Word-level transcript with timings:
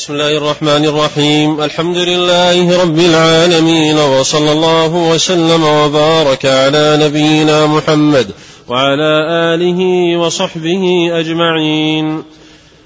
بسم 0.00 0.12
الله 0.12 0.36
الرحمن 0.36 0.84
الرحيم 0.84 1.60
الحمد 1.60 1.96
لله 1.96 2.82
رب 2.82 2.98
العالمين 2.98 3.98
وصلى 3.98 4.52
الله 4.52 5.10
وسلم 5.12 5.64
وبارك 5.64 6.46
على 6.46 6.98
نبينا 7.02 7.66
محمد 7.66 8.30
وعلى 8.68 9.26
اله 9.54 9.80
وصحبه 10.16 11.10
اجمعين 11.12 12.22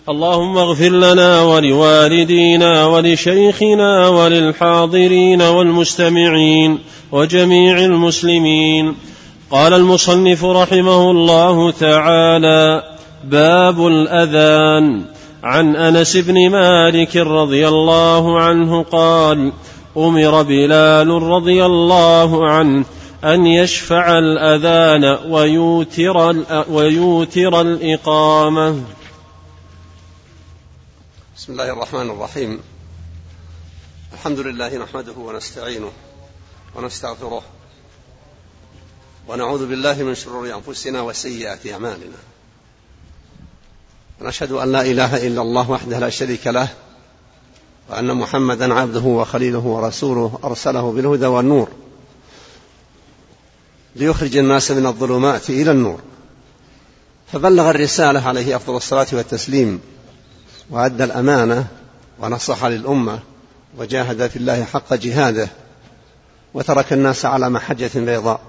اللهم 0.08 0.58
اغفر 0.58 0.88
لنا 0.88 1.42
ولوالدينا 1.42 2.86
ولشيخنا 2.86 4.08
وللحاضرين 4.08 5.42
والمستمعين 5.42 6.78
وجميع 7.12 7.78
المسلمين 7.78 8.94
قال 9.50 9.74
المصنف 9.74 10.44
رحمه 10.44 11.10
الله 11.10 11.70
تعالى 11.70 12.82
باب 13.24 13.86
الاذان 13.86 15.13
عن 15.44 15.76
أنس 15.76 16.16
بن 16.16 16.50
مالك 16.50 17.16
رضي 17.16 17.68
الله 17.68 18.40
عنه 18.40 18.82
قال 18.82 19.52
أمر 19.96 20.42
بلال 20.42 21.08
رضي 21.08 21.66
الله 21.66 22.50
عنه 22.50 22.84
أن 23.24 23.46
يشفع 23.46 24.18
الأذان 24.18 25.04
ويوتر 25.04 26.16
ويوتر 26.68 27.60
الإقامة. 27.60 28.84
بسم 31.36 31.52
الله 31.52 31.72
الرحمن 31.72 32.10
الرحيم. 32.10 32.60
الحمد 34.12 34.38
لله 34.38 34.76
نحمده 34.78 35.16
ونستعينه 35.18 35.92
ونستغفره 36.74 37.42
ونعوذ 39.28 39.66
بالله 39.66 40.02
من 40.02 40.14
شرور 40.14 40.54
أنفسنا 40.54 41.02
وسيئات 41.02 41.66
أعمالنا. 41.66 42.33
ونشهد 44.24 44.52
أن 44.52 44.72
لا 44.72 44.82
إله 44.82 45.26
إلا 45.26 45.42
الله 45.42 45.70
وحده 45.70 45.98
لا 45.98 46.10
شريك 46.10 46.46
له 46.46 46.68
وأن 47.90 48.14
محمدا 48.14 48.74
عبده 48.74 49.00
وخليله 49.00 49.58
ورسوله 49.58 50.38
أرسله 50.44 50.92
بالهدى 50.92 51.26
والنور 51.26 51.68
ليخرج 53.96 54.36
الناس 54.36 54.70
من 54.70 54.86
الظلمات 54.86 55.50
إلى 55.50 55.70
النور. 55.70 56.00
فبلغ 57.32 57.70
الرسالة 57.70 58.28
عليه 58.28 58.56
أفضل 58.56 58.76
الصلاة 58.76 59.06
والتسليم 59.12 59.80
وأدى 60.70 61.04
الأمانة 61.04 61.66
ونصح 62.20 62.64
للأمة 62.64 63.18
وجاهد 63.78 64.26
في 64.26 64.36
الله 64.36 64.64
حق 64.64 64.94
جهاده 64.94 65.48
وترك 66.54 66.92
الناس 66.92 67.24
على 67.24 67.50
محجة 67.50 67.90
بيضاء. 67.94 68.40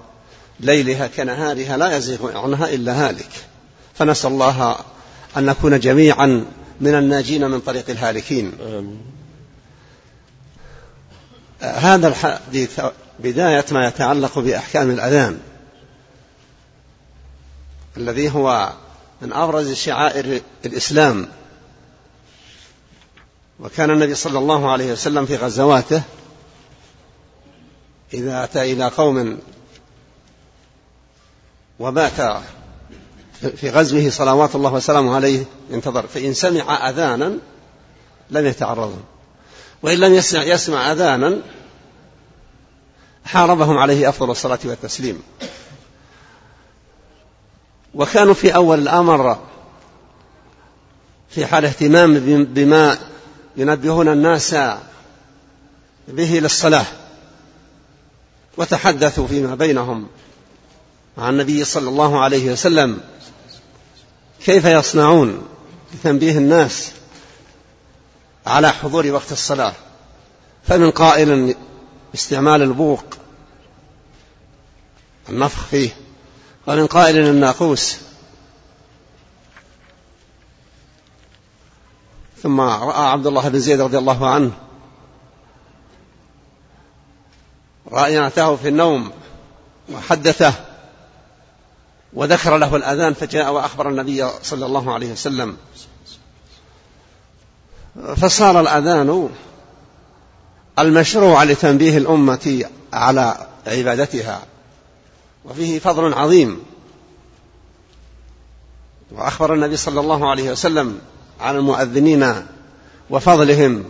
ليلها 0.60 1.06
كنهارها 1.06 1.76
لا 1.76 1.96
يزيغ 1.96 2.38
عنها 2.38 2.68
إلا 2.68 3.08
هالك. 3.08 3.30
فنسأل 3.94 4.30
الله 4.30 4.76
أن 5.36 5.44
نكون 5.44 5.80
جميعا 5.80 6.44
من 6.80 6.94
الناجين 6.94 7.50
من 7.50 7.60
طريق 7.60 7.90
الهالكين 7.90 8.52
آمين. 8.60 9.00
هذا 11.60 12.08
الحديث 12.08 12.80
بداية 13.18 13.64
ما 13.72 13.86
يتعلق 13.88 14.38
بأحكام 14.38 14.90
الأذان 14.90 15.40
الذي 17.96 18.30
هو 18.30 18.72
من 19.22 19.32
أبرز 19.32 19.72
شعائر 19.72 20.40
الإسلام 20.64 21.28
وكان 23.60 23.90
النبي 23.90 24.14
صلى 24.14 24.38
الله 24.38 24.72
عليه 24.72 24.92
وسلم 24.92 25.26
في 25.26 25.36
غزواته 25.36 26.02
إذا 28.14 28.44
أتى 28.44 28.72
إلى 28.72 28.88
قوم 28.88 29.38
وبات 31.78 32.42
في 33.56 33.70
غزوه 33.70 34.10
صلوات 34.10 34.54
الله 34.54 34.72
وسلامه 34.72 35.14
عليه 35.14 35.44
انتظر 35.72 36.06
فإن 36.06 36.34
سمع 36.34 36.90
أذانا 36.90 37.32
لم 38.30 38.46
يتعرضوا 38.46 39.02
وإن 39.82 39.98
لم 39.98 40.14
يسمع, 40.14 40.42
يسمع 40.42 40.92
أذانا 40.92 41.38
حاربهم 43.24 43.78
عليه 43.78 44.08
أفضل 44.08 44.30
الصلاة 44.30 44.58
والتسليم. 44.64 45.22
وكانوا 47.94 48.34
في 48.34 48.54
أول 48.54 48.78
الأمر 48.78 49.38
في 51.30 51.46
حال 51.46 51.64
اهتمام 51.64 52.14
بما 52.44 52.98
ينبهون 53.56 54.08
الناس 54.08 54.54
به 56.08 56.38
للصلاة. 56.42 56.86
وتحدثوا 58.56 59.26
فيما 59.26 59.54
بينهم 59.54 60.06
مع 61.18 61.28
النبي 61.28 61.64
صلى 61.64 61.88
الله 61.88 62.20
عليه 62.20 62.52
وسلم. 62.52 63.00
كيف 64.46 64.64
يصنعون 64.64 65.48
لتنبيه 65.94 66.38
الناس 66.38 66.92
على 68.46 68.70
حضور 68.70 69.06
وقت 69.06 69.32
الصلاة؟ 69.32 69.72
فمن 70.66 70.90
قائل 70.90 71.54
استعمال 72.14 72.62
البوق 72.62 73.04
النفخ 75.28 75.64
فيه 75.64 75.90
ومن 76.66 76.86
قائل 76.86 77.18
الناقوس. 77.18 77.96
ثم 82.42 82.60
رأى 82.60 83.10
عبد 83.10 83.26
الله 83.26 83.48
بن 83.48 83.58
زيد 83.58 83.80
رضي 83.80 83.98
الله 83.98 84.30
عنه 84.30 84.52
رأي 87.92 88.26
أتاه 88.26 88.56
في 88.56 88.68
النوم 88.68 89.12
وحدثه. 89.92 90.75
وذكر 92.16 92.56
له 92.58 92.76
الأذان 92.76 93.14
فجاء 93.14 93.52
وأخبر 93.52 93.88
النبي 93.88 94.28
صلى 94.42 94.66
الله 94.66 94.94
عليه 94.94 95.12
وسلم. 95.12 95.56
فصار 98.16 98.60
الأذان 98.60 99.30
المشروع 100.78 101.44
لتنبيه 101.44 101.98
الأمة 101.98 102.64
على 102.92 103.46
عبادتها 103.66 104.42
وفيه 105.44 105.78
فضل 105.78 106.14
عظيم. 106.14 106.62
وأخبر 109.12 109.54
النبي 109.54 109.76
صلى 109.76 110.00
الله 110.00 110.30
عليه 110.30 110.50
وسلم 110.50 111.00
على 111.40 111.58
المؤذنين 111.58 112.34
وفضلهم 113.10 113.84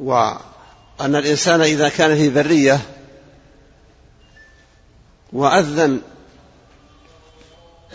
وأن 0.00 1.16
الإنسان 1.16 1.60
إذا 1.60 1.88
كان 1.88 2.16
في 2.16 2.28
برية 2.28 2.80
وأذن 5.36 6.00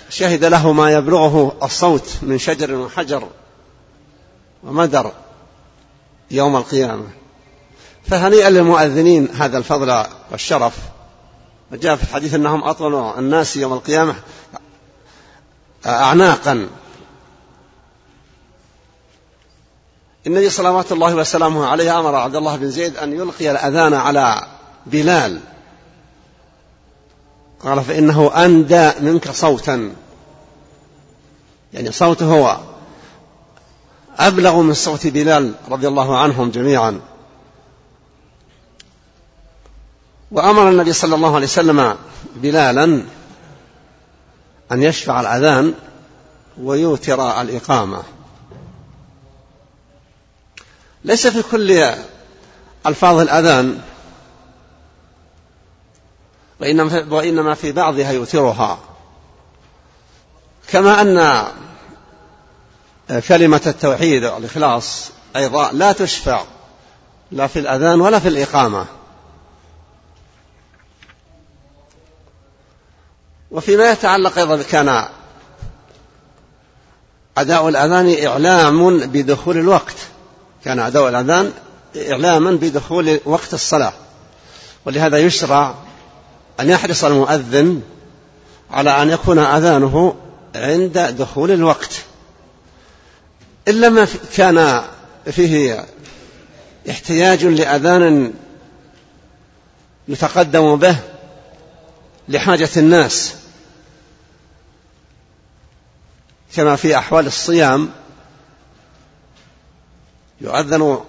شهد 0.09 0.45
له 0.45 0.71
ما 0.71 0.91
يبلغه 0.91 1.57
الصوت 1.63 2.09
من 2.21 2.37
شجر 2.37 2.75
وحجر 2.75 3.27
ومدر 4.63 5.11
يوم 6.31 6.55
القيامة. 6.55 7.07
فهنيئا 8.03 8.49
للمؤذنين 8.49 9.29
هذا 9.29 9.57
الفضل 9.57 10.05
والشرف. 10.31 10.77
وجاء 11.71 11.95
في 11.95 12.03
الحديث 12.03 12.33
أنهم 12.33 12.63
أطول 12.63 13.19
الناس 13.19 13.57
يوم 13.57 13.73
القيامة 13.73 14.15
أعناقا. 15.85 16.67
النبي 20.27 20.49
صلوات 20.49 20.91
الله 20.91 21.15
وسلامه 21.15 21.67
عليه 21.67 21.99
أمر 21.99 22.15
عبد 22.15 22.35
الله 22.35 22.55
بن 22.55 22.69
زيد 22.69 22.97
أن 22.97 23.13
يلقي 23.13 23.51
الأذان 23.51 23.93
على 23.93 24.47
بلال. 24.85 25.50
قال 27.63 27.83
فإنه 27.83 28.45
أندى 28.45 28.91
منك 28.99 29.31
صوتا. 29.31 29.93
يعني 31.73 31.91
صوته 31.91 32.25
هو 32.25 32.57
أبلغ 34.17 34.61
من 34.61 34.73
صوت 34.73 35.07
بلال 35.07 35.53
رضي 35.69 35.87
الله 35.87 36.17
عنهم 36.17 36.51
جميعا. 36.51 36.99
وأمر 40.31 40.69
النبي 40.69 40.93
صلى 40.93 41.15
الله 41.15 41.35
عليه 41.35 41.45
وسلم 41.45 41.95
بلالا 42.35 43.03
أن 44.71 44.83
يشفع 44.83 45.21
الأذان 45.21 45.73
ويوتر 46.61 47.41
الإقامة. 47.41 48.03
ليس 51.05 51.27
في 51.27 51.41
كل 51.51 51.93
ألفاظ 52.85 53.19
الأذان 53.19 53.81
وإنما 56.61 57.05
وإنما 57.09 57.53
في 57.53 57.71
بعضها 57.71 58.11
يوترها 58.11 58.79
كما 60.67 61.01
أن 61.01 61.47
كلمة 63.27 63.61
التوحيد 63.67 64.23
والإخلاص 64.23 65.11
أيضا 65.35 65.71
لا 65.71 65.91
تشفع 65.91 66.43
لا 67.31 67.47
في 67.47 67.59
الأذان 67.59 68.01
ولا 68.01 68.19
في 68.19 68.27
الإقامة. 68.27 68.85
وفيما 73.51 73.91
يتعلق 73.91 74.37
أيضا 74.37 74.63
كان 74.63 75.07
أداء 77.37 77.69
الأذان 77.69 78.27
إعلام 78.27 78.99
بدخول 78.99 79.57
الوقت. 79.57 79.95
كان 80.65 80.79
أداء 80.79 81.09
الأذان 81.09 81.53
إعلاما 82.09 82.51
بدخول 82.51 83.19
وقت 83.25 83.53
الصلاة. 83.53 83.93
ولهذا 84.85 85.17
يشرع 85.17 85.75
أن 86.59 86.69
يحرص 86.69 87.03
المؤذن 87.03 87.81
على 88.71 89.01
أن 89.01 89.09
يكون 89.09 89.39
أذانه 89.39 90.15
عند 90.55 90.97
دخول 90.99 91.51
الوقت. 91.51 92.01
إلا 93.67 93.89
ما 93.89 94.07
كان 94.35 94.83
فيه 95.31 95.85
احتياج 96.89 97.45
لأذان 97.45 98.33
يتقدم 100.07 100.75
به 100.75 100.95
لحاجة 102.29 102.69
الناس 102.77 103.35
كما 106.55 106.75
في 106.75 106.97
أحوال 106.97 107.27
الصيام 107.27 107.89
يؤذن 110.41 110.99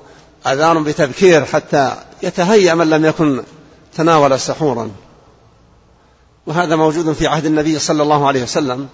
أذان 0.47 0.85
بتبكير 0.85 1.45
حتى 1.45 1.97
يتهيأ 2.23 2.75
من 2.75 2.91
لم 2.91 3.05
يكن 3.05 3.43
تناول 3.97 4.41
سحورا. 4.41 4.91
وهذا 6.47 6.77
موجود 6.77 7.13
في 7.13 7.27
عهد 7.27 7.47
النبي 7.47 7.79
صلى 7.79 8.03
الله 8.03 8.27
عليه 8.27 8.43
وسلم. 8.43 8.89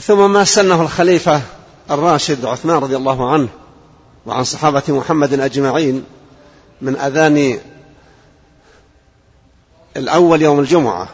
ثم 0.00 0.32
ما 0.32 0.44
سنه 0.44 0.82
الخليفة 0.82 1.42
الراشد 1.90 2.44
عثمان 2.44 2.76
رضي 2.76 2.96
الله 2.96 3.32
عنه 3.32 3.48
وعن 4.26 4.44
صحابة 4.44 4.82
محمد 4.88 5.40
أجمعين 5.40 6.04
من 6.82 6.96
أذان 6.96 7.58
الأول 9.96 10.42
يوم 10.42 10.60
الجمعة. 10.60 11.08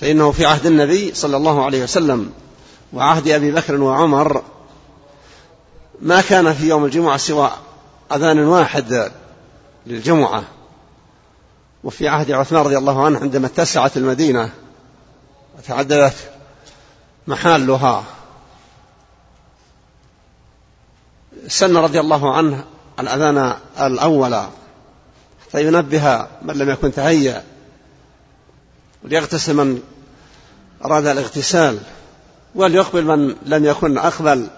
فإنه 0.00 0.32
في 0.32 0.46
عهد 0.46 0.66
النبي 0.66 1.14
صلى 1.14 1.36
الله 1.36 1.64
عليه 1.64 1.82
وسلم 1.82 2.32
وعهد 2.92 3.28
أبي 3.28 3.50
بكر 3.50 3.80
وعمر. 3.80 4.42
ما 6.00 6.20
كان 6.20 6.54
في 6.54 6.68
يوم 6.68 6.84
الجمعة 6.84 7.16
سوى 7.16 7.50
أذان 8.12 8.38
واحد 8.38 9.12
للجمعة. 9.86 10.44
وفي 11.84 12.08
عهد 12.08 12.30
عثمان 12.30 12.62
رضي 12.62 12.78
الله 12.78 13.04
عنه 13.04 13.18
عندما 13.18 13.46
اتسعت 13.46 13.96
المدينة 13.96 14.50
وتعددت 15.58 16.30
محالها 17.26 18.04
سن 21.48 21.76
رضي 21.76 22.00
الله 22.00 22.36
عنه 22.36 22.64
الأذان 23.00 23.56
الأول 23.80 24.42
حتى 25.46 25.66
ينبه 25.66 26.26
من 26.42 26.54
لم 26.54 26.70
يكن 26.70 26.92
تهيأ 26.92 27.44
وليغتسل 29.04 29.54
من 29.54 29.82
أراد 30.84 31.06
الاغتسال 31.06 31.78
وليقبل 32.54 33.04
من 33.04 33.36
لم 33.42 33.64
يكن 33.64 33.98
أقبل. 33.98 34.48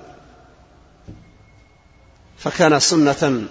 فكان 2.38 2.80
سنة 2.80 3.46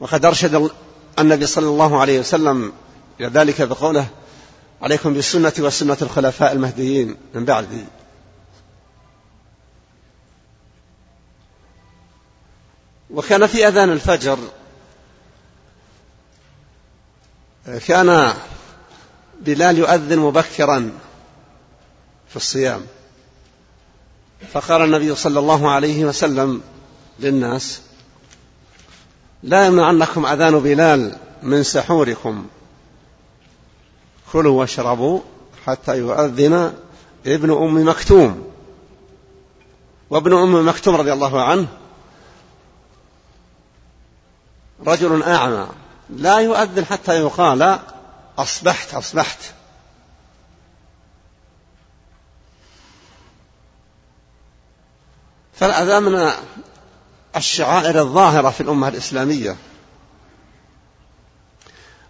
وقد 0.00 0.24
أرشد 0.24 0.70
النبي 1.20 1.46
صلى 1.46 1.66
الله 1.66 2.00
عليه 2.00 2.20
وسلم 2.20 2.72
إلى 3.20 3.28
ذلك 3.28 3.62
بقوله 3.62 4.06
عليكم 4.82 5.14
بالسنة 5.14 5.52
وسنة 5.58 5.96
الخلفاء 6.02 6.52
المهديين 6.52 7.16
من 7.34 7.44
بعدي. 7.44 7.84
وكان 13.10 13.46
في 13.46 13.68
أذان 13.68 13.90
الفجر. 13.92 14.38
كان 17.86 18.34
بلال 19.40 19.78
يؤذن 19.78 20.18
مبكرا 20.18 20.92
في 22.28 22.36
الصيام. 22.36 22.86
فقال 24.52 24.82
النبي 24.82 25.14
صلى 25.14 25.38
الله 25.38 25.70
عليه 25.70 26.04
وسلم 26.04 26.62
للناس 27.20 27.80
لا 29.42 29.66
يمنعنكم 29.66 30.26
أذان 30.26 30.58
بلال 30.60 31.16
من 31.42 31.62
سحوركم. 31.62 32.46
كلوا 34.32 34.60
واشربوا 34.60 35.20
حتى 35.66 35.98
يؤذن 35.98 36.74
ابن 37.26 37.50
أم 37.50 37.88
مكتوم. 37.88 38.52
وابن 40.10 40.32
أم 40.32 40.68
مكتوم 40.68 40.96
رضي 40.96 41.12
الله 41.12 41.42
عنه 41.42 41.66
رجل 44.86 45.22
أعمى. 45.22 45.68
لا 46.10 46.38
يؤذن 46.38 46.84
حتى 46.84 47.20
يقال 47.20 47.78
أصبحت 48.38 48.94
أصبحت. 48.94 49.38
فالأذان 55.54 56.02
من 56.02 56.30
الشعائر 57.36 58.00
الظاهرة 58.00 58.50
في 58.50 58.60
الأمة 58.60 58.88
الإسلامية. 58.88 59.56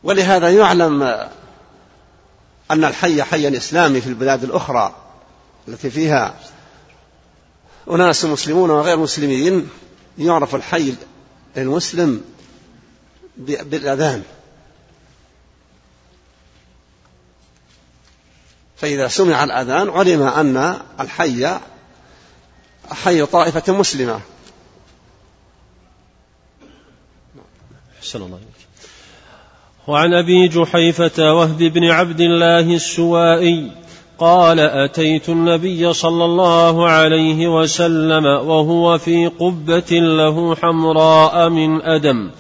ولهذا 0.03 0.51
يعلم 0.51 1.03
أن 2.71 2.85
الحي 2.85 3.23
حي 3.23 3.57
إسلامي 3.57 4.01
في 4.01 4.07
البلاد 4.07 4.45
الأخرى 4.45 4.95
التي 5.69 5.91
فيها 5.91 6.35
أناس 7.91 8.25
مسلمون 8.25 8.71
وغير 8.71 8.97
مسلمين 8.97 9.71
يعرف 10.19 10.55
الحي 10.55 10.95
المسلم 11.57 12.25
بالأذان. 13.37 14.23
فإذا 18.77 19.09
سمع 19.09 19.45
الأذان 19.45 19.91
علم 19.91 20.23
أن 20.23 20.81
الحي 21.01 21.59
حي 22.91 23.27
طائفة 23.27 23.73
مسلمة. 23.73 24.21
أحسن 28.11 28.23
الله 28.23 28.39
وعن 29.87 30.15
أبي 30.15 30.49
جحيفة 30.49 31.35
وهب 31.35 31.59
بن 31.59 31.85
عبد 31.85 32.21
الله 32.21 32.75
السوائي 32.75 33.71
قال 34.19 34.61
أتيت 34.61 35.29
النبي 35.29 35.93
صلى 35.93 36.25
الله 36.25 36.89
عليه 36.89 37.49
وسلم 37.49 38.25
وهو 38.25 38.99
في 38.99 39.27
قبة 39.27 39.91
له 39.91 40.55
حمراء 40.55 41.49
من 41.49 41.83
أدم. 41.83 42.31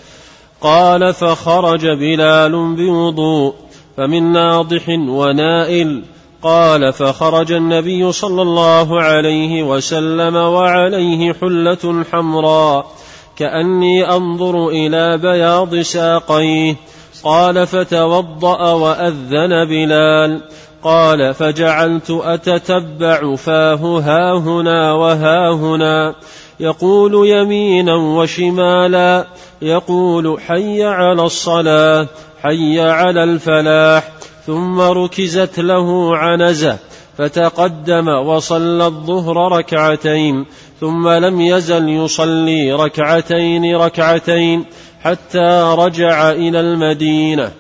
قال 0.60 1.14
فخرج 1.14 1.86
بلال 1.86 2.74
بوضوء 2.76 3.54
فمن 3.96 4.32
ناضح 4.32 4.88
ونائل. 4.88 6.02
قال 6.42 6.92
فخرج 6.92 7.52
النبي 7.52 8.12
صلى 8.12 8.42
الله 8.42 9.02
عليه 9.02 9.62
وسلم 9.62 10.34
وعليه 10.36 11.32
حلة 11.32 12.04
حمراء. 12.12 12.99
كأني 13.40 14.10
أنظر 14.10 14.68
إلى 14.68 15.18
بياض 15.18 15.76
ساقيه 15.76 16.76
قال 17.24 17.66
فتوضأ 17.66 18.72
وأذن 18.72 19.64
بلال. 19.64 20.42
قال 20.82 21.34
فجعلت 21.34 22.10
أتتبع 22.10 23.36
فاه 23.36 24.00
ها 24.00 24.38
هنا 24.38 24.92
وها 24.92 25.52
هنا. 25.52 26.14
يقول 26.60 27.28
يمينا 27.28 27.94
وشمالا. 27.94 29.26
يقول 29.62 30.40
حي 30.40 30.84
على 30.84 31.22
الصلاة 31.22 32.06
حي 32.42 32.80
على 32.80 33.24
الفلاح. 33.24 34.08
ثم 34.46 34.80
ركزت 34.80 35.60
له 35.60 36.16
عنزة. 36.16 36.78
فتقدم 37.18 38.08
وصلى 38.08 38.86
الظهر 38.86 39.52
ركعتين 39.52 40.46
ثم 40.80 41.08
لم 41.08 41.40
يزل 41.40 41.88
يصلي 41.88 42.72
ركعتين 42.72 43.76
ركعتين 43.76 44.64
حتى 45.00 45.74
رجع 45.78 46.30
إلى 46.30 46.60
المدينة. 46.60 47.52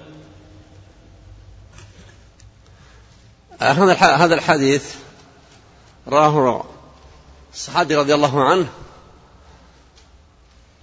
هذا 3.60 4.34
الحديث 4.34 4.94
راه 6.08 6.64
الصحابي 7.54 7.96
رضي 7.96 8.14
الله 8.14 8.44
عنه 8.44 8.66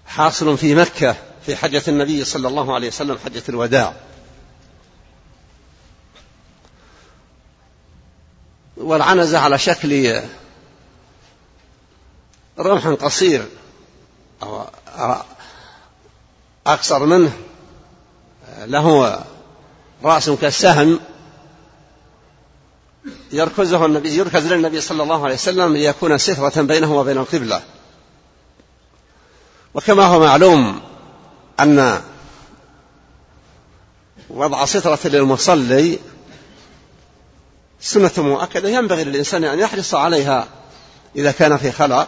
حاصل 0.05 0.57
في 0.57 0.75
مكة 0.75 1.15
في 1.45 1.55
حجة 1.55 1.83
النبي 1.87 2.23
صلى 2.23 2.47
الله 2.47 2.75
عليه 2.75 2.87
وسلم 2.87 3.17
حجة 3.25 3.43
الوداع. 3.49 3.93
والعنزة 8.77 9.39
على 9.39 9.59
شكل 9.59 10.21
رمح 12.59 12.87
قصير 12.87 13.45
أو 14.43 14.65
أقصر 16.67 17.05
منه 17.05 17.31
له 18.65 19.19
رأس 20.03 20.29
كالسهم. 20.29 20.99
يركزه 23.31 23.85
النبي 23.85 24.15
يركز 24.15 24.53
للنبي 24.53 24.81
صلى 24.81 25.03
الله 25.03 25.23
عليه 25.25 25.35
وسلم 25.35 25.73
ليكون 25.73 26.17
سترة 26.17 26.61
بينه 26.61 26.95
وبين 26.95 27.17
القبلة. 27.17 27.61
وكما 29.73 30.05
هو 30.05 30.19
معلوم 30.19 30.81
أن 31.59 32.01
وضع 34.29 34.65
سترة 34.65 34.99
للمصلي 35.05 35.99
سنة 37.81 38.11
مؤكدة 38.17 38.69
ينبغي 38.69 39.03
للإنسان 39.03 39.43
أن 39.43 39.59
يحرص 39.59 39.95
عليها 39.95 40.47
إذا 41.15 41.31
كان 41.31 41.57
في 41.57 41.71
خلاء 41.71 42.07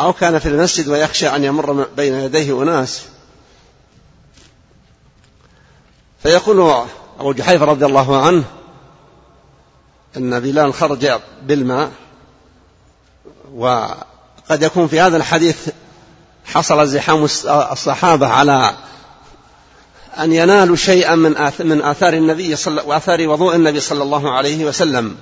أو 0.00 0.12
كان 0.12 0.38
في 0.38 0.48
المسجد 0.48 0.88
ويخشى 0.88 1.28
أن 1.28 1.44
يمر 1.44 1.86
بين 1.96 2.14
يديه 2.14 2.62
أناس. 2.62 3.02
فيقول 6.22 6.86
أبو 7.20 7.32
جحيفة 7.32 7.64
رضي 7.64 7.86
الله 7.86 8.26
عنه 8.26 8.44
أن 10.16 10.40
بلال 10.40 10.74
خرج 10.74 11.10
بالماء 11.42 11.90
وقد 13.54 14.62
يكون 14.62 14.88
في 14.88 15.00
هذا 15.00 15.16
الحديث 15.16 15.68
حصل 16.44 16.86
زحام 16.86 17.24
الصحابة 17.72 18.26
على 18.26 18.74
أن 20.18 20.32
ينالوا 20.32 20.76
شيئا 20.76 21.14
من 21.14 21.50
من 21.60 21.82
آثار 21.82 22.12
النبي 22.12 22.56
صلى 22.56 22.82
وآثار 22.86 23.28
وضوء 23.28 23.54
النبي 23.54 23.80
صلى 23.80 24.02
الله 24.02 24.36
عليه 24.36 24.64
وسلم. 24.64 25.16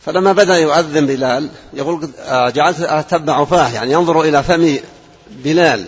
فلما 0.00 0.32
بدأ 0.32 0.56
يؤذن 0.56 1.06
بلال 1.06 1.50
يقول 1.72 2.10
آه، 2.18 2.50
جعلت 2.50 2.80
أتبع 2.80 3.44
فاه 3.44 3.68
يعني 3.68 3.92
ينظر 3.92 4.20
إلى 4.20 4.42
فم 4.42 4.78
بلال. 5.30 5.86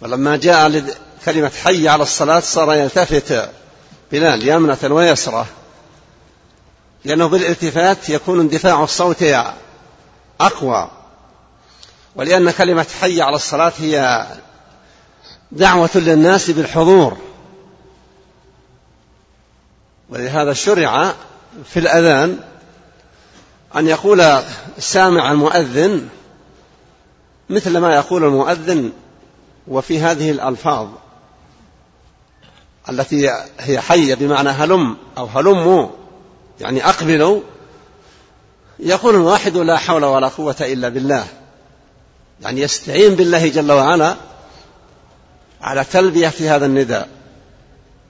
ولما 0.00 0.36
جاء 0.36 0.84
كلمة 1.24 1.52
حي 1.64 1.88
على 1.88 2.02
الصلاة 2.02 2.40
صار 2.40 2.74
يلتفت 2.74 3.50
بلال 4.12 4.48
يمنة 4.48 4.78
ويسرة 4.82 5.46
لأنه 7.04 7.26
بالالتفات 7.26 8.08
يكون 8.08 8.40
اندفاع 8.40 8.84
الصوت 8.84 9.24
أقوى. 10.40 10.90
ولأن 12.16 12.50
كلمة 12.50 12.86
حي 13.00 13.22
على 13.22 13.36
الصلاة 13.36 13.72
هي 13.78 14.26
دعوة 15.52 15.90
للناس 15.94 16.50
بالحضور. 16.50 17.16
ولهذا 20.08 20.52
شرع 20.52 21.14
في 21.64 21.78
الأذان 21.78 22.38
أن 23.76 23.88
يقول 23.88 24.42
سامع 24.78 25.32
المؤذن 25.32 26.08
مثل 27.50 27.78
ما 27.78 27.94
يقول 27.94 28.24
المؤذن 28.24 28.92
وفي 29.68 30.00
هذه 30.00 30.30
الألفاظ 30.30 30.88
التي 32.88 33.30
هي 33.60 33.80
حية 33.80 34.14
بمعنى 34.14 34.48
هلم 34.48 34.96
أو 35.18 35.26
هلموا 35.26 35.88
يعني 36.60 36.88
أقبلوا. 36.88 37.40
يقول 38.78 39.14
الواحد 39.14 39.56
لا 39.56 39.76
حول 39.76 40.04
ولا 40.04 40.28
قوة 40.28 40.56
إلا 40.60 40.88
بالله. 40.88 41.26
يعني 42.40 42.60
يستعين 42.60 43.14
بالله 43.14 43.48
جل 43.48 43.72
وعلا 43.72 44.16
على 45.62 45.84
تلبية 45.84 46.28
في 46.28 46.48
هذا 46.48 46.66
النداء. 46.66 47.08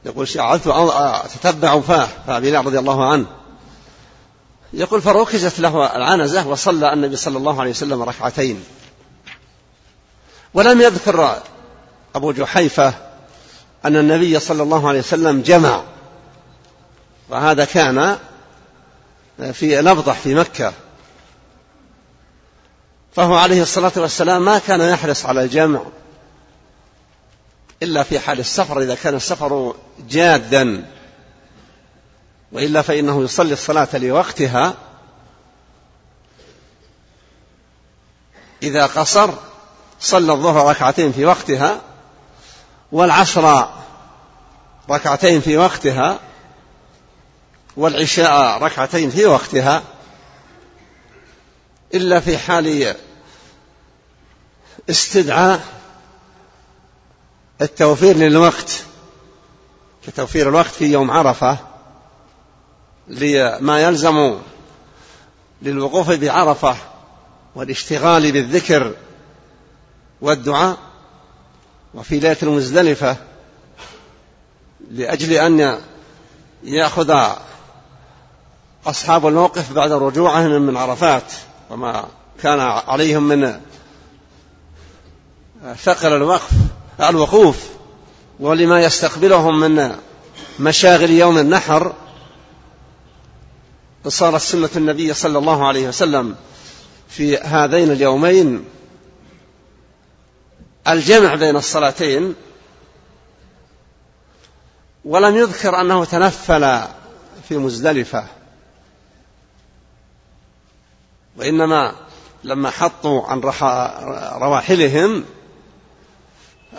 يقول 0.05 0.29
شعرت 0.29 0.67
أتتبع 0.67 1.81
فاه 1.81 2.09
فبلال 2.27 2.67
رضي 2.67 2.79
الله 2.79 3.11
عنه. 3.13 3.27
يقول 4.73 5.03
فركزت 5.03 5.61
له 5.61 5.97
العنزة 5.97 6.49
وصلى 6.49 6.93
النبي 6.93 7.17
صلى 7.17 7.39
الله 7.39 7.61
عليه 7.61 7.71
وسلم 7.71 8.03
ركعتين. 8.03 8.65
ولم 10.55 10.81
يذكر 10.81 11.43
أبو 12.15 12.33
جحيفة 12.33 12.95
أن 13.85 13.97
النبي 13.97 14.41
صلى 14.41 14.63
الله 14.63 14.89
عليه 14.89 14.99
وسلم 14.99 15.43
جمع. 15.43 15.83
وهذا 17.29 17.65
كان 17.65 18.19
في 19.53 19.83
نبضح 19.83 20.15
في 20.15 20.35
مكة. 20.35 20.73
فهو 23.17 23.35
عليه 23.35 23.63
الصلاة 23.63 23.93
والسلام 23.97 24.45
ما 24.45 24.59
كان 24.59 24.81
يحرص 24.81 25.27
على 25.27 25.43
الجمع 25.45 25.81
إلا 27.83 28.03
في 28.03 28.21
حال 28.21 28.41
السفر 28.41 28.81
إذا 28.81 28.95
كان 28.95 29.15
السفر 29.15 29.75
جادا 30.09 30.85
وإلا 32.53 32.83
فإنه 32.83 33.25
يصلي 33.25 33.53
الصلاة 33.53 33.89
لوقتها. 33.95 34.75
إذا 38.63 38.87
قصر 38.87 39.31
صلى 40.01 40.33
الظهر 40.33 40.69
ركعتين 40.69 41.13
في 41.13 41.25
وقتها 41.25 41.81
والعصر 42.93 43.65
ركعتين 44.91 45.41
في 45.41 45.57
وقتها 45.57 46.19
والعشاء 47.77 48.63
ركعتين 48.63 49.11
في 49.11 49.27
وقتها. 49.27 49.83
إلا 51.95 52.21
في 52.21 52.39
حال 52.39 52.95
استدعاء 54.91 55.61
التوفير 57.63 58.17
للوقت 58.17 58.85
كتوفير 60.07 60.49
الوقت 60.49 60.71
في 60.71 60.93
يوم 60.93 61.11
عرفة 61.11 61.59
لما 63.09 63.81
يلزم 63.81 64.39
للوقوف 65.63 66.11
بعرفة 66.11 66.77
والاشتغال 67.55 68.33
بالذكر 68.33 68.95
والدعاء 70.21 70.77
وفي 71.95 72.19
ليلة 72.19 72.37
المزدلفة 72.43 73.17
لأجل 74.91 75.33
أن 75.33 75.81
يأخذ 76.63 77.17
أصحاب 78.87 79.27
الموقف 79.27 79.73
بعد 79.73 79.93
رجوعهم 79.93 80.63
من 80.63 80.77
عرفات. 80.77 81.33
وما 81.71 82.05
كان 82.43 82.61
عليهم 82.61 83.23
من 83.23 83.61
ثقل 85.83 86.13
الوقف 86.13 86.51
الوقوف 87.01 87.57
ولما 88.41 88.83
يستقبلهم 88.83 89.61
من 89.61 89.97
مشاغل 90.59 91.11
يوم 91.11 91.39
النحر 91.39 91.93
صارت 94.09 94.41
سنة 94.41 94.71
النبي 94.77 95.15
صلى 95.15 95.39
الله 95.39 95.67
عليه 95.67 95.89
وسلم 95.89 96.37
في 97.09 97.39
هذين 97.39 97.93
اليومين 97.93 98.65
الجمع 100.89 101.35
بين 101.35 101.57
الصلاتين 101.57 102.35
ولم 105.05 105.37
يذكر 105.37 105.81
أنه 105.81 106.05
تنفل 106.05 106.81
في 107.49 107.57
مزدلفة. 107.59 108.25
وإنما 111.39 111.95
لما 112.45 112.71
حطوا 112.71 113.27
عن 113.27 113.41
رواحلهم 114.41 115.25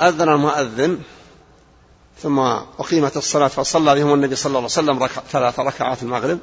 أذن 0.02 0.30
المؤذن 0.30 1.00
ثم 2.22 2.40
أقيمت 2.80 3.18
الصلاة 3.18 3.48
فصلى 3.48 3.96
بهم 3.96 4.14
النبي 4.14 4.36
صلى 4.36 4.50
الله 4.50 4.60
عليه 4.60 4.66
وسلم 4.66 5.08
ثلاث 5.32 5.60
ركعات 5.60 6.04
المغرب 6.04 6.40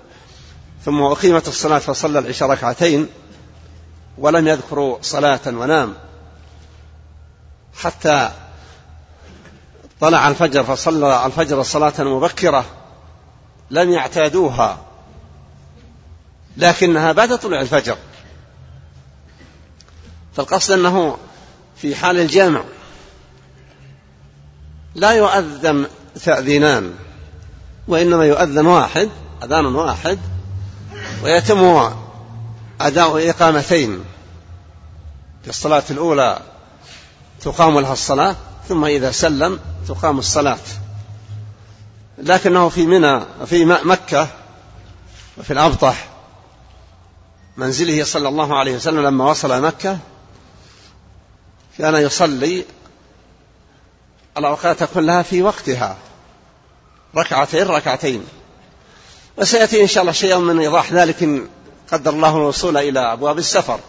ثم 0.85 1.03
أقيمت 1.03 1.49
الصلاة 1.49 1.79
فصلى 1.79 2.19
العشاء 2.19 2.51
ركعتين 2.51 3.09
ولم 4.19 4.49
يذكروا 4.49 4.99
صلاة 5.03 5.41
ونام 5.47 5.95
حتى 7.75 8.31
طلع 10.01 10.29
الفجر 10.29 10.65
فصلى 10.65 11.27
الفجر 11.27 11.63
صلاة 11.63 11.93
مبكرة 11.99 12.65
لم 13.71 13.91
يعتادوها. 13.91 14.79
لكنها 16.57 17.13
بعد 17.13 17.39
طلوع 17.39 17.61
الفجر. 17.61 17.97
فالقصد 20.37 20.73
أنه 20.73 21.19
في 21.77 21.95
حال 21.95 22.19
الجامع 22.19 22.65
لا 24.95 25.11
يؤذن 25.11 25.87
تأذينان 26.25 26.95
وإنما 27.89 28.25
يؤذن 28.25 28.67
واحد 28.67 29.11
أذان 29.43 29.67
واحد 29.67 30.19
ويتم 31.23 31.91
أداء 32.81 33.31
إقامتين. 33.31 34.05
في 35.43 35.49
الصلاة 35.49 35.83
الأولى 35.91 36.39
تقام 37.41 37.81
لها 37.81 37.93
الصلاة 37.93 38.37
ثم 38.69 38.85
إذا 38.85 39.11
سلم 39.11 39.61
تقام 39.89 40.19
الصلاة. 40.19 40.59
لكنه 42.19 42.69
في 42.69 42.87
منى 42.87 43.21
في 43.47 43.65
مكة 43.65 44.29
وفي 45.39 45.53
الأبطح 45.53 46.12
منزله 47.57 48.05
صلى 48.05 48.29
الله 48.29 48.59
عليه 48.59 48.77
وسلم 48.77 49.01
لما 49.01 49.31
وصل 49.31 49.63
مكة 49.63 49.99
كان 51.79 51.95
يصلي 51.95 52.65
الأوقات 54.39 54.85
كلها 54.85 55.23
في 55.23 55.43
وقتها 55.43 55.97
ركعتين 57.17 57.67
ركعتين. 57.67 58.27
وسيأتي 59.39 59.83
إن 59.83 59.87
شاء 59.87 60.01
الله 60.01 60.13
شيء 60.13 60.39
من 60.39 60.61
إيضاح 60.61 60.93
ذلك 60.93 61.23
إن 61.23 61.49
قدر 61.93 62.11
الله 62.11 62.37
الوصول 62.37 62.77
إلى 62.77 63.13
أبواب 63.13 63.39
السفر 63.39 63.81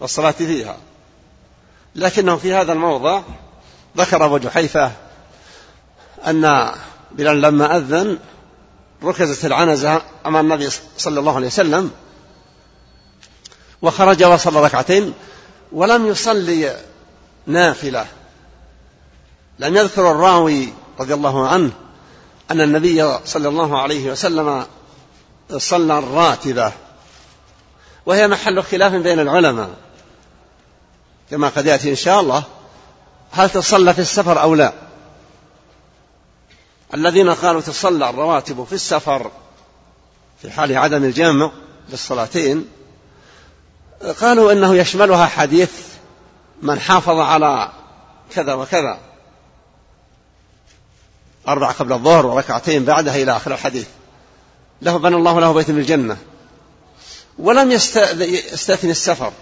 والصلاة 0.00 0.30
فيها. 0.30 0.76
لكنه 1.94 2.36
في 2.36 2.54
هذا 2.54 2.72
الموضع 2.72 3.22
ذكر 3.96 4.24
أبو 4.24 4.38
جحيفة 4.38 4.92
أن 6.26 6.72
بلال 7.12 7.40
لما 7.40 7.76
أذن 7.76 8.18
ركزت 9.04 9.44
العنزة 9.44 10.02
أمام 10.26 10.52
النبي 10.52 10.70
صلى 10.98 11.20
الله 11.20 11.36
عليه 11.36 11.46
وسلم 11.46 11.90
وخرج 13.82 14.24
وصلى 14.24 14.64
ركعتين 14.64 15.14
ولم 15.72 16.06
يصلي 16.06 16.76
نافلة. 17.46 18.06
لم 19.58 19.76
يذكر 19.76 20.10
الراوي 20.10 20.72
رضي 21.00 21.14
الله 21.14 21.48
عنه 21.48 21.70
أن 22.50 22.60
النبي 22.60 23.18
صلى 23.24 23.48
الله 23.48 23.82
عليه 23.82 24.10
وسلم 24.10 24.66
صلى 25.56 25.98
الراتبة. 25.98 26.72
وهي 28.06 28.28
محل 28.28 28.62
خلاف 28.62 28.92
بين 28.92 29.20
العلماء. 29.20 29.70
كما 31.30 31.48
قد 31.48 31.66
يأتي 31.66 31.90
إن 31.90 31.96
شاء 31.96 32.20
الله 32.20 32.42
هل 33.32 33.50
تصلى 33.50 33.94
في 33.94 34.00
السفر 34.00 34.42
أو 34.42 34.54
لا. 34.54 34.72
الذين 36.94 37.30
قالوا 37.30 37.60
تصلى 37.60 38.10
الرواتب 38.10 38.64
في 38.64 38.72
السفر 38.72 39.30
في 40.42 40.50
حال 40.50 40.76
عدم 40.76 41.04
الجمع 41.04 41.50
للصلاتين 41.90 42.68
قالوا 44.20 44.52
إنه 44.52 44.74
يشملها 44.74 45.26
حديث 45.26 45.70
من 46.62 46.80
حافظ 46.80 47.18
على 47.18 47.72
كذا 48.34 48.54
وكذا. 48.54 48.98
أربع 51.48 51.70
قبل 51.70 51.92
الظهر 51.92 52.26
وركعتين 52.26 52.84
بعدها 52.84 53.16
إلى 53.16 53.36
آخر 53.36 53.52
الحديث. 53.52 53.88
له 54.82 54.96
بنى 54.96 55.16
الله 55.16 55.40
له 55.40 55.52
بيت 55.52 55.70
من 55.70 55.78
الجنة. 55.78 56.16
ولم 57.38 57.70
يستثني 57.70 58.90
السفر. 58.90 59.32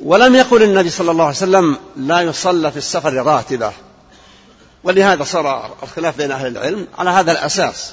ولم 0.00 0.34
يقل 0.34 0.62
النبي 0.62 0.90
صلى 0.90 1.10
الله 1.10 1.24
عليه 1.24 1.36
وسلم 1.36 1.78
لا 1.96 2.20
يصلى 2.20 2.70
في 2.70 2.76
السفر 2.76 3.14
راتبة. 3.14 3.72
ولهذا 4.84 5.24
صار 5.24 5.76
الخلاف 5.82 6.16
بين 6.16 6.32
أهل 6.32 6.46
العلم 6.46 6.88
على 6.98 7.10
هذا 7.10 7.32
الأساس. 7.32 7.92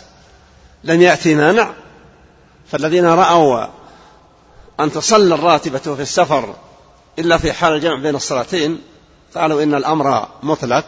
لم 0.84 1.02
يأتي 1.02 1.36
مانع. 1.36 1.74
فالذين 2.72 3.06
رأوا 3.06 3.68
أن 4.80 4.92
تصلى 4.92 5.36
الراتبة 5.36 5.96
في 5.96 6.02
السفر 6.02 6.56
إلا 7.20 7.38
في 7.38 7.54
حال 7.54 7.74
الجمع 7.74 7.96
بين 7.96 8.16
الصلاتين 8.16 8.82
قالوا 9.36 9.64
إن 9.64 9.74
الأمر 9.74 10.28
مطلق 10.44 10.86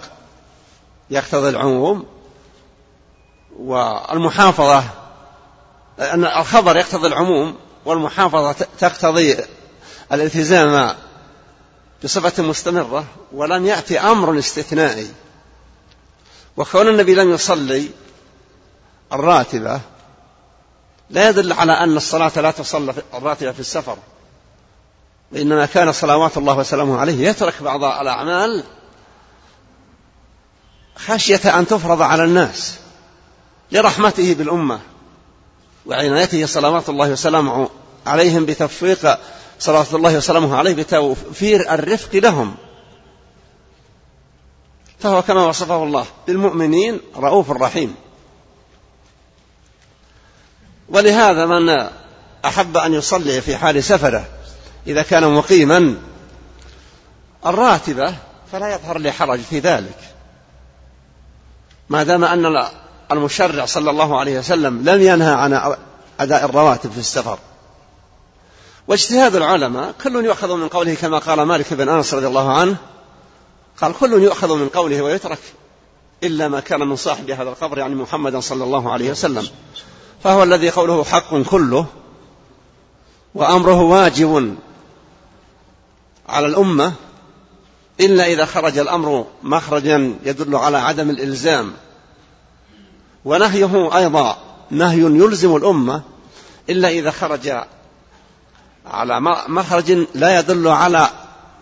يقتضي 1.09 1.49
العموم 1.49 2.05
والمحافظة 3.59 4.83
أن 5.99 6.25
الخبر 6.25 6.77
يقتضي 6.77 7.07
العموم 7.07 7.55
والمحافظة 7.85 8.55
تقتضي 8.79 9.37
الالتزام 10.11 10.95
بصفة 12.03 12.43
مستمرة 12.43 13.05
ولم 13.33 13.65
يأتي 13.65 13.99
أمر 13.99 14.39
استثنائي. 14.39 15.07
وكون 16.57 16.87
النبي 16.87 17.15
لم 17.15 17.33
يصلي 17.33 17.89
الراتبة 19.13 19.81
لا 21.09 21.29
يدل 21.29 21.53
على 21.53 21.71
أن 21.71 21.97
الصلاة 21.97 22.31
لا 22.35 22.51
تصلى 22.51 22.93
الراتبة 23.13 23.51
في 23.51 23.59
السفر. 23.59 23.97
وإنما 25.31 25.65
كان 25.65 25.91
صلوات 25.91 26.37
الله 26.37 26.57
وسلامه 26.57 26.99
عليه 26.99 27.27
يترك 27.27 27.63
بعض 27.63 27.83
الأعمال 27.83 28.63
خشية 30.95 31.59
أن 31.59 31.67
تفرض 31.67 32.01
على 32.01 32.23
الناس 32.23 32.75
لرحمته 33.71 34.33
بالأمة 34.33 34.79
وعنايته 35.85 36.45
صلوات 36.45 36.89
الله 36.89 37.11
وسلامه 37.11 37.69
عليهم 38.05 38.45
بتفويق 38.45 39.19
صلوات 39.59 39.93
الله 39.93 40.17
وسلامه 40.17 40.55
عليه 40.55 40.75
بتوفير 40.75 41.73
الرفق 41.73 42.15
لهم. 42.15 42.55
فهو 44.99 45.21
كما 45.21 45.45
وصفه 45.45 45.83
الله 45.83 46.05
بالمؤمنين 46.27 46.99
رؤوف 47.15 47.51
رحيم. 47.51 47.95
ولهذا 50.89 51.45
من 51.45 51.87
أحب 52.45 52.77
أن 52.77 52.93
يصلي 52.93 53.41
في 53.41 53.57
حال 53.57 53.83
سفره 53.83 54.25
إذا 54.87 55.01
كان 55.01 55.33
مقيما 55.33 55.95
الراتبة 57.45 58.15
فلا 58.51 58.73
يظهر 58.73 58.97
لي 58.97 59.11
حرج 59.11 59.39
في 59.39 59.59
ذلك. 59.59 59.97
ما 61.89 62.03
دام 62.03 62.23
أن 62.23 62.67
المشرع 63.11 63.65
صلى 63.65 63.89
الله 63.89 64.19
عليه 64.19 64.39
وسلم 64.39 64.89
لم 64.89 65.01
ينهى 65.01 65.33
عن 65.33 65.75
أداء 66.19 66.45
الرواتب 66.45 66.91
في 66.91 66.97
السفر. 66.97 67.39
واجتهاد 68.87 69.35
العلماء 69.35 69.93
كل 70.03 70.25
يؤخذ 70.25 70.55
من 70.55 70.67
قوله 70.67 70.93
كما 70.93 71.17
قال 71.17 71.41
مالك 71.41 71.73
بن 71.73 71.89
أنس 71.89 72.13
رضي 72.13 72.27
الله 72.27 72.57
عنه 72.57 72.75
قال 73.81 73.93
كل 73.99 74.23
يؤخذ 74.23 74.55
من 74.55 74.69
قوله 74.69 75.01
ويترك 75.01 75.39
إلا 76.23 76.47
ما 76.47 76.59
كان 76.59 76.79
من 76.79 76.95
صاحب 76.95 77.29
هذا 77.29 77.49
القبر 77.49 77.77
يعني 77.77 77.95
محمدا 77.95 78.39
صلى 78.39 78.63
الله 78.63 78.91
عليه 78.93 79.11
وسلم. 79.11 79.47
فهو 80.23 80.43
الذي 80.43 80.69
قوله 80.69 81.03
حق 81.03 81.35
كله 81.35 81.85
وأمره 83.35 83.81
واجب 83.81 84.55
على 86.29 86.47
الأمة. 86.47 86.93
إلا 87.99 88.25
إذا 88.25 88.45
خرج 88.45 88.77
الأمر 88.77 89.25
مخرجا 89.43 90.15
يدل 90.23 90.55
على 90.55 90.77
عدم 90.77 91.09
الإلزام. 91.09 91.73
ونهيه 93.25 93.97
أيضا 93.97 94.37
نهي 94.71 94.99
يلزم 94.99 95.55
الأمة. 95.55 96.01
إلا 96.69 96.89
إذا 96.89 97.11
خرج 97.11 97.53
على 98.85 99.21
مخرج 99.47 99.91
لا 100.15 100.39
يدل 100.39 100.67
على 100.67 101.09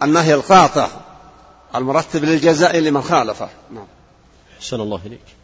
النهي 0.04 0.34
القاطع 0.34 0.88
المرتب 1.76 2.24
للجزاء 2.24 2.78
لمن 2.78 3.02
خالفه. 3.02 3.50
نعم. 3.72 3.88
أحسن 4.60 4.80
الله 4.82 5.02
إليك. 5.06 5.35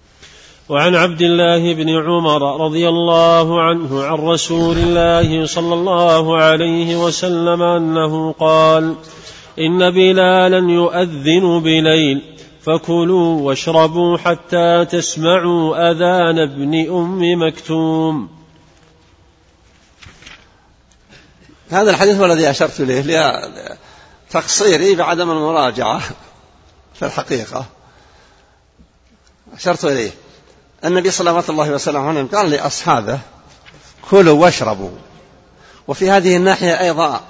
وعن 0.71 0.95
عبد 0.95 1.21
الله 1.21 1.73
بن 1.73 1.89
عمر 1.89 2.65
رضي 2.65 2.89
الله 2.89 3.61
عنه 3.61 4.03
عن 4.03 4.13
رسول 4.13 4.77
الله 4.77 5.45
صلى 5.45 5.73
الله 5.73 6.37
عليه 6.37 6.95
وسلم 6.95 7.61
أنه 7.61 8.31
قال 8.31 8.95
إن 9.59 9.91
بلالا 9.91 10.71
يؤذن 10.71 11.59
بليل 11.59 12.37
فكلوا 12.61 13.41
واشربوا 13.41 14.17
حتى 14.17 14.85
تسمعوا 14.85 15.91
أذان 15.91 16.39
ابن 16.39 16.89
أم 16.89 17.47
مكتوم. 17.47 18.29
هذا 21.69 21.91
الحديث 21.91 22.15
هو 22.15 22.25
الذي 22.25 22.49
أشرت 22.49 22.81
إليه 22.81 23.01
لتقصيري 24.29 24.95
بعدم 24.95 25.31
المراجعة 25.31 26.01
في 26.93 27.05
الحقيقة. 27.05 27.65
أشرت 29.53 29.85
إليه. 29.85 30.11
النبي 30.85 31.11
صلى 31.11 31.29
الله 31.29 31.63
عليه 31.63 31.73
وسلم 31.73 32.27
قال 32.27 32.49
لأصحابه 32.49 33.19
كلوا 34.09 34.41
واشربوا. 34.41 34.89
وفي 35.87 36.11
هذه 36.11 36.37
الناحية 36.37 36.79
أيضا 36.79 37.21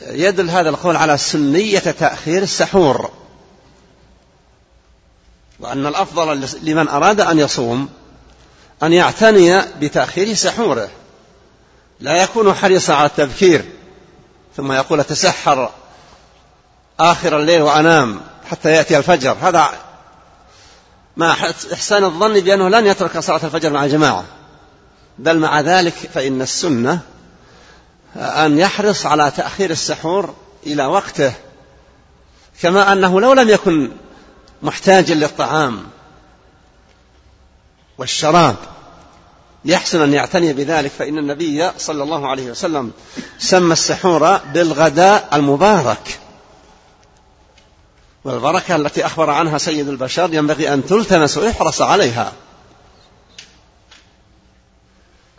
يدل 0.00 0.50
هذا 0.50 0.68
القول 0.68 0.96
على 0.96 1.18
سنية 1.18 1.78
تأخير 1.78 2.42
السحور 2.42 3.10
وأن 5.60 5.86
الأفضل 5.86 6.48
لمن 6.62 6.88
أراد 6.88 7.20
أن 7.20 7.38
يصوم 7.38 7.88
أن 8.82 8.92
يعتني 8.92 9.62
بتأخير 9.80 10.34
سحوره 10.34 10.88
لا 12.00 12.22
يكون 12.22 12.54
حريصا 12.54 12.94
على 12.94 13.06
التبكير 13.06 13.64
ثم 14.56 14.72
يقول 14.72 15.00
أتسحر 15.00 15.70
آخر 17.00 17.36
الليل 17.40 17.62
وأنام 17.62 18.20
حتى 18.50 18.70
يأتي 18.72 18.96
الفجر. 18.96 19.36
هذا 19.42 19.70
مع 21.16 21.32
إحسان 21.72 22.04
الظن 22.04 22.40
بأنه 22.40 22.68
لن 22.68 22.86
يترك 22.86 23.18
صلاة 23.18 23.40
الفجر 23.44 23.70
مع 23.70 23.84
الجماعة. 23.84 24.24
بل 25.18 25.38
مع 25.38 25.60
ذلك 25.60 25.92
فإن 25.92 26.42
السنة 26.42 27.00
أن 28.16 28.58
يحرص 28.58 29.06
على 29.06 29.32
تأخير 29.36 29.70
السحور 29.70 30.34
إلى 30.66 30.86
وقته 30.86 31.32
كما 32.62 32.92
أنه 32.92 33.20
لو 33.20 33.32
لم 33.32 33.48
يكن 33.48 33.90
محتاجا 34.62 35.14
للطعام 35.14 35.86
والشراب 37.98 38.56
يحسن 39.64 40.02
أن 40.02 40.14
يعتني 40.14 40.52
بذلك. 40.52 40.90
فإن 40.90 41.18
النبي 41.18 41.70
صلى 41.78 42.02
الله 42.02 42.28
عليه 42.28 42.50
وسلم 42.50 42.92
سمى 43.38 43.72
السحور 43.72 44.36
بالغداء 44.36 45.28
المبارك. 45.32 46.19
والبركة 48.24 48.76
التي 48.76 49.06
أخبر 49.06 49.30
عنها 49.30 49.58
سيد 49.58 49.88
البشر 49.88 50.34
ينبغي 50.34 50.74
أن 50.74 50.86
تلتمس 50.86 51.38
ويحرص 51.38 51.82
عليها. 51.82 52.32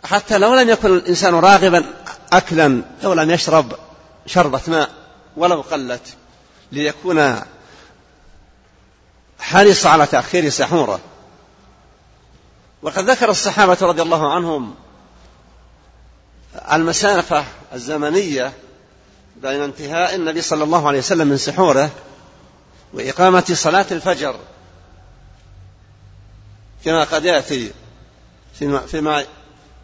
حتى 0.04 0.38
لو 0.38 0.54
لم 0.54 0.68
يكن 0.68 0.96
الإنسان 0.96 1.34
راغبا 1.34 1.84
أكلا 2.32 2.82
أو 3.04 3.12
لم 3.12 3.30
يشرب 3.30 3.72
شربة 4.26 4.60
ماء 4.66 4.90
ولو 5.36 5.60
قلت 5.60 6.14
ليكون 6.72 7.40
حرص 9.40 9.86
على 9.86 10.06
تأخير 10.06 10.48
سحوره. 10.48 11.00
وقد 12.82 13.10
ذكر 13.10 13.30
الصحابة 13.30 13.78
رضي 13.80 14.02
الله 14.02 14.32
عنهم 14.34 14.74
المسافة 16.72 17.44
الزمنية 17.72 18.52
بين 19.36 19.60
انتهاء 19.60 20.14
النبي 20.14 20.42
صلى 20.42 20.64
الله 20.64 20.88
عليه 20.88 20.98
وسلم 20.98 21.28
من 21.28 21.36
سحوره 21.36 21.90
وإقامة 22.92 23.44
صلاة 23.52 23.86
الفجر. 23.90 24.36
كما 26.84 27.04
قد 27.04 27.24
يأتي 27.24 27.72
فيما, 28.54 28.78
فيما 28.78 29.24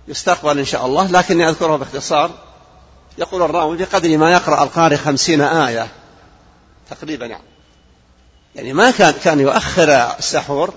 يستقبل 0.08 0.58
إن 0.58 0.64
شاء 0.64 0.86
الله 0.86 1.10
لكني 1.10 1.48
أذكره 1.48 1.76
باختصار. 1.76 2.30
يقول 3.18 3.42
الراوي 3.42 3.76
بقدر 3.76 4.16
ما 4.18 4.32
يقرأ 4.32 4.62
القارئ 4.62 4.96
خمسين 4.96 5.40
آية 5.40 5.88
تقريبا 6.90 7.26
يعني. 7.26 7.44
يعني 8.54 8.72
ما 8.72 8.90
كان 8.90 9.14
كان 9.24 9.40
يؤخر 9.40 9.90
السحور 10.18 10.74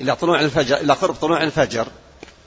إلى 0.00 0.16
طلوع 0.16 0.40
الفجر 0.40 0.76
إلى 0.76 0.92
قرب 0.92 1.14
طلوع 1.14 1.42
الفجر. 1.42 1.86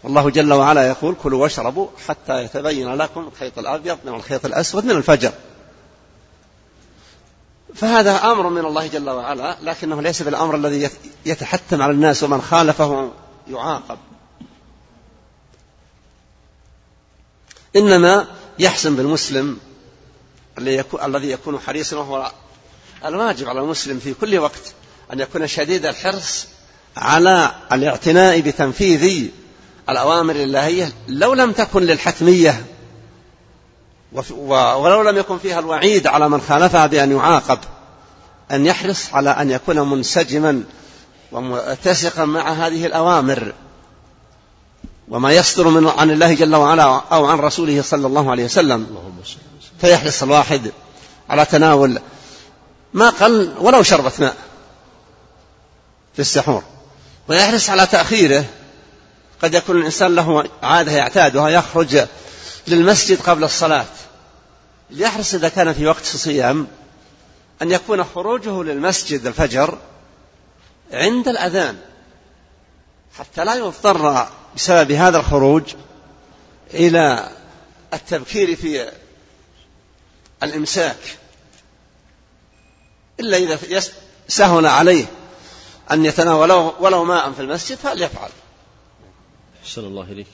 والله 0.03 0.29
جل 0.29 0.53
وعلا 0.53 0.87
يقول 0.87 1.15
كلوا 1.23 1.43
واشربوا 1.43 1.87
حتى 2.07 2.43
يتبين 2.43 2.95
لكم 2.95 3.27
الخيط 3.33 3.57
الأبيض 3.57 3.97
من 4.05 4.13
الخيط 4.13 4.45
الأسود 4.45 4.85
من 4.85 4.91
الفجر. 4.91 5.31
فهذا 7.75 8.31
أمر 8.31 8.49
من 8.49 8.65
الله 8.65 8.87
جل 8.87 9.09
وعلا 9.09 9.57
لكنه 9.61 10.01
ليس 10.01 10.21
بالأمر 10.21 10.55
الذي 10.55 10.89
يتحتم 11.25 11.81
على 11.81 11.91
الناس 11.91 12.23
ومن 12.23 12.41
خالفه 12.41 13.11
يعاقب. 13.49 13.97
إنما 17.75 18.27
يحسن 18.59 18.95
بالمسلم 18.95 19.57
الذي 20.57 21.31
يكون 21.31 21.59
حريصا 21.59 21.97
وهو 21.97 22.31
الواجب 23.05 23.47
على 23.47 23.59
المسلم 23.59 23.99
في 23.99 24.13
كل 24.13 24.37
وقت 24.37 24.73
أن 25.13 25.19
يكون 25.19 25.47
شديد 25.47 25.85
الحرص 25.85 26.47
على 26.97 27.51
الاعتناء 27.71 28.39
بتنفيذ 28.39 29.29
الأوامر 29.89 30.35
الإلهية 30.35 30.93
لو 31.07 31.33
لم 31.33 31.51
تكن 31.51 31.83
للحتمية 31.83 32.65
ولو 34.31 35.01
لم 35.01 35.17
يكن 35.17 35.37
فيها 35.37 35.59
الوعيد 35.59 36.07
على 36.07 36.29
من 36.29 36.41
خالفها 36.41 36.87
بأن 36.87 37.11
يعاقب 37.11 37.59
أن 38.51 38.65
يحرص 38.65 39.13
على 39.13 39.29
أن 39.29 39.51
يكون 39.51 39.79
منسجما 39.89 40.63
ومتسقا 41.31 42.25
مع 42.25 42.51
هذه 42.51 42.85
الأوامر. 42.85 43.53
وما 45.09 45.31
يصدر 45.31 45.67
من 45.67 45.87
عن 45.87 46.11
الله 46.11 46.33
جل 46.33 46.55
وعلا 46.55 46.83
أو 46.83 47.25
عن 47.25 47.39
رسوله 47.39 47.81
صلى 47.81 48.07
الله 48.07 48.31
عليه 48.31 48.45
وسلم. 48.45 48.97
فيحرص 49.81 50.23
الواحد 50.23 50.71
على 51.29 51.45
تناول 51.45 51.99
ما 52.93 53.09
قل 53.09 53.53
ولو 53.59 53.83
شربة 53.83 54.11
ماء 54.19 54.35
في 56.13 56.19
السحور. 56.19 56.63
ويحرص 57.27 57.69
على 57.69 57.85
تأخيره. 57.85 58.45
قد 59.43 59.53
يكون 59.53 59.77
الإنسان 59.77 60.15
له 60.15 60.43
عادة 60.63 60.91
يعتادها 60.91 61.49
يخرج 61.49 62.05
للمسجد 62.67 63.21
قبل 63.21 63.43
الصلاة. 63.43 63.85
ليحرص 64.93 65.33
إذا 65.33 65.49
كان 65.49 65.73
في 65.73 65.87
وقت 65.87 66.01
الصيام 66.01 66.67
أن 67.61 67.71
يكون 67.71 68.03
خروجه 68.03 68.63
للمسجد 68.63 69.27
الفجر 69.27 69.77
عند 70.91 71.27
الأذان. 71.27 71.77
حتى 73.19 73.45
لا 73.45 73.55
يضطر 73.55 74.27
بسبب 74.55 74.91
هذا 74.91 75.17
الخروج 75.17 75.63
إلى 76.73 77.29
التبكير 77.93 78.55
في 78.55 78.91
الإمساك. 80.43 81.17
إلا 83.19 83.37
إذا 83.37 83.81
سهل 84.27 84.65
عليه 84.65 85.05
أن 85.91 86.05
يتناول 86.05 86.51
ولو 86.79 87.03
ماء 87.03 87.31
في 87.31 87.39
المسجد 87.39 87.77
فليفعل. 87.77 88.29
أحسن 89.63 89.81
الله 89.81 90.03
إليك. 90.03 90.27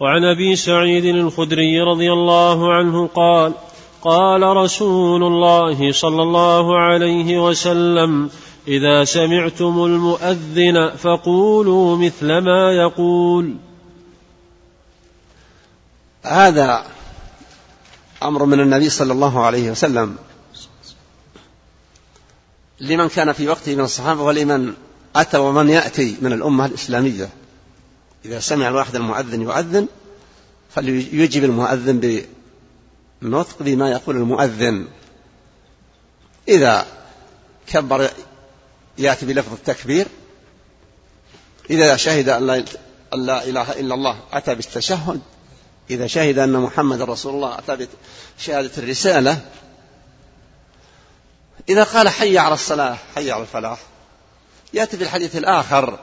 وعن 0.00 0.24
أبي 0.24 0.56
سعيد 0.56 1.04
الخدري 1.04 1.80
رضي 1.80 2.12
الله 2.12 2.74
عنه 2.74 3.06
قال 3.06 3.54
قال 4.02 4.42
رسول 4.42 5.22
الله 5.22 5.92
صلى 5.92 6.22
الله 6.22 6.78
عليه 6.78 7.38
وسلم 7.38 8.30
إذا 8.68 9.04
سمعتم 9.04 9.84
المؤذن 9.84 10.90
فقولوا 10.96 11.96
مثل 11.96 12.38
ما 12.38 12.72
يقول. 12.72 13.54
هذا 16.22 16.86
أمر 18.22 18.44
من 18.44 18.60
النبي 18.60 18.88
صلى 18.90 19.12
الله 19.12 19.44
عليه 19.44 19.70
وسلم. 19.70 20.16
لمن 22.80 23.08
كان 23.08 23.32
في 23.32 23.48
وقته 23.48 23.74
من 23.74 23.80
الصحابة 23.80 24.22
ولمن 24.22 24.74
أتى 25.16 25.38
ومن 25.38 25.68
يأتي 25.68 26.16
من 26.20 26.32
الأمة 26.32 26.66
الإسلامية. 26.66 27.28
إذا 28.24 28.40
سمع 28.40 28.68
الواحد 28.68 28.94
المؤذن 28.94 29.42
يؤذن 29.42 29.86
فليجب 30.70 31.44
المؤذن 31.44 32.00
بالنطق 33.22 33.56
بما 33.60 33.90
يقول 33.90 34.16
المؤذن. 34.16 34.88
إذا 36.48 36.86
كبر 37.66 38.10
يأتي 38.98 39.26
بلفظ 39.26 39.52
التكبير 39.52 40.06
إذا 41.70 41.96
شهد 41.96 42.28
أن 42.28 42.46
لا 43.12 43.44
إله 43.44 43.72
إلا 43.72 43.94
الله 43.94 44.20
أتى 44.32 44.54
بالتشهد 44.54 45.20
إذا 45.90 46.06
شهد 46.06 46.38
أن 46.38 46.52
محمد 46.52 47.02
رسول 47.02 47.34
الله 47.34 47.58
أتى 47.58 47.88
بشهادة 48.38 48.70
الرسالة 48.78 49.40
إذا 51.68 51.84
قال 51.84 52.08
حي 52.08 52.38
على 52.38 52.54
الصلاة 52.54 52.96
حي 53.14 53.30
على 53.30 53.42
الفلاح 53.42 53.78
يأتي 54.72 54.96
في 54.96 55.02
الحديث 55.02 55.36
الآخر 55.36 55.98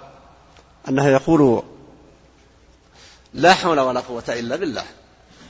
أنه 0.90 1.08
يقول 1.08 1.64
لا 3.34 3.54
حول 3.54 3.80
ولا 3.80 4.00
قوة 4.00 4.24
إلا 4.30 4.56
بالله. 4.56 4.84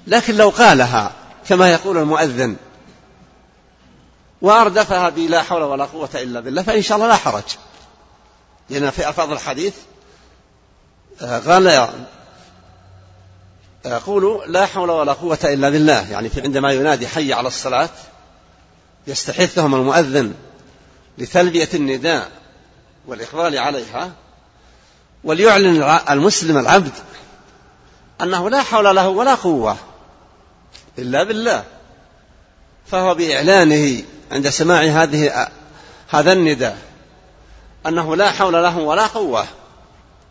لكن 0.08 0.36
لو 0.36 0.50
قالها 0.50 1.12
كما 1.50 1.72
يقول 1.72 1.98
المؤذن. 1.98 2.56
وأردفها 4.42 5.10
بلا 5.10 5.44
حول 5.44 5.64
ولا 5.64 5.86
قوة 5.86 6.10
إلا 6.16 6.40
بالله 6.40 6.64
فإن 6.64 6.82
شاء 6.82 6.98
الله 6.98 7.08
لا 7.08 7.16
حرج. 7.16 7.44
لأن 8.70 8.90
في 8.90 9.08
ألفاظ 9.08 9.32
الحديث 9.32 9.74
آه، 11.22 11.40
قال 11.40 11.90
يقول 13.86 14.54
لا 14.54 14.66
حول 14.66 14.92
ولا 14.92 15.14
قوة 15.14 15.40
إلا 15.44 15.70
بالله. 15.70 16.12
يعني 16.12 16.30
في 16.30 16.42
عندما 16.42 16.72
ينادي 16.72 17.08
حي 17.08 17.34
على 17.34 17.48
الصلاة 17.48 17.90
يستحثهم 19.08 19.76
المؤذن 19.76 20.34
لتلبية 21.18 21.70
النداء 21.74 22.32
والإقبال 23.08 23.58
عليها 23.58 24.12
وليعلن 25.24 26.00
المسلم 26.10 26.58
العبد 26.58 26.92
أنه 28.22 28.50
لا 28.50 28.64
حول 28.64 28.96
له 28.96 29.10
ولا 29.10 29.36
قوة. 29.36 29.78
إلا 30.98 31.24
بالله. 31.24 31.64
فهو 32.88 33.16
بإعلانه 33.16 34.04
عند 34.32 34.50
سماع 34.50 34.82
هذه 34.82 35.50
هذا 36.10 36.34
النداء 36.34 36.78
أنه 37.86 38.16
لا 38.16 38.32
حول 38.32 38.54
له 38.54 38.78
ولا 38.78 39.08
قوة 39.08 39.48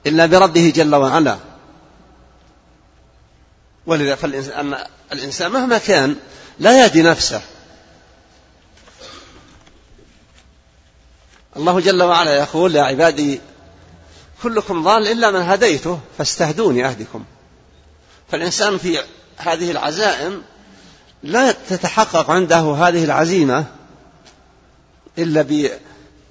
إلا 0.06 0.26
بربه 0.26 0.72
جل 0.76 0.94
وعلا. 0.94 1.38
ولذا 3.86 4.14
فالإنسان 4.14 4.76
الإنسان 5.12 5.50
مهما 5.50 5.78
كان 5.78 6.16
لا 6.58 6.84
يهدي 6.84 7.02
نفسه. 7.02 7.40
الله 11.56 11.80
جل 11.80 12.02
وعلا 12.02 12.34
يقول 12.34 12.76
يا 12.76 12.82
عبادي 12.82 13.40
كلكم 14.42 14.84
ضال 14.84 15.08
إلا 15.08 15.30
من 15.30 15.40
هديته 15.40 16.00
فاستهدوني 16.18 16.86
أهدكم. 16.86 17.24
فالإنسان 18.30 18.78
في 18.78 18.98
هذه 19.36 19.70
العزائم 19.70 20.42
لا 21.26 21.52
تتحقق 21.52 22.30
عنده 22.30 22.74
هذه 22.74 23.04
العزيمة 23.04 23.64
إلا 25.18 25.42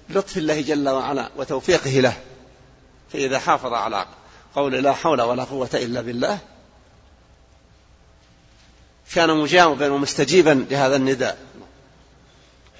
بلطف 0.09 0.37
الله 0.37 0.61
جل 0.61 0.89
وعلا 0.89 1.29
وتوفيقه 1.37 1.99
له. 1.99 2.13
فإذا 3.13 3.39
حافظ 3.39 3.73
على 3.73 4.05
قول 4.55 4.73
لا 4.73 4.93
حول 4.93 5.21
ولا 5.21 5.43
قوة 5.43 5.69
إلا 5.73 6.01
بالله 6.01 6.37
كان 9.13 9.37
مجاوبا 9.37 9.91
ومستجيبا 9.91 10.65
لهذا 10.71 10.95
النداء. 10.95 11.37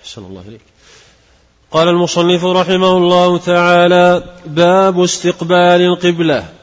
أحسن 0.04 0.26
الله 0.26 0.42
إليك. 0.42 0.62
قال 1.72 1.88
المصنف 1.88 2.46
رحمه 2.46 2.98
الله 2.98 3.38
تعالى 3.38 4.36
باب 4.46 5.04
استقبال 5.04 5.82
القبلة. 5.82 6.54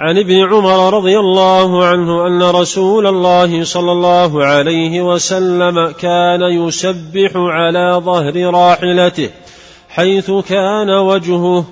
عن 0.00 0.18
ابن 0.18 0.54
عمر 0.54 0.94
رضي 0.94 1.18
الله 1.18 1.84
عنه 1.84 2.26
أن 2.26 2.42
رسول 2.42 3.06
الله 3.06 3.64
صلى 3.64 3.92
الله 3.92 4.44
عليه 4.44 5.02
وسلم 5.02 5.90
كان 5.90 6.42
يسبح 6.42 7.30
على 7.34 8.00
ظهر 8.04 8.54
راحلته 8.54 9.30
حيث 9.88 10.30
كان 10.30 10.90
وجهه 10.90 11.64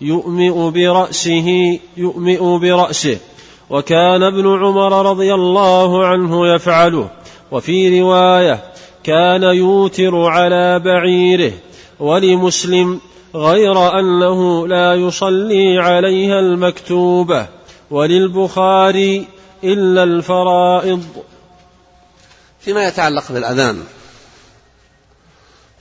يؤمئ 0.00 0.70
برأسه 0.70 1.78
يؤمئ 1.96 2.58
برأسه. 2.58 3.18
وكان 3.70 4.22
ابن 4.22 4.64
عمر 4.64 5.10
رضي 5.10 5.34
الله 5.34 6.06
عنه 6.06 6.54
يفعله. 6.54 7.08
وفي 7.50 8.00
رواية 8.00 8.60
كان 9.04 9.42
يوتر 9.42 10.16
على 10.16 10.78
بعيره. 10.78 11.52
ولمسلم 12.00 13.00
غير 13.34 13.98
أنه 14.00 14.68
لا 14.68 14.94
يصلي 14.94 15.78
عليها 15.78 16.40
المكتوبة. 16.40 17.57
وللبخاري 17.90 19.28
إلا 19.64 20.02
الفرائض. 20.02 21.24
فيما 22.60 22.88
يتعلق 22.88 23.32
بالأذان 23.32 23.86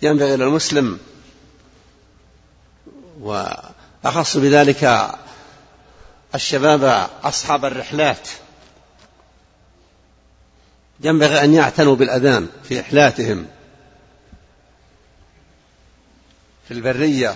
ينبغي 0.02 0.36
للمسلم 0.36 1.00
وأخص 3.22 4.38
بذلك 4.38 5.12
الشباب 6.36 7.10
أصحاب 7.24 7.66
الرحلات. 7.66 8.30
ينبغي 11.00 11.44
أن 11.44 11.54
يعتنوا 11.54 11.96
بالأذان 11.96 12.48
في 12.64 12.80
رحلاتهم 12.80 13.48
في 16.68 16.74
البرية 16.74 17.36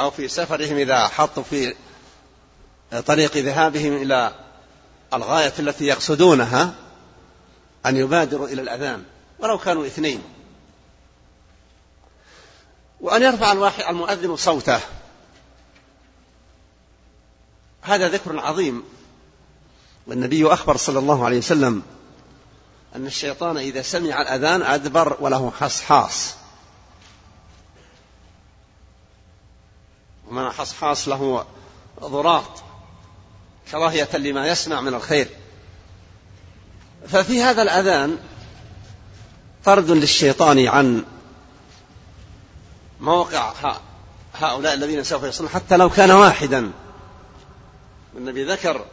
أو 0.00 0.10
في 0.10 0.28
سفرهم 0.28 0.76
إذا 0.76 1.08
حطوا 1.08 1.42
في 1.42 1.74
طريق 3.00 3.36
ذهابهم 3.36 3.96
إلى 3.96 4.34
الغاية 5.14 5.52
التي 5.58 5.84
يقصدونها 5.84 6.74
أن 7.86 7.96
يبادروا 7.96 8.48
إلى 8.48 8.62
الأذان 8.62 9.04
ولو 9.38 9.58
كانوا 9.58 9.86
اثنين. 9.86 10.22
وأن 13.00 13.22
يرفع 13.22 13.52
الواحد 13.52 13.84
المؤذن 13.84 14.36
صوته. 14.36 14.80
هذا 17.82 18.08
ذكر 18.08 18.40
عظيم. 18.40 18.84
والنبي 20.06 20.52
أخبر 20.52 20.76
صلى 20.76 20.98
الله 20.98 21.24
عليه 21.24 21.38
وسلم 21.38 21.82
أن 22.96 23.06
الشيطان 23.06 23.56
إذا 23.56 23.82
سمع 23.82 24.22
الأذان 24.22 24.62
أدبر 24.62 25.16
وله 25.20 25.52
حصحاص. 25.60 26.34
ومن 30.28 30.50
حصحاص 30.50 31.08
له 31.08 31.46
ضراط. 32.00 32.71
كراهية 33.70 34.16
لما 34.16 34.48
يسمع 34.48 34.80
من 34.80 34.94
الخير. 34.94 35.28
ففي 37.08 37.42
هذا 37.42 37.62
الأذان 37.62 38.18
طرد 39.64 39.90
للشيطان 39.90 40.68
عن 40.68 41.04
موقع 43.00 43.52
هؤلاء 44.34 44.74
الذين 44.74 45.04
سوف 45.04 45.24
يصلون 45.24 45.50
حتى 45.50 45.76
لو 45.76 45.90
كان 45.90 46.10
واحدا. 46.10 46.72
والنبي 48.14 48.44
ذكر 48.44 48.84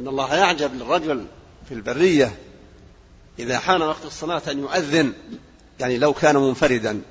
أن 0.00 0.08
الله 0.08 0.34
يعجب 0.34 0.74
للرجل 0.74 1.26
في 1.68 1.74
البرية 1.74 2.38
إذا 3.38 3.58
حان 3.58 3.82
وقت 3.82 4.04
الصلاة 4.04 4.42
أن 4.48 4.58
يؤذن 4.58 5.12
يعني 5.80 5.98
لو 5.98 6.12
كان 6.12 6.36
منفردا. 6.36 7.02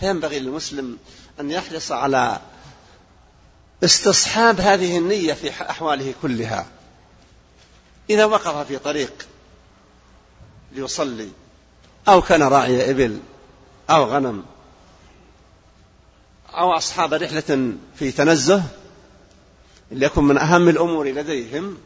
فينبغي 0.00 0.38
للمسلم 0.38 0.98
أن 1.40 1.50
يحرص 1.50 1.92
على 1.92 2.40
استصحاب 3.84 4.60
هذه 4.60 4.98
النية 4.98 5.32
في 5.32 5.50
أحواله 5.70 6.14
كلها. 6.22 6.66
إذا 8.10 8.24
وقف 8.24 8.66
في 8.66 8.78
طريق 8.78 9.26
ليصلي 10.72 11.28
أو 12.08 12.22
كان 12.22 12.42
راعي 12.42 12.90
إبل 12.90 13.20
أو 13.90 14.04
غنم 14.04 14.44
أو 16.48 16.72
أصحاب 16.72 17.14
رحلة 17.14 17.72
في 17.96 18.12
تنزه 18.12 18.62
ليكن 19.90 20.24
من 20.24 20.38
أهم 20.38 20.68
الأمور 20.68 21.06
لديهم 21.06 21.78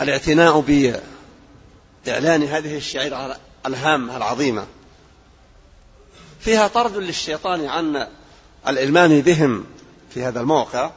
الاعتناء 0.00 0.60
بإعلان 0.60 2.42
هذه 2.42 2.76
الشعيرة 2.76 3.36
الهامة 3.66 4.16
العظيمة. 4.16 4.66
فيها 6.40 6.68
طرد 6.68 6.96
للشيطان 6.96 7.66
عن 7.66 8.08
الإلمام 8.68 9.20
بهم 9.20 9.64
في 10.10 10.24
هذا 10.24 10.40
الموقع 10.40 10.90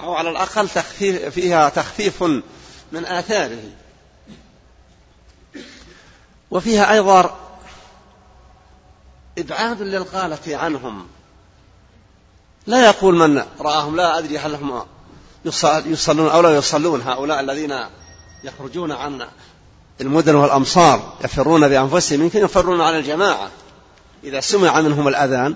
أو 0.00 0.14
على 0.14 0.30
الأقل 0.30 0.68
تخفيف 0.68 1.24
فيها 1.24 1.68
تخفيف 1.68 2.22
من 2.92 3.06
آثاره. 3.06 3.62
وفيها 6.50 6.92
أيضا 6.92 7.36
إبعاد 9.38 9.82
للغالة 9.82 10.56
عنهم. 10.56 11.06
لا 12.66 12.86
يقول 12.86 13.14
من 13.14 13.44
رآهم 13.60 13.96
لا 13.96 14.18
أدري 14.18 14.38
هل 14.38 14.54
هم 14.54 14.84
يصلون 15.86 16.28
أو 16.28 16.40
لا 16.40 16.56
يصلون. 16.56 17.00
هؤلاء 17.00 17.40
الذين 17.40 17.74
يخرجون 18.44 18.92
عن 18.92 19.26
المدن 20.00 20.34
والأمصار 20.34 21.16
يفرون 21.24 21.68
بأنفسهم 21.68 22.22
يمكن 22.22 22.44
يفرون 22.44 22.80
على 22.80 22.98
الجماعة. 22.98 23.50
إذا 24.24 24.40
سمع 24.40 24.80
منهم 24.80 25.08
الأذان 25.08 25.54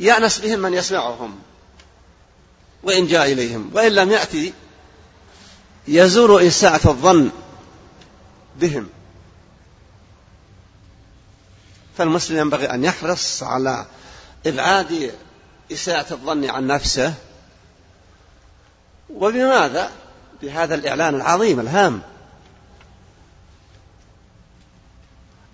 يأنس 0.00 0.38
بهم 0.38 0.58
من 0.58 0.74
يسمعهم 0.74 1.38
وإن 2.82 3.06
جاء 3.06 3.32
إليهم 3.32 3.70
وإن 3.74 3.92
لم 3.92 4.10
يأتي 4.10 4.52
يزور 5.88 6.46
إساءة 6.46 6.88
الظن 6.88 7.30
بهم. 8.56 8.88
فالمسلم 11.98 12.38
ينبغي 12.38 12.70
أن 12.70 12.84
يحرص 12.84 13.42
على 13.42 13.86
إبعاد 14.46 15.14
إساءة 15.72 16.12
الظن 16.12 16.50
عن 16.50 16.66
نفسه. 16.66 17.14
وبماذا؟ 19.10 19.90
بهذا 20.42 20.74
الإعلان 20.74 21.14
العظيم 21.14 21.60
الهام 21.60 22.02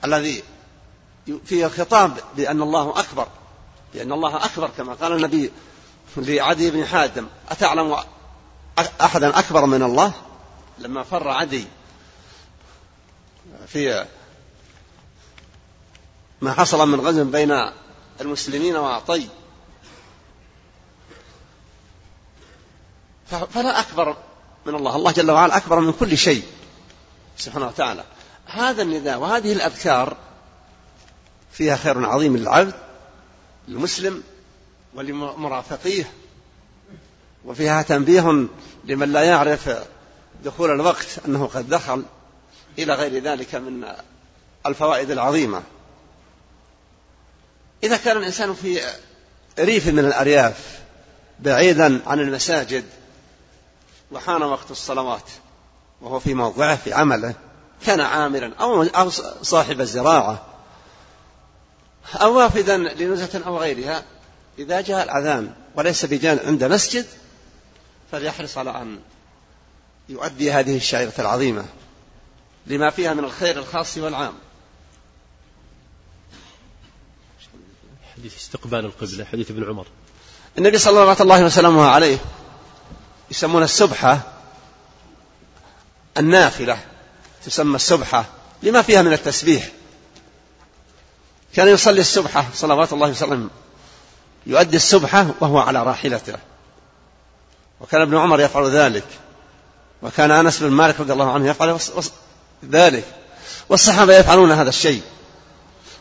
الذي 0.05 0.43
فيه 1.45 1.67
الخطاب 1.67 2.19
بأن 2.37 2.63
الله 2.63 3.01
أكبر. 3.01 3.29
بأن 3.95 4.13
الله 4.13 4.45
أكبر 4.45 4.71
كما 4.77 4.95
قال 4.95 5.13
النبي 5.13 5.53
لعدي 6.17 6.71
بن 6.71 6.87
حاتم 6.87 7.27
أتعلم 7.51 7.97
أحدا 9.01 9.39
أكبر 9.39 9.67
من 9.67 9.83
الله؟ 9.83 10.13
لما 10.79 11.03
فر 11.03 11.29
عدي 11.29 11.65
في 13.67 14.07
ما 16.41 16.53
حصل 16.53 16.89
من 16.89 17.01
غزو 17.01 17.25
بين 17.25 17.71
المسلمين 18.21 18.77
وعطي. 18.77 19.29
فلا 23.31 23.81
أكبر 23.81 24.17
من 24.67 24.75
الله 24.75 24.97
الله 24.97 25.13
جل 25.13 25.31
وعلا 25.31 25.57
أكبر 25.57 25.81
من 25.81 25.93
كل 25.93 26.19
شيء 26.19 26.43
سبحانه 27.37 27.67
وتعالى. 27.67 28.05
هذا 28.47 28.83
النداء 28.83 29.19
وهذه 29.19 29.53
الأذكار 29.53 30.17
فيها 31.53 31.77
خير 31.77 32.07
عظيم 32.07 32.37
للعبد 32.37 32.84
المسلم 33.69 34.23
ولمرافقيه. 34.95 36.13
وفيها 37.45 37.83
تنبيه 37.83 38.47
لمن 38.85 39.13
لا 39.13 39.23
يعرف 39.23 39.71
دخول 40.45 40.71
الوقت 40.71 41.07
أنه 41.27 41.47
قد 41.47 41.69
دخل 41.69 42.03
إلى 42.79 42.95
غير 42.95 43.23
ذلك 43.23 43.55
من 43.55 43.85
الفوائد 44.67 45.11
العظيمة. 45.11 45.63
إذا 47.85 47.97
كان 47.97 48.17
الإنسان 48.17 48.55
في 48.55 48.81
ريف 49.59 49.87
من 49.89 49.99
الأرياف 49.99 50.81
بعيدا 51.41 52.01
عن 52.07 52.21
المساجد 52.21 52.85
وحان 54.13 54.43
وقت 54.43 54.71
الصلوات 54.71 55.31
وهو 56.01 56.21
في 56.21 56.35
موضعه 56.35 56.77
في 56.77 56.93
عمله 56.93 57.35
كان 57.87 58.01
عاملا 58.01 58.53
أو 58.61 59.11
صاحب 59.43 59.81
الزراعة 59.81 60.47
أو 62.13 62.37
وافدا 62.37 62.77
لنزهة 62.77 63.43
أو 63.47 63.59
غيرها 63.59 64.05
إذا 64.59 64.81
جاء 64.81 65.05
الأذان 65.05 65.55
وليس 65.75 66.05
بجانب 66.05 66.41
عند 66.47 66.65
مسجد 66.65 67.07
فليحرص 68.13 68.59
على 68.59 68.71
أن 68.71 68.99
يؤدي 70.09 70.53
هذه 70.53 70.77
الشعيرة 70.77 71.13
العظيمة 71.19 71.65
لما 72.67 72.91
فيها 72.91 73.15
من 73.15 73.25
الخير 73.25 73.59
الخاص 73.59 73.99
والعام. 73.99 74.35
حديث 78.17 78.37
استقبال 78.37 78.85
القبلة 78.85 79.25
حديث 79.25 79.51
ابن 79.51 79.69
عمر. 79.69 79.87
النبي 80.59 80.79
صلى 80.79 80.91
الله 81.03 81.35
عليه 81.35 81.45
وسلم 81.45 81.79
عليه 81.79 82.19
يسمون 83.31 83.63
السبحة 83.63 84.21
النافلة 86.19 86.79
تسمى 87.45 87.77
السبحة 87.77 88.25
لما 88.63 88.83
فيها 88.83 89.03
من 89.03 89.13
التسبيح. 89.13 89.71
كان 91.55 91.69
يصلي 91.69 92.01
السبحة 92.01 92.47
صلوات 92.55 92.93
الله 92.93 93.09
وسلم. 93.09 93.51
يؤدي 94.47 94.77
السبحة 94.77 95.27
وهو 95.41 95.59
على 95.59 95.83
راحلته. 95.83 96.35
وكان 97.81 98.01
ابن 98.01 98.17
عمر 98.17 98.41
يفعل 98.41 98.71
ذلك. 98.71 99.05
وكان 100.03 100.31
أنس 100.31 100.59
بن 100.59 100.71
مالك 100.71 101.01
رضي 101.01 101.13
الله 101.13 101.33
عنه 101.33 101.49
يفعل 101.49 101.79
ذلك. 102.65 103.05
والصحابة 103.69 104.17
يفعلون 104.17 104.53
هذا 104.53 104.69
الشيء. 104.69 105.03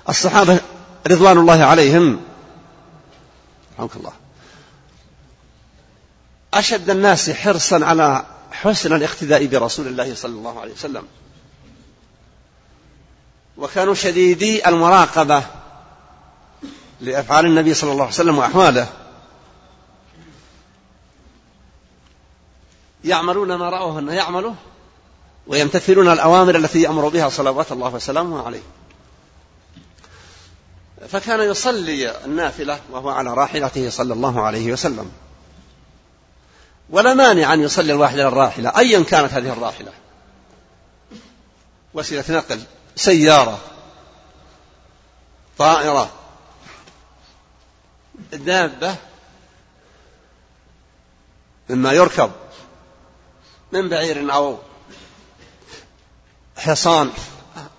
الصحابة 0.09 0.59
رضوان 1.07 1.37
الله 1.37 1.63
عليهم. 1.63 2.21
رحمك 3.75 3.95
الله. 3.95 4.13
أشد 6.53 6.89
الناس 6.89 7.29
حرصا 7.29 7.85
على 7.85 8.25
حسن 8.51 8.95
الاقتداء 8.95 9.45
برسول 9.45 9.87
الله 9.87 10.15
صلى 10.15 10.31
الله 10.31 10.59
عليه 10.59 10.73
وسلم. 10.73 11.03
وكانوا 13.57 13.93
شديدي 13.93 14.67
المراقبة 14.67 15.43
لأفعال 17.01 17.45
النبي 17.45 17.73
صلى 17.73 17.91
الله 17.91 18.03
عليه 18.03 18.13
وسلم 18.13 18.37
وأحواله. 18.37 18.87
يعملون 23.03 23.55
ما 23.55 23.69
رأوه 23.69 23.99
أنه 23.99 24.13
يعمله 24.13 24.55
ويمتثلون 25.47 26.11
الأوامر 26.11 26.55
التي 26.55 26.81
يأمر 26.81 27.07
بها 27.07 27.29
صلوات 27.29 27.71
الله 27.71 27.95
وسلامه 27.95 28.45
عليه. 28.45 28.61
فكان 31.09 31.39
يصلي 31.39 32.25
النافلة 32.25 32.79
وهو 32.91 33.09
على 33.09 33.33
راحلته 33.33 33.89
صلى 33.89 34.13
الله 34.13 34.41
عليه 34.41 34.71
وسلم. 34.71 35.11
ولا 36.89 37.13
مانع 37.13 37.53
أن 37.53 37.61
يصلي 37.61 37.93
الواحد 37.93 38.19
على 38.19 38.27
الراحلة 38.27 38.77
أيا 38.77 39.03
كانت 39.03 39.33
هذه 39.33 39.53
الراحلة. 39.53 39.91
وسيلة 41.93 42.25
نقل. 42.29 42.61
سيارة 42.95 43.59
طائرة 45.57 46.11
دابة 48.31 48.95
مما 51.69 51.91
يركب 51.91 52.31
من 53.71 53.89
بعير 53.89 54.33
أو 54.33 54.57
حصان 56.57 57.11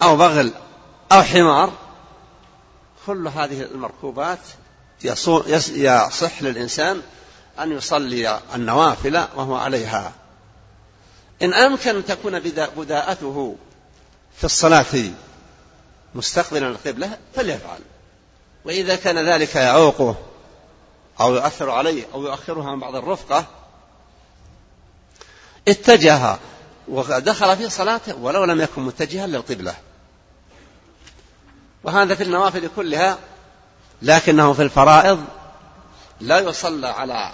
أو 0.02 0.16
بغل 0.16 0.52
أو 1.12 1.22
حمار 1.22 1.72
كل 3.06 3.28
هذه 3.28 3.62
المركوبات 3.62 4.38
يصح 5.04 6.42
للإنسان 6.42 7.02
أن 7.60 7.72
يصلي 7.72 8.40
النوافل 8.54 9.16
وهو 9.16 9.56
عليها. 9.56 10.12
إن 11.42 11.54
أمكن 11.54 11.96
أن 11.96 12.04
تكون 12.04 12.40
بداءته 12.76 13.56
في 14.36 14.44
الصلاة 14.44 14.84
مستقبلا 16.14 16.68
القبلة 16.68 17.18
فليفعل. 17.34 17.80
وإذا 18.64 18.96
كان 18.96 19.28
ذلك 19.28 19.54
يعوقه 19.54 20.16
أو 21.20 21.34
يؤثر 21.34 21.70
عليه 21.70 22.04
أو 22.14 22.22
يؤخرها 22.22 22.70
عن 22.70 22.80
بعض 22.80 22.96
الرفقة 22.96 23.46
اتجه 25.68 26.36
ودخل 26.88 27.56
في 27.56 27.68
صلاته 27.70 28.16
ولو 28.16 28.44
لم 28.44 28.60
يكن 28.60 28.82
متجها 28.82 29.26
للقبلة. 29.26 29.74
وهذا 31.84 32.14
في 32.14 32.22
النوافل 32.22 32.70
كلها 32.76 33.18
لكنه 34.02 34.52
في 34.52 34.62
الفرائض 34.62 35.24
لا 36.20 36.38
يصلى 36.38 36.86
على 36.86 37.32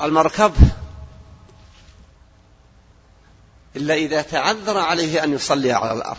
المركب 0.00 0.54
إلا 3.76 3.94
إذا 3.94 4.22
تعذر 4.22 4.78
عليه 4.78 5.24
أن 5.24 5.34
يصلي 5.34 5.72
على 5.72 5.92
الأرض. 5.92 6.18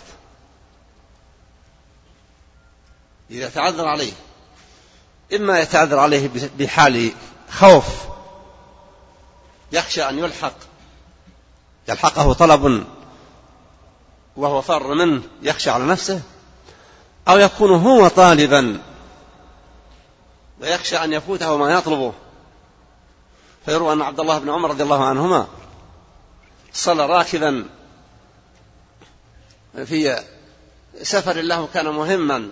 إذا 3.31 3.49
تعذر 3.49 3.87
عليه. 3.87 4.13
إما 5.33 5.59
يتعذر 5.59 5.99
عليه 5.99 6.29
بحال 6.59 7.11
خوف. 7.49 7.85
يخشى 9.71 10.09
أن 10.09 10.19
يلحق. 10.19 10.55
يلحقه 11.87 12.33
طلب 12.33 12.85
وهو 14.35 14.61
فر 14.61 14.93
منه. 14.93 15.21
يخشى 15.41 15.69
على 15.69 15.85
نفسه. 15.85 16.21
أو 17.27 17.37
يكون 17.37 17.71
هو 17.71 18.07
طالبا. 18.07 18.81
ويخشى 20.61 20.97
أن 20.97 21.13
يفوته 21.13 21.57
ما 21.57 21.73
يطلبه. 21.73 22.13
فيروى 23.65 23.93
أن 23.93 24.01
عبد 24.01 24.19
الله 24.19 24.39
بن 24.39 24.49
عمر 24.49 24.69
رضي 24.69 24.83
الله 24.83 25.05
عنهما 25.05 25.47
صلى 26.73 27.05
راكبا 27.05 27.65
في 29.85 30.23
سفر 31.01 31.41
له 31.41 31.67
كان 31.73 31.85
مهما 31.85 32.49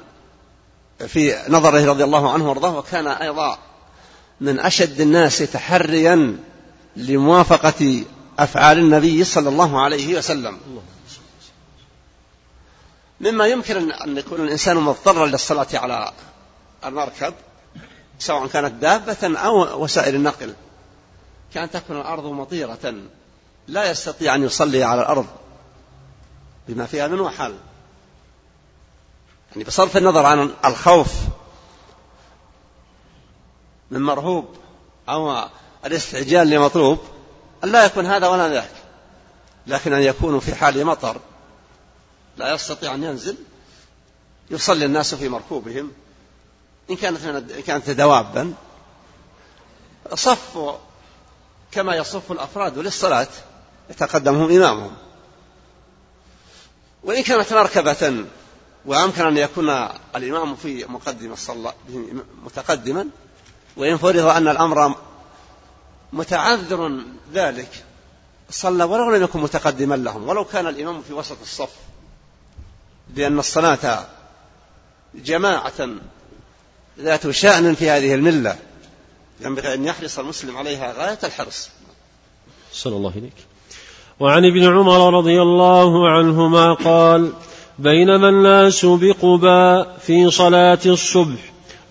في 1.08 1.36
نظره 1.50 1.86
رضي 1.90 2.04
الله 2.04 2.32
عنه 2.32 2.50
وارضاه 2.50 2.78
وكان 2.78 3.08
أيضا 3.08 3.58
من 4.42 4.60
أشد 4.60 5.02
الناس 5.02 5.38
تحريا 5.38 6.38
لموافقة 6.96 8.04
أفعال 8.40 8.78
النبي 8.78 9.24
صلى 9.24 9.50
الله 9.50 9.82
عليه 9.82 10.18
وسلم. 10.18 10.60
مما 13.22 13.48
يمكن 13.48 13.92
أن 13.92 14.18
يكون 14.18 14.42
الإنسان 14.42 14.78
مضطرا 14.78 15.26
للصلاة 15.26 15.68
على 15.74 16.12
المركب 16.86 17.34
سواء 18.20 18.48
كانت 18.48 18.74
دابة 18.74 19.40
أو 19.40 19.84
وسائل 19.84 20.16
النقل 20.16 20.54
كأن 21.54 21.72
تكون 21.72 21.98
الأرض 21.98 22.26
مطيرة. 22.26 22.94
لا 23.68 23.92
يستطيع 23.92 24.36
أن 24.36 24.44
يصلي 24.44 24.84
على 24.84 25.02
الأرض 25.02 25.28
بما 26.68 26.86
فيها 26.86 27.08
من 27.08 27.20
وحال 27.20 27.56
يعني 29.52 29.64
بصرف 29.64 29.98
النظر 29.98 30.26
عن 30.26 30.52
الخوف 30.66 31.14
من 33.92 34.02
مرهوب 34.02 34.56
أو 35.10 35.50
الاستعجال 35.86 36.50
لمطلوب 36.50 37.00
أن 37.64 37.72
لا 37.72 37.86
يكون 37.86 38.06
هذا 38.06 38.28
ولا 38.28 38.50
ذاك 38.50 38.72
لكن 39.68 39.94
أن 39.94 40.02
يكونوا 40.02 40.40
في 40.40 40.56
حال 40.56 40.86
مطر. 40.86 41.18
لا 42.38 42.54
يستطيع 42.54 42.96
أن 42.96 43.04
ينزل 43.04 43.36
يصلي 44.52 44.86
الناس 44.86 45.16
في 45.16 45.30
مركوبهم 45.30 45.92
إن 46.90 46.96
كانت 46.96 47.26
إن 47.26 47.62
كانت 47.62 47.90
دوابا. 47.90 48.54
صفوا 50.14 50.74
كما 51.72 51.96
يصف 51.96 52.32
الأفراد 52.32 52.78
للصلاة. 52.78 53.28
يتقدمهم 53.90 54.52
إمامهم. 54.52 54.92
وإن 57.04 57.24
كانت 57.24 57.54
مركبة 57.54 58.26
وأمكن 58.86 59.26
أن 59.26 59.38
يكون 59.38 59.70
الإمام 60.16 60.56
في 60.56 60.86
مقدم 60.86 61.34
الصلاة 61.34 61.74
متقدما 62.46 63.08
وإن 63.78 63.98
فرض 63.98 64.26
أن 64.26 64.48
الأمر 64.48 64.96
متعذر 66.14 67.02
ذلك 67.34 67.84
صلى 68.50 68.84
ولو 68.84 69.16
لم 69.16 69.24
يكن 69.24 69.40
متقدما 69.40 69.96
لهم 69.96 70.30
ولو 70.30 70.46
كان 70.46 70.68
الإمام 70.68 71.02
في 71.02 71.14
وسط 71.14 71.42
الصف 71.42 71.74
لأن 73.16 73.40
الصلاة 73.40 74.06
جماعة 75.16 75.90
ذات 77.00 77.30
شأن 77.30 77.76
في 77.76 77.90
هذه 77.90 78.14
الملة 78.14 78.58
ينبغي 79.40 79.74
أن 79.74 79.86
يحرص 79.86 80.20
المسلم 80.20 80.58
عليها 80.58 80.94
غاية 80.94 81.20
الحرص. 81.24 81.70
صلى 82.74 82.96
الله 82.96 83.12
عليك 83.16 83.51
وعن 84.22 84.46
ابن 84.46 84.64
عمر 84.64 85.18
رضي 85.18 85.42
الله 85.42 86.10
عنهما 86.10 86.74
قال 86.74 87.32
بينما 87.80 88.30
الناس 88.30 88.86
بقباء 88.86 89.98
في 90.02 90.32
صلاة 90.32 90.80
الصبح 90.86 91.40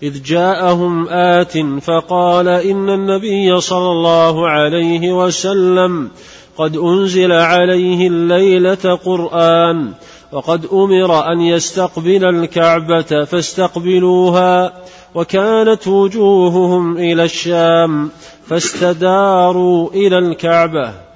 إذ 0.03 0.23
جاءهم 0.23 1.07
آت 1.09 1.57
فقال 1.81 2.47
إن 2.47 2.89
النبي 2.89 3.61
صلى 3.61 3.91
الله 3.91 4.49
عليه 4.49 5.13
وسلم 5.13 6.09
قد 6.57 6.77
أنزل 6.77 7.31
عليه 7.31 8.07
الليلة 8.07 8.99
قرآن 9.05 9.93
وقد 10.31 10.65
أمر 10.73 11.31
أن 11.31 11.41
يستقبل 11.41 12.25
الكعبة 12.25 13.25
فاستقبلوها 13.25 14.73
وكانت 15.15 15.87
وجوههم 15.87 16.97
إلى 16.97 17.23
الشام 17.23 18.09
فاستداروا 18.47 19.89
إلى 19.89 20.17
الكعبة. 20.17 21.10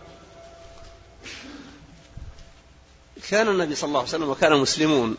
كان 3.29 3.47
النبي 3.47 3.75
صلى 3.75 3.88
الله 3.88 3.99
عليه 3.99 4.09
وسلم 4.09 4.29
وكان 4.29 4.53
المسلمون 4.53 5.17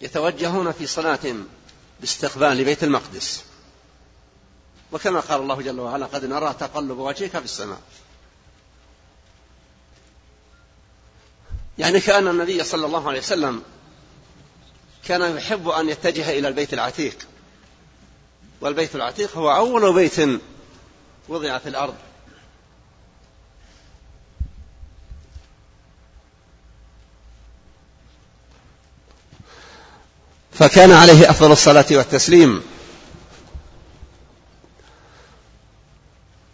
يتوجهون 0.00 0.72
في 0.72 0.86
صلاة 0.86 1.34
باستقبال 2.00 2.64
بيت 2.64 2.84
المقدس. 2.84 3.44
وكما 4.92 5.20
قال 5.20 5.40
الله 5.40 5.62
جل 5.62 5.80
وعلا 5.80 6.06
قد 6.06 6.24
نرى 6.24 6.54
تقلب 6.60 6.98
وجهك 6.98 7.38
في 7.38 7.44
السماء. 7.44 7.80
يعني 11.78 12.00
كأن 12.00 12.28
النبي 12.28 12.64
صلى 12.64 12.86
الله 12.86 13.08
عليه 13.08 13.18
وسلم 13.18 13.62
كان 15.04 15.36
يحب 15.36 15.68
أن 15.68 15.88
يتجه 15.88 16.30
إلى 16.30 16.48
البيت 16.48 16.74
العتيق. 16.74 17.18
والبيت 18.60 18.96
العتيق 18.96 19.36
هو 19.36 19.56
أول 19.56 19.94
بيت 19.94 20.40
وضع 21.28 21.58
في 21.58 21.68
الأرض. 21.68 21.94
فكان 30.60 30.92
عليه 30.92 31.30
أفضل 31.30 31.52
الصلاة 31.52 31.86
والتسليم. 31.90 32.62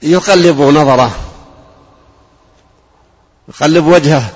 يقلب 0.02 0.60
نظره. 0.60 1.16
يقلب 3.48 3.86
وجهه. 3.86 4.30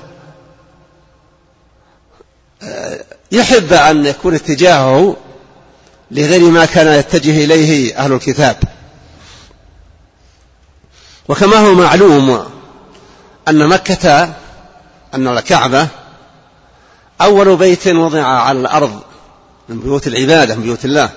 يحب 3.32 3.72
أن 3.72 4.06
يكون 4.06 4.34
اتجاهه 4.34 5.16
لغير 6.10 6.50
ما 6.50 6.64
كان 6.64 6.98
يتجه 6.98 7.44
إليه 7.44 7.96
أهل 7.96 8.12
الكتاب. 8.12 8.56
وكما 11.28 11.56
هو 11.56 11.74
معلوم 11.74 12.46
أن 13.48 13.68
مكة 13.68 14.34
أن 15.14 15.28
الكعبة 15.28 15.88
أول 17.20 17.56
بيت 17.56 17.88
وضع 17.88 18.26
على 18.26 18.60
الأرض. 18.60 19.09
من 19.70 19.80
بيوت 19.80 20.06
العبادة 20.06 20.54
من 20.54 20.62
بيوت 20.62 20.84
الله. 20.84 21.10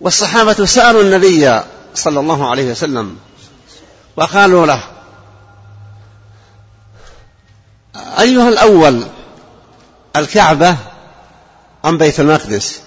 والصحابة 0.00 0.64
سألوا 0.64 1.02
النبي 1.02 1.60
صلى 1.94 2.20
الله 2.20 2.50
عليه 2.50 2.70
وسلم 2.70 3.18
وقالوا 4.16 4.66
له 4.66 4.84
أيها 8.18 8.48
الأول 8.48 9.06
الكعبة 10.16 10.76
أم 11.84 11.98
بيت 11.98 12.20
المقدس؟ 12.20 12.80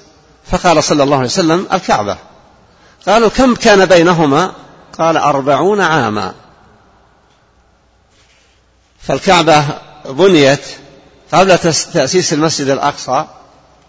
فقال 0.52 0.84
صلى 0.84 1.04
الله 1.04 1.16
عليه 1.16 1.26
وسلم 1.26 1.68
الكعبة. 1.74 2.18
قالوا 3.08 3.30
كم 3.30 3.56
كان 3.56 3.86
بينهما؟ 3.86 4.52
قال 5.00 5.18
أربعون 5.18 5.82
عاما. 5.82 6.34
فالكعبة 9.00 9.66
بنيت 10.06 10.66
قبل 11.34 11.58
تأسيس 11.94 12.34
المسجد 12.34 12.68
الأقصى. 12.68 13.26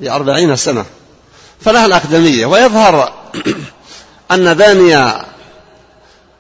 بأربعين 0.01 0.57
سنة. 0.57 0.85
فلها 1.61 1.87
الأقدمية 1.87 2.47
ويظهر 2.47 3.13
أن 4.31 4.55
باني 4.55 5.13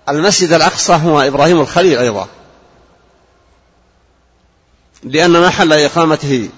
المسجد 0.09 0.53
الأقصى 0.53 0.93
هو 0.93 1.21
إبراهيم 1.21 1.61
الخليل 1.61 1.99
أيضا. 1.99 2.29
لأن 5.03 5.41
محل 5.41 5.73
إقامته 5.73 6.49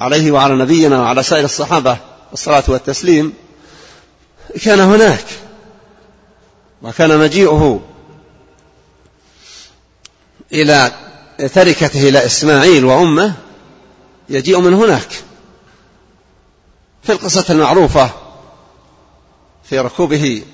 عليه 0.00 0.30
وعلى 0.30 0.54
نبينا 0.54 1.00
وعلى 1.00 1.22
سائر 1.22 1.44
الصحابة 1.44 1.96
الصلاة 2.32 2.64
والتسليم 2.68 3.32
كان 4.64 4.80
هناك 4.80 5.24
وكان 6.82 7.18
مجيئه 7.18 7.80
إلى 10.52 10.92
تركته 11.54 12.08
إلى 12.08 12.26
إسماعيل 12.26 12.84
وأمه 12.84 13.34
يجيء 14.28 14.60
من 14.60 14.74
هناك. 14.74 15.08
في 17.02 17.12
القصة 17.12 17.52
المعروفة 17.52 18.10
في 19.64 19.78
ركوبه 19.78 20.44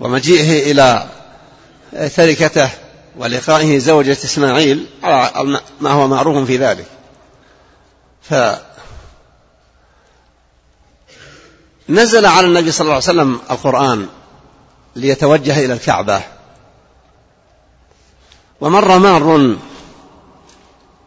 ومجيئه 0.00 0.72
إلى 0.72 1.08
تركته 2.16 2.70
ولقائه 3.16 3.78
زوجة 3.78 4.12
إسماعيل 4.12 4.86
على 5.02 5.60
ما 5.80 5.90
هو 5.90 6.08
معروف 6.08 6.46
في 6.46 6.56
ذلك. 6.56 6.86
فنزل 11.88 12.26
على 12.26 12.46
النبي 12.46 12.72
صلى 12.72 12.84
الله 12.84 12.94
عليه 12.94 13.04
وسلم 13.04 13.40
القرآن 13.50 14.08
ليتوجه 14.96 15.64
إلى 15.64 15.72
الكعبة. 15.72 16.22
ومر 18.60 18.98
مار 18.98 19.56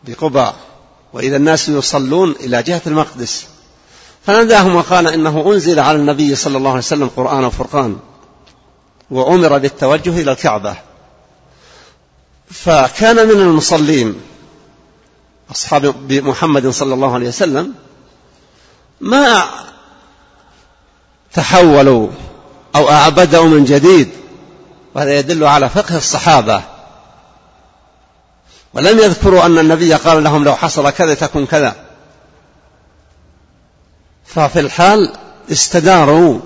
بقباء 0.04 0.56
وإذا 1.14 1.38
الناس 1.38 1.70
يصلون 1.70 2.32
إلى 2.32 2.64
جهة 2.64 2.82
المقدس. 2.88 3.48
فناداهم 4.26 4.76
وقال 4.76 5.08
إنه 5.08 5.44
أنزل 5.54 5.80
على 5.80 5.98
النبي 5.98 6.36
صلى 6.36 6.58
الله 6.58 6.70
عليه 6.70 6.80
وسلم 6.80 7.10
قرآن 7.16 7.46
وفرقان 7.46 8.00
وأمر 9.12 9.58
بالتوجه 9.58 10.22
إلى 10.22 10.32
الكعبة. 10.32 10.76
فكان 12.52 13.16
من 13.16 13.42
المصلين 13.42 14.22
أصحاب 15.52 16.12
محمد 16.12 16.68
صلى 16.68 16.94
الله 16.94 17.14
عليه 17.14 17.28
وسلم 17.28 17.74
ما 19.02 19.44
تحولوا 21.34 22.08
أو 22.76 22.90
أعبدوا 22.90 23.46
من 23.46 23.66
جديد 23.66 24.10
وهذا 24.96 25.20
يدل 25.20 25.44
على 25.44 25.70
فقه 25.70 25.98
الصحابة. 25.98 26.62
ولم 28.74 29.00
يذكروا 29.00 29.46
أن 29.46 29.60
النبي 29.60 29.94
قال 29.94 30.24
لهم 30.24 30.44
لو 30.44 30.56
حصل 30.56 30.90
كذا 30.90 31.14
تكون 31.14 31.46
كذا. 31.46 31.83
ففي 34.36 34.60
الحال 34.60 35.14
استداروا 35.52 36.40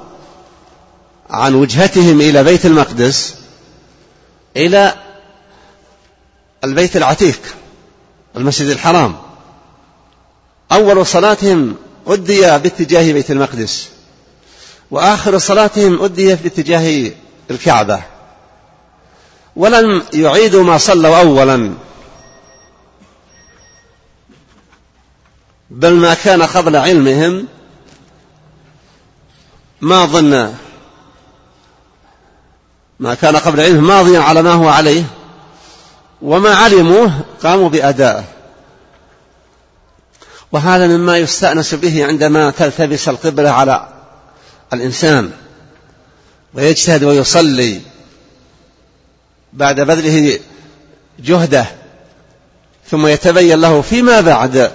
عن 1.30 1.56
وجهتهم 1.56 2.22
إلى 2.22 2.44
بيت 2.44 2.66
المقدس 2.66 3.36
إلى 4.58 4.96
البيت 6.64 6.98
العتيق 6.98 7.40
المسجد 8.38 8.68
الحرام. 8.68 9.16
أول 10.72 11.06
صلاتهم 11.06 11.76
أدي 12.08 12.42
باتجاه 12.42 13.14
بيت 13.14 13.32
المقدس 13.32 13.90
وآخر 14.92 15.38
صلاتهم 15.38 16.04
أدي 16.04 16.36
باتجاه 16.36 17.12
الكعبة. 17.52 18.02
ولم 19.56 20.04
يعيدوا 20.14 20.64
ما 20.64 20.78
صلوا 20.78 21.20
أولا 21.20 21.74
بل 25.70 25.94
ما 25.94 26.14
كان 26.14 26.44
قبل 26.44 26.76
علمهم 26.76 27.48
ما 29.82 30.06
ظن 30.06 30.54
ما 33.00 33.14
كان 33.14 33.36
قبل 33.36 33.60
علمهم 33.62 33.88
ماضيا 33.88 34.20
على 34.20 34.42
ما 34.42 34.54
هو 34.54 34.68
عليه 34.68 35.04
وما 36.22 36.56
علموه 36.56 37.12
قاموا 37.44 37.70
بأدائه. 37.70 38.24
وهذا 40.52 40.88
مما 40.88 41.18
يستأنس 41.18 41.74
به 41.74 42.06
عندما 42.06 42.52
تلتبس 42.52 43.10
القبلة 43.10 43.50
على 43.50 43.88
الإنسان 44.74 45.32
ويجتهد 46.54 47.04
ويصلي 47.04 47.82
بعد 49.54 49.82
بذله 49.82 50.40
جهده 51.20 51.66
ثم 52.90 53.08
يتبين 53.08 53.62
له 53.62 53.82
فيما 53.82 54.22
بعد 54.22 54.72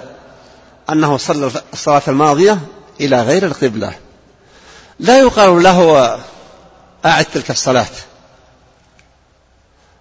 أنه 0.89 1.17
صلى 1.17 1.51
الصلاة 1.73 2.01
الماضية 2.07 2.59
إلى 3.01 3.21
غير 3.21 3.45
القبلة. 3.45 3.93
لا 5.03 5.19
يقال 5.19 5.63
له 5.63 6.19
أعد 7.05 7.25
تلك 7.25 7.51
الصلاة. 7.51 7.87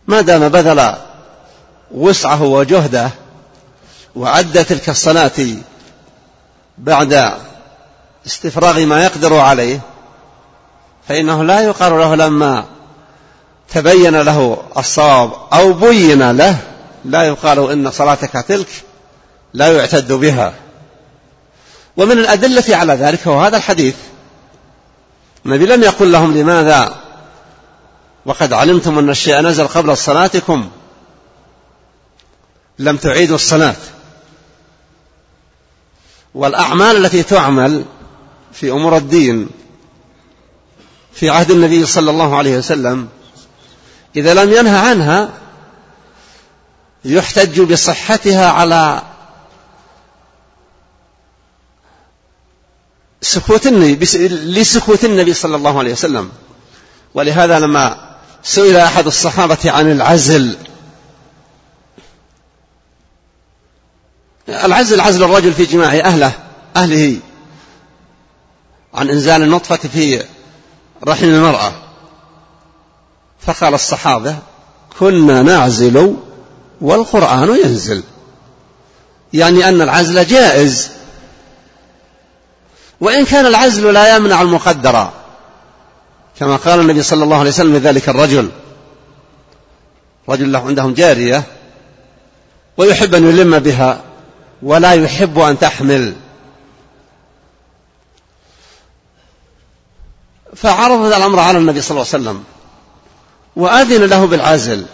ما 0.06 0.20
دام 0.20 0.48
بذل 0.48 0.94
وسعه 1.90 2.42
وجهده 2.42 3.10
وعد 4.16 4.64
تلك 4.64 4.88
الصلاة 4.88 5.56
بعد 6.78 7.32
استفراغ 8.26 8.80
ما 8.86 9.04
يقدر 9.04 9.36
عليه 9.36 9.80
فإنه 11.08 11.44
لا 11.44 11.60
يقال 11.60 11.92
له 11.92 12.14
لما 12.14 12.64
تبين 13.74 14.16
له 14.16 14.62
الصواب 14.78 15.32
أو 15.52 15.72
بين 15.72 16.30
له 16.30 16.58
لا 17.04 17.22
يقال 17.22 17.70
إن 17.70 17.90
صلاتك 17.90 18.32
تلك 18.48 18.68
لا 19.54 19.76
يعتد 19.76 20.12
بها. 20.12 20.54
ومن 21.96 22.12
الأدلة 22.18 22.76
على 22.76 22.92
ذلك 22.92 23.28
هو 23.28 23.40
هذا 23.40 23.56
الحديث. 23.56 23.94
النبي 25.46 25.66
لم 25.66 25.82
يقل 25.82 26.12
لهم 26.12 26.36
لماذا؟ 26.36 26.96
وقد 28.26 28.52
علمتم 28.52 28.98
أن 28.98 29.10
الشيء 29.10 29.40
نزل 29.40 29.66
قبل 29.66 29.96
صلاتكم. 29.96 30.70
لم 32.78 32.96
تعيدوا 32.96 33.36
الصلاة. 33.36 33.76
والأعمال 36.34 36.96
التي 36.96 37.22
تعمل 37.22 37.84
في 38.52 38.70
أمور 38.70 38.96
الدين 38.96 39.48
في 41.12 41.30
عهد 41.30 41.50
النبي 41.50 41.86
صلى 41.86 42.10
الله 42.10 42.36
عليه 42.36 42.58
وسلم 42.58 43.08
إذا 44.16 44.34
لم 44.34 44.52
ينهى 44.52 44.78
عنها 44.78 45.30
يحتج 47.04 47.60
بصحتها 47.60 48.50
على 48.50 49.02
سكوت 53.22 53.66
النبي 53.66 54.04
لسكوت 54.28 55.04
النبي 55.04 55.34
صلى 55.34 55.56
الله 55.56 55.78
عليه 55.78 55.92
وسلم. 55.92 56.30
ولهذا 57.14 57.58
لما 57.58 58.16
سئل 58.42 58.76
أحد 58.76 59.06
الصحابة 59.06 59.58
عن 59.64 59.92
العزل 59.92 60.56
العزل 64.48 65.00
عزل 65.00 65.22
الرجل 65.24 65.52
في 65.52 65.64
جماع 65.64 65.94
أهله 65.94 66.32
أهله 66.76 67.20
عن 68.94 69.10
إنزال 69.10 69.42
النطفة 69.42 69.76
في 69.76 70.24
رحم 71.04 71.24
المرأة. 71.24 71.72
فقال 73.40 73.74
الصحابة 73.74 74.36
كنا 74.98 75.42
نعزل 75.42 76.16
والقرآن 76.80 77.56
ينزل. 77.64 78.02
يعني 79.32 79.68
أن 79.68 79.82
العزل 79.82 80.26
جائز. 80.26 80.90
وإن 83.02 83.24
كان 83.24 83.46
العزل 83.46 83.94
لا 83.94 84.16
يمنع 84.16 84.42
المقدر. 84.42 85.10
كما 86.38 86.56
قال 86.56 86.80
النبي 86.80 87.02
صلى 87.02 87.24
الله 87.24 87.38
عليه 87.38 87.50
وسلم 87.50 87.76
لذلك 87.76 88.08
الرجل. 88.08 88.50
رجل 90.28 90.52
له 90.52 90.58
عندهم 90.66 90.94
جارية 90.94 91.42
ويحب 92.76 93.14
أن 93.14 93.28
يلم 93.28 93.58
بها 93.58 94.00
ولا 94.62 94.92
يحب 94.92 95.38
أن 95.38 95.58
تحمل. 95.58 96.14
فعرض 100.56 101.12
الأمر 101.12 101.38
على 101.38 101.58
النبي 101.58 101.80
صلى 101.80 101.90
الله 101.90 102.06
عليه 102.12 102.22
وسلم 102.22 102.44
وأذن 103.56 104.04
له 104.04 104.26
بالعزل 104.26 104.86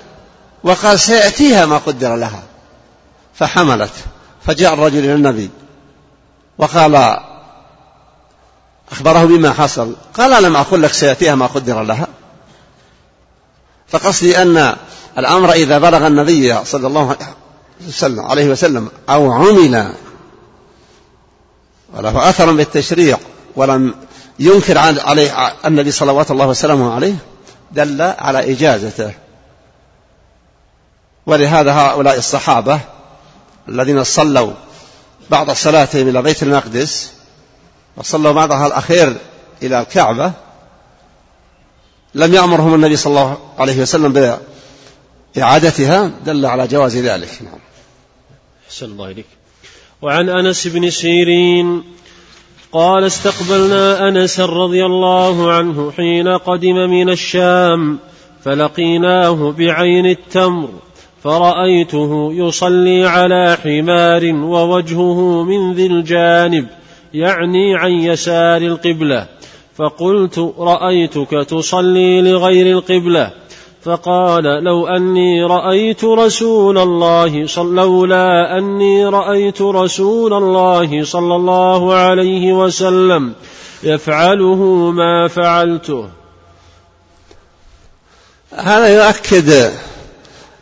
وقال 0.65 1.01
سيأتيها 1.01 1.67
ما 1.67 1.79
قدر 1.79 2.17
لها. 2.17 2.43
فحملت. 3.35 3.93
فجاء 4.47 4.75
الرجل 4.75 4.99
إلى 4.99 5.15
النبي 5.15 5.51
وقال 6.59 7.19
أخبره 8.93 9.25
بما 9.25 9.53
حصل. 9.53 9.97
قال 10.15 10.43
لم 10.43 10.57
أقل 10.57 10.83
لك 10.83 10.93
سيأتيها 10.93 11.35
ما 11.35 11.47
قدر 11.47 11.83
لها. 11.83 12.07
فقصدي 13.89 14.43
أن 14.43 14.77
الأمر 15.19 15.53
إذا 15.53 15.79
بلغ 15.79 16.07
النبي 16.07 16.65
صلى 16.65 16.87
الله 16.87 17.17
عليه 18.03 18.49
وسلم 18.49 18.91
أو 19.09 19.33
عمل 19.33 19.95
وله 21.97 22.29
أثر 22.29 22.53
بالتشريع 22.53 23.19
ولم 23.57 23.95
ينكر 24.39 24.79
عليه 24.79 25.55
النبي 25.67 25.91
صلوات 25.91 26.31
الله 26.31 26.47
وسلامه 26.47 26.95
عليه 26.95 27.15
دل 27.73 28.03
على 28.03 28.53
إجازته. 28.53 29.13
ولهذا 31.27 31.73
هؤلاء 31.73 32.19
الصحابة 32.19 32.81
الذين 33.69 34.05
صلوا 34.05 34.53
بعض 35.31 35.51
صلاتهم 35.51 36.09
إلى 36.09 36.23
بيت 36.23 36.43
المقدس 36.43 37.13
وصلوا 37.99 38.33
بعضها 38.33 38.67
الأخير 38.67 39.17
إلى 39.63 39.81
الكعبة 39.81 40.33
لم 42.15 42.35
يأمرهم 42.35 42.75
النبي 42.75 42.97
صلى 42.97 43.11
الله 43.11 43.39
عليه 43.59 43.83
وسلم 43.83 44.39
بإعادتها 45.37 46.11
دل 46.27 46.47
على 46.47 46.67
جواز 46.67 46.97
ذلك. 46.97 47.29
نعم. 47.43 47.61
أحسن 48.69 48.87
الله 48.87 49.11
إليك. 49.11 49.27
وعن 50.03 50.29
أنس 50.29 50.67
بن 50.67 50.91
سيرين 50.91 51.83
قال 52.73 53.05
استقبلنا 53.05 54.09
أنس 54.09 54.41
رضي 54.41 54.87
الله 54.87 55.53
عنه 55.53 55.91
حين 55.91 56.29
قدم 56.29 56.77
من 56.91 57.11
الشام 57.11 57.99
فلقيناه 58.45 59.55
بعين 59.59 60.07
التمر 60.07 60.69
فرأيته 61.25 62.31
يصلي 62.33 63.07
على 63.07 63.59
حمار 63.63 64.25
ووجهه 64.35 65.43
من 65.43 65.75
ذي 65.75 65.87
الجانب 65.87 66.67
يعني 67.15 67.77
عن 67.77 67.91
يسار 67.91 68.63
القبلة. 68.63 69.27
فقلت 69.77 70.55
رأيتك 70.59 71.31
تصلي 71.31 72.23
لغير 72.23 72.79
القبلة. 72.79 73.33
فقال 73.85 74.45
لو 74.45 74.87
أني 74.87 75.45
رأيت 75.45 76.05
رسول 76.05 76.79
الله 76.79 77.47
صل 77.47 77.75
لولا 77.75 78.59
أني 78.59 79.05
رأيت 79.05 79.63
رسول 79.63 80.35
الله 80.35 81.05
صلى 81.05 81.37
الله 81.37 81.95
عليه 81.95 82.53
وسلم 82.53 83.35
يفعله 83.83 84.91
ما 84.91 85.29
فعلته. 85.29 86.09
هذا 88.55 88.89
يؤكد 88.89 89.73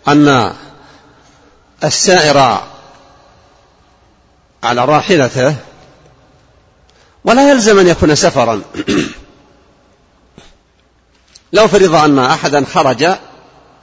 أن 0.09 0.53
السائر 1.85 2.61
على 4.63 4.85
راحلته 4.85 5.57
ولا 7.27 7.51
يلزم 7.51 7.79
أن 7.79 7.87
يكون 7.87 8.15
سفرا. 8.15 8.63
لو 11.53 11.69
فرض 11.69 11.95
أن 11.95 12.19
أحدا 12.19 12.65
خرج 12.65 13.07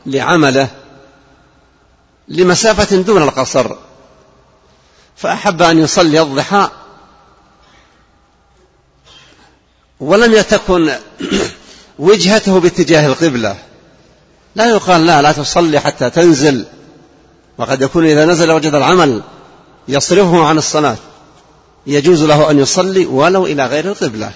لعمله 0.05 0.67
لمسافة 2.27 2.97
دون 2.97 3.23
القصر 3.23 3.75
فأحب 5.15 5.61
أن 5.61 5.79
يصلي 5.79 6.21
الضحى. 6.21 6.69
ولم 9.99 10.41
تكن 10.41 10.93
وجهته 11.99 12.59
باتجاه 12.59 13.07
القبلة. 13.07 13.57
لا 14.55 14.65
يقال 14.65 15.05
لا 15.05 15.21
لا 15.21 15.31
تصلي 15.31 15.79
حتى 15.79 16.09
تنزل. 16.09 16.65
وقد 17.57 17.81
يكون 17.81 18.05
إذا 18.05 18.25
نزل 18.25 18.51
وجد 18.51 18.75
العمل 18.75 19.21
يصرفه 19.87 20.45
عن 20.45 20.57
الصلاة. 20.57 20.97
يجوز 21.87 22.23
له 22.23 22.51
أن 22.51 22.59
يصلي 22.59 23.05
ولو 23.05 23.45
إلى 23.45 23.65
غير 23.65 23.85
القبلة. 23.85 24.31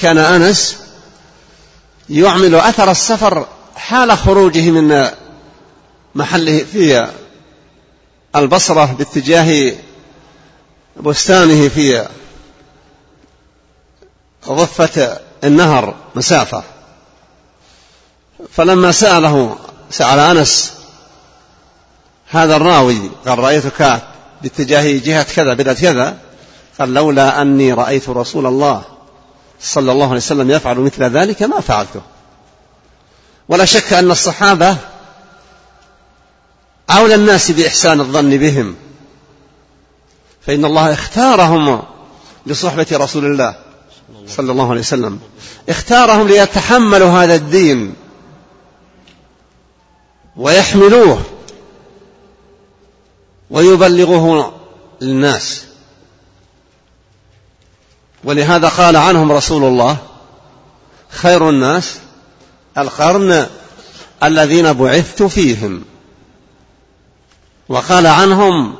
كان 0.00 0.18
أنس 0.18 0.76
يعمل 2.10 2.54
أثر 2.54 2.90
السفر 2.90 3.46
حال 3.76 4.18
خروجه 4.18 4.70
من 4.70 5.08
محله 6.14 6.64
في 6.72 7.08
البصرة 8.36 8.84
باتجاه 8.84 9.72
بستانه 10.96 11.68
في 11.68 12.08
ضفة 14.48 15.20
النهر 15.44 15.94
مسافة. 16.14 16.62
فلما 18.52 18.92
سأله 18.92 19.56
سأل 19.90 20.18
أنس 20.18 20.72
هذا 22.28 22.56
الراوي 22.56 23.10
قال 23.26 23.38
رأيتك 23.38 24.02
باتجاه 24.42 24.98
جهة 24.98 25.22
كذا 25.22 25.54
بدأت 25.54 25.80
كذا؟ 25.80 26.18
قال 26.78 26.94
لولا 26.94 27.42
أني 27.42 27.72
رأيت 27.72 28.08
رسول 28.08 28.46
الله 28.46 28.82
صلى 29.60 29.92
الله 29.92 30.06
عليه 30.06 30.16
وسلم 30.16 30.50
يفعل 30.50 30.78
مثل 30.78 31.02
ذلك 31.02 31.42
ما 31.42 31.60
فعلته. 31.60 32.00
ولا 33.48 33.64
شك 33.64 33.92
أن 33.92 34.10
الصحابة 34.10 34.76
أولى 36.90 37.14
الناس 37.14 37.50
بإحسان 37.50 38.00
الظن 38.00 38.36
بهم. 38.36 38.76
فإن 40.46 40.64
الله 40.64 40.92
اختارهم 40.92 41.82
لصحبة 42.46 42.86
رسول 42.92 43.24
الله 43.24 43.54
صلى 44.28 44.52
الله 44.52 44.70
عليه 44.70 44.80
وسلم. 44.80 45.20
اختارهم 45.68 46.28
ليتحملوا 46.28 47.10
هذا 47.10 47.34
الدين 47.34 47.94
ويحملوه 50.36 51.22
ويبلغوه 53.50 54.54
للناس. 55.00 55.71
ولهذا 58.24 58.68
قال 58.68 58.96
عنهم 58.96 59.32
رسول 59.32 59.64
الله 59.64 59.96
خير 61.10 61.48
الناس 61.48 61.98
القرن 62.78 63.46
الذين 64.22 64.72
بعثت 64.72 65.22
فيهم. 65.22 65.84
وقال 67.68 68.06
عنهم 68.06 68.74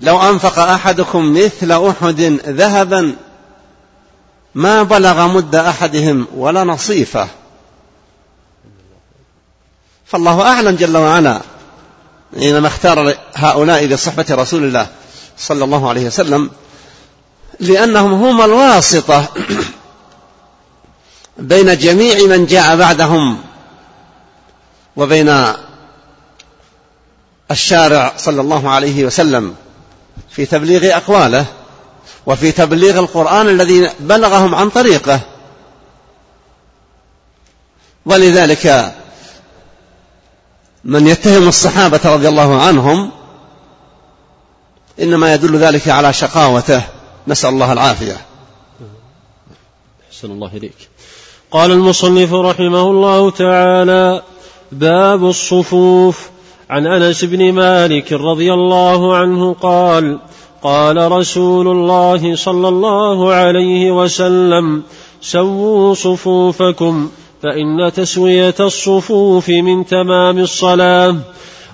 لو 0.00 0.22
أنفق 0.22 0.58
أحدكم 0.58 1.32
مثل 1.32 1.88
أحد 1.88 2.20
ذهبا 2.46 3.16
ما 4.54 4.82
بلغ 4.82 5.26
مد 5.26 5.54
أحدهم 5.54 6.26
ولا 6.34 6.64
نصيفة. 6.64 7.28
فالله 10.06 10.42
أعلم 10.42 10.76
جل 10.76 10.96
وعلا 10.96 11.40
حينما 12.38 12.68
اختار 12.68 13.14
هؤلاء 13.34 13.84
لصحبه 13.84 14.26
رسول 14.30 14.64
الله 14.64 14.86
صلى 15.38 15.64
الله 15.64 15.88
عليه 15.88 16.06
وسلم 16.06 16.50
لأنهم 17.60 18.12
هم 18.12 18.42
الواسطة 18.42 19.28
بين 21.38 21.78
جميع 21.78 22.26
من 22.26 22.46
جاء 22.46 22.76
بعدهم 22.76 23.38
وبين 24.96 25.52
الشارع 27.50 28.12
صلى 28.16 28.40
الله 28.40 28.70
عليه 28.70 29.04
وسلم 29.04 29.54
في 30.30 30.46
تبليغ 30.46 30.96
أقواله 30.96 31.46
وفي 32.26 32.52
تبليغ 32.52 32.98
القرآن 32.98 33.48
الذي 33.48 33.90
بلغهم 34.00 34.54
عن 34.54 34.70
طريقه. 34.70 35.20
ولذلك 38.06 38.94
من 40.84 41.06
يتهم 41.06 41.48
الصحابة 41.48 42.00
رضي 42.04 42.28
الله 42.28 42.62
عنهم 42.62 43.10
إنما 45.00 45.34
يدل 45.34 45.58
ذلك 45.58 45.88
على 45.88 46.12
شقاوته. 46.12 46.82
نسأل 47.28 47.50
الله 47.50 47.72
العافية. 47.72 48.16
أحسن 50.10 50.30
الله 50.30 50.50
إليك. 50.56 50.88
قال 51.50 51.72
المصنف 51.72 52.34
رحمه 52.34 52.90
الله 52.90 53.30
تعالى 53.30 54.22
باب 54.72 55.24
الصفوف. 55.24 56.30
عن 56.70 56.86
أنس 56.86 57.24
بن 57.24 57.52
مالك 57.52 58.12
رضي 58.12 58.52
الله 58.52 59.16
عنه 59.16 59.54
قال 59.54 60.18
قال 60.62 61.12
رسول 61.12 61.68
الله 61.68 62.36
صلى 62.36 62.68
الله 62.68 63.32
عليه 63.32 63.90
وسلم 63.90 64.82
سووا 65.20 65.94
صفوفكم 65.94 67.10
فإن 67.42 67.92
تسوية 67.92 68.54
الصفوف 68.60 69.48
من 69.48 69.86
تمام 69.86 70.38
الصلاة. 70.38 71.16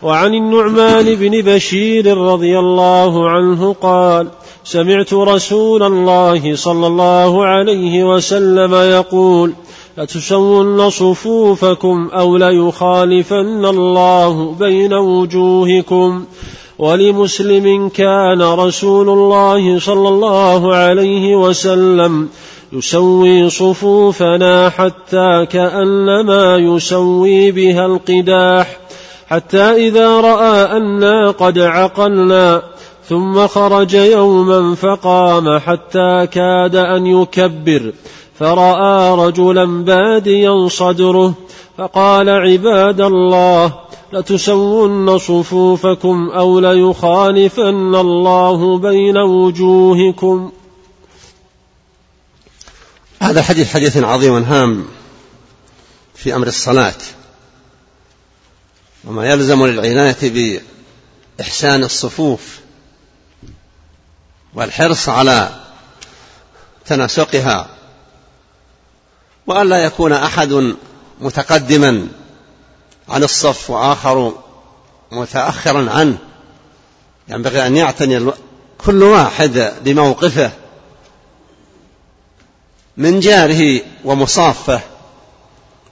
وعن 0.02 0.34
النعمان 0.34 1.14
بن 1.14 1.54
بشير 1.54 2.18
رضي 2.18 2.58
الله 2.58 3.30
عنه 3.30 3.76
قال 3.82 4.28
سمعت 4.64 5.14
رسول 5.14 5.82
الله 5.82 6.56
صلى 6.56 6.86
الله 6.86 7.44
عليه 7.44 8.14
وسلم 8.14 8.74
يقول 8.74 9.52
لتسون 9.98 10.90
صفوفكم 10.90 12.10
أو 12.12 12.36
ليخالفن 12.36 13.64
الله 13.64 14.54
بين 14.58 14.94
وجوهكم. 14.94 16.24
ولمسلم 16.78 17.88
كان 17.88 18.42
رسول 18.42 19.08
الله 19.08 19.78
صلى 19.78 20.08
الله 20.08 20.74
عليه 20.74 21.36
وسلم 21.36 22.28
يسوي 22.72 23.50
صفوفنا 23.50 24.70
حتى 24.70 25.46
كأنما 25.50 26.56
يسوي 26.56 27.50
بها 27.50 27.86
القداح 27.86 28.76
حتى 29.26 29.88
إذا 29.88 30.20
رأى 30.20 30.76
أنا 30.76 31.30
قد 31.30 31.58
عقلنا. 31.58 32.71
ثم 33.08 33.46
خرج 33.46 33.94
يوما 33.94 34.74
فقام 34.74 35.58
حتى 35.58 36.26
كاد 36.26 36.76
أن 36.76 37.06
يكبر. 37.06 37.92
فرأى 38.38 39.14
رجلا 39.26 39.84
باديا 39.84 40.68
صدره 40.68 41.34
فقال 41.78 42.28
عباد 42.28 43.00
الله 43.00 43.72
لتسون 44.12 45.18
صفوفكم 45.18 46.30
أو 46.30 46.60
ليخالفن 46.60 47.94
الله 47.94 48.78
بين 48.78 49.16
وجوهكم. 49.16 50.52
هذا 53.20 53.40
الحديث 53.40 53.72
حديث 53.72 53.96
عظيم 53.96 54.34
هام 54.34 54.84
في 56.14 56.34
أمر 56.36 56.46
الصلاة 56.46 56.94
وما 59.04 59.30
يلزم 59.30 59.66
للعناية 59.66 60.60
بإحسان 61.38 61.84
الصفوف. 61.84 62.61
والحرص 64.54 65.08
على 65.08 65.50
تناسقها 66.86 67.66
وألا 69.46 69.84
يكون 69.84 70.12
أحد 70.12 70.74
متقدما 71.20 72.08
عن 73.08 73.22
الصف 73.22 73.70
وآخر 73.70 74.32
متأخرا 75.12 75.90
عنه. 75.90 76.18
ينبغي 77.28 77.66
أن 77.66 77.76
يعتني 77.76 78.32
كل 78.86 79.02
واحد 79.02 79.72
بموقفه 79.84 80.50
من 82.96 83.20
جاره 83.20 83.80
ومصافه 84.04 84.80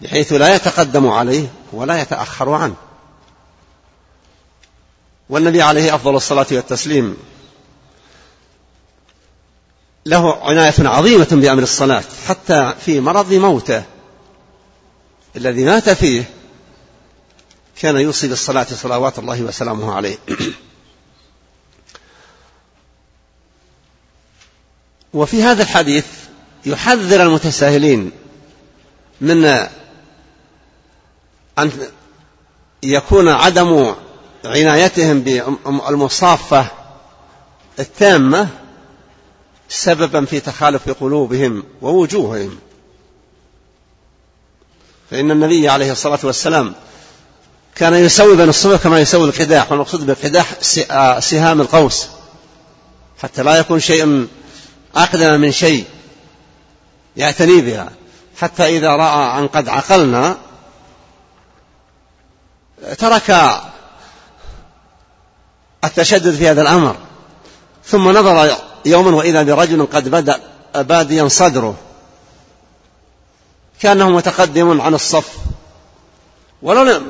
بحيث 0.00 0.32
لا 0.32 0.54
يتقدم 0.54 1.08
عليه 1.08 1.46
ولا 1.72 2.02
يتأخر 2.02 2.50
عنه. 2.50 2.74
والنبي 5.30 5.62
عليه 5.62 5.94
أفضل 5.94 6.16
الصلاة 6.16 6.46
والتسليم 6.52 7.16
له 10.10 10.42
عناية 10.42 10.74
عظيمة 10.78 11.28
بأمر 11.30 11.62
الصلاة 11.62 12.04
حتى 12.26 12.74
في 12.84 13.00
مرض 13.00 13.32
موته. 13.32 13.82
الذي 15.36 15.64
مات 15.64 15.90
فيه 15.90 16.24
كان 17.80 17.96
يوصي 17.96 18.28
بالصلاة 18.28 18.64
صلوات 18.64 19.18
الله 19.18 19.42
وسلامه 19.42 19.94
عليه. 19.94 20.18
وفي 25.14 25.42
هذا 25.42 25.62
الحديث 25.62 26.06
يحذر 26.66 27.22
المتساهلين 27.22 28.10
من 29.20 29.44
أن 31.58 31.70
يكون 32.82 33.28
عدم 33.28 33.94
عنايتهم 34.44 35.20
بالمصافة 35.20 36.66
التامة 37.78 38.48
سببا 39.70 40.24
في 40.24 40.40
تخالف 40.40 40.90
قلوبهم 40.90 41.62
ووجوههم. 41.82 42.58
فإن 45.10 45.30
النبي 45.30 45.68
عليه 45.68 45.92
الصلاة 45.92 46.18
والسلام 46.22 46.74
كان 47.74 47.94
يسوي 47.94 48.36
بين 48.36 48.48
الصبح 48.48 48.82
كما 48.82 49.00
يسوي 49.00 49.28
القداح 49.28 49.72
والمقصود 49.72 50.06
بالقداح 50.06 50.54
آه، 50.90 51.20
سهام 51.20 51.60
القوس. 51.60 52.08
حتى 53.22 53.42
لا 53.42 53.56
يكون 53.56 53.80
شيء 53.80 54.26
أقدم 54.96 55.40
من 55.40 55.52
شيء 55.52 55.84
يعتني 57.16 57.60
بها. 57.60 57.90
حتى 58.36 58.76
إذا 58.78 58.88
رأى 58.96 59.38
أن 59.38 59.48
قد 59.48 59.68
عقلنا 59.68 60.36
ترك 62.98 63.60
التشدد 65.84 66.34
في 66.34 66.48
هذا 66.48 66.62
الأمر. 66.62 66.96
ثم 67.84 68.08
نظر 68.08 68.56
يوما 68.84 69.16
وإذا 69.16 69.42
برجل 69.42 69.86
قد 69.86 70.08
بدأ 70.08 70.40
باديا 70.74 71.28
صدره 71.28 71.74
كأنه 73.80 74.10
متقدم 74.10 74.80
عن 74.80 74.94
الصف. 74.94 75.36
ولو 76.62 77.00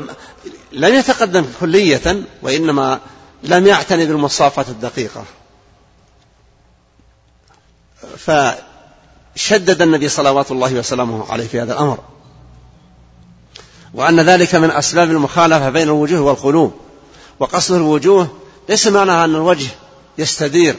لم 0.73 0.95
يتقدم 0.95 1.47
كلية 1.61 2.23
وإنما 2.43 3.01
لم 3.43 3.67
يعتني 3.67 4.07
بالمصافة 4.07 4.65
الدقيقة. 4.69 5.25
فشدد 8.17 9.83
النبي 9.83 10.09
صلوات 10.09 10.51
الله 10.51 10.75
وسلامه 10.75 11.33
عليه 11.33 11.47
في 11.47 11.61
هذا 11.61 11.73
الأمر. 11.73 11.99
وأن 13.95 14.21
ذلك 14.21 14.55
من 14.55 14.71
أسباب 14.71 15.11
المخالفة 15.11 15.71
بين 15.71 15.83
الوجوه 15.83 16.21
والقلوب. 16.21 16.75
وقصد 17.39 17.75
الوجوه 17.75 18.29
ليس 18.69 18.87
معناها 18.87 19.25
أن 19.25 19.35
الوجه 19.35 19.69
يستدير 20.21 20.77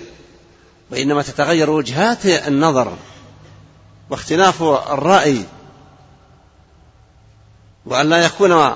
وإنما 0.91 1.21
تتغير 1.21 1.69
وجهات 1.69 2.25
النظر 2.25 2.97
واختلاف 4.09 4.61
الرأي 4.63 5.43
وأن 7.85 8.09
لا 8.09 8.25
يكون 8.25 8.75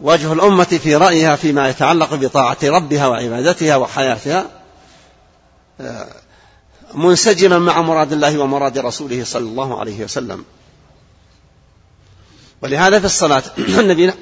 وجه 0.00 0.32
الأمة 0.32 0.64
في 0.64 0.96
رأيها 0.96 1.36
فيما 1.36 1.68
يتعلق 1.68 2.14
بطاعة 2.14 2.58
ربها 2.64 3.06
وعبادتها 3.06 3.76
وحياتها 3.76 4.46
آه، 5.80 6.06
منسجما 6.94 7.58
مع 7.58 7.80
مراد 7.80 8.12
الله 8.12 8.38
ومراد 8.38 8.78
رسوله 8.78 9.24
صلى 9.24 9.48
الله 9.48 9.80
عليه 9.80 10.04
وسلم. 10.04 10.44
ولهذا 12.62 12.98
في 12.98 13.04
الصلاة 13.04 13.42
النبي 13.80 14.12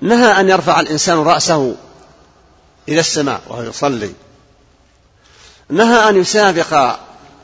نهى 0.00 0.40
أن 0.40 0.48
يرفع 0.48 0.80
الإنسان 0.80 1.18
رأسه 1.18 1.76
إلى 2.88 3.00
السماء 3.00 3.42
وهو 3.48 3.62
يصلي. 3.62 4.12
نهى 5.72 6.08
أن 6.08 6.16
يسابق 6.16 6.96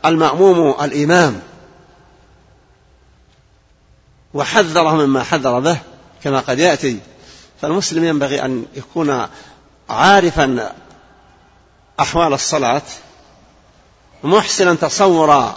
المأموم 0.07 0.85
الإمام. 0.85 1.41
وحذره 4.35 4.95
مما 4.95 5.23
حذر 5.23 5.61
به 5.61 5.79
كما 6.25 6.41
قد 6.41 6.59
يأتي. 6.59 6.99
فالمسلم 7.61 8.05
ينبغي 8.05 8.45
أن 8.45 8.67
يكون 8.75 9.27
عارفا 9.91 10.73
أحوال 12.01 12.33
الصلاة 12.33 12.83
محسنا 14.25 14.75
تصور 14.75 15.53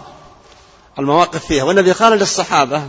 المواقف 1.00 1.46
فيها. 1.46 1.64
والنبي 1.64 1.92
قال 1.92 2.14
للصحابة 2.14 2.88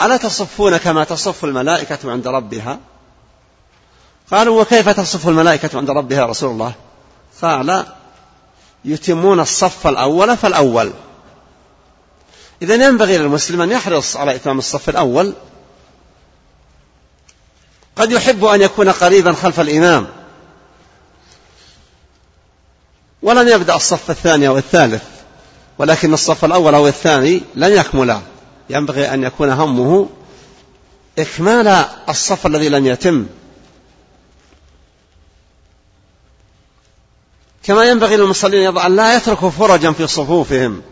ألا 0.00 0.16
تصفون 0.16 0.76
كما 0.76 1.04
تصف 1.04 1.44
الملائكة 1.44 2.10
عند 2.10 2.28
ربها؟ 2.28 2.78
قالوا 4.30 4.60
وكيف 4.60 4.88
تصف 4.88 5.28
الملائكة 5.28 5.78
عند 5.78 5.90
ربها 5.90 6.26
رسول 6.26 6.50
الله؟ 6.50 6.72
قال 7.42 7.86
يتمون 8.84 9.40
الصف 9.40 9.86
الأول 9.86 10.36
فالأول. 10.36 10.92
إذا 12.62 12.74
ينبغي 12.74 13.18
للمسلم 13.18 13.60
أن 13.60 13.70
يحرص 13.70 14.16
على 14.16 14.34
إتمام 14.34 14.58
الصف 14.58 14.88
الأول. 14.88 15.32
قد 17.96 18.12
يحب 18.12 18.44
أن 18.44 18.60
يكون 18.60 18.90
قريبا 18.90 19.32
خلف 19.32 19.60
الإمام. 19.60 20.08
ولن 23.22 23.48
يبدأ 23.48 23.76
الصف 23.76 24.10
الثاني 24.10 24.48
أو 24.48 24.58
الثالث 24.58 25.02
ولكن 25.78 26.14
الصف 26.14 26.44
الأول 26.44 26.74
أو 26.74 26.88
الثاني 26.88 27.42
لن 27.54 27.72
يكملا. 27.72 28.20
ينبغي 28.70 29.14
أن 29.14 29.24
يكون 29.24 29.50
همه 29.50 30.08
إكمال 31.18 31.84
الصف 32.08 32.46
الذي 32.46 32.68
لم 32.68 32.86
يتم. 32.86 33.26
كما 37.62 37.84
ينبغي 37.84 38.16
للمصلين 38.16 38.78
أن 38.78 38.96
لا 38.96 39.16
يتركوا 39.16 39.50
فرجا 39.50 39.92
في 39.92 40.06
صفوفهم. 40.06 40.82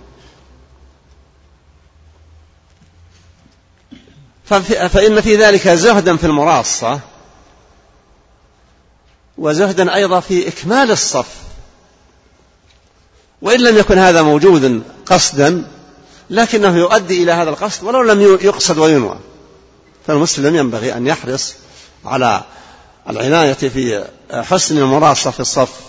فإن 4.45 5.21
في 5.21 5.37
ذلك 5.37 5.69
زهدا 5.69 6.17
في 6.17 6.27
المراصة 6.27 7.01
وزهدا 9.39 9.95
أيضا 9.95 10.21
في 10.21 10.49
إكمال 10.49 10.91
الصف. 10.91 11.27
وإن 13.43 13.61
لم 13.61 13.79
يكن 13.79 13.99
هذا 13.99 14.23
موجودا 14.23 14.83
قصدا 15.07 15.71
لكنه 16.31 16.77
يؤدي 16.77 17.23
إلى 17.23 17.33
هذا 17.33 17.51
القصد 17.51 17.85
ولو 17.85 18.03
لم 18.03 18.21
يقصد 18.23 18.79
وينوى. 18.79 19.19
فالمسلم 20.07 20.57
ينبغي 20.57 20.95
أن 20.95 21.07
يحرص 21.07 21.55
على 22.05 22.45
العناية 23.09 23.53
في 23.53 24.05
حسن 24.33 24.79
المراصة 24.79 25.31
في 25.31 25.41
الصف. 25.41 25.88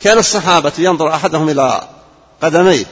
كان 0.00 0.18
الصحابة 0.18 0.72
ينظر 0.78 1.14
أحدهم 1.14 1.48
إلى 1.48 1.88
قدميه 2.42 2.86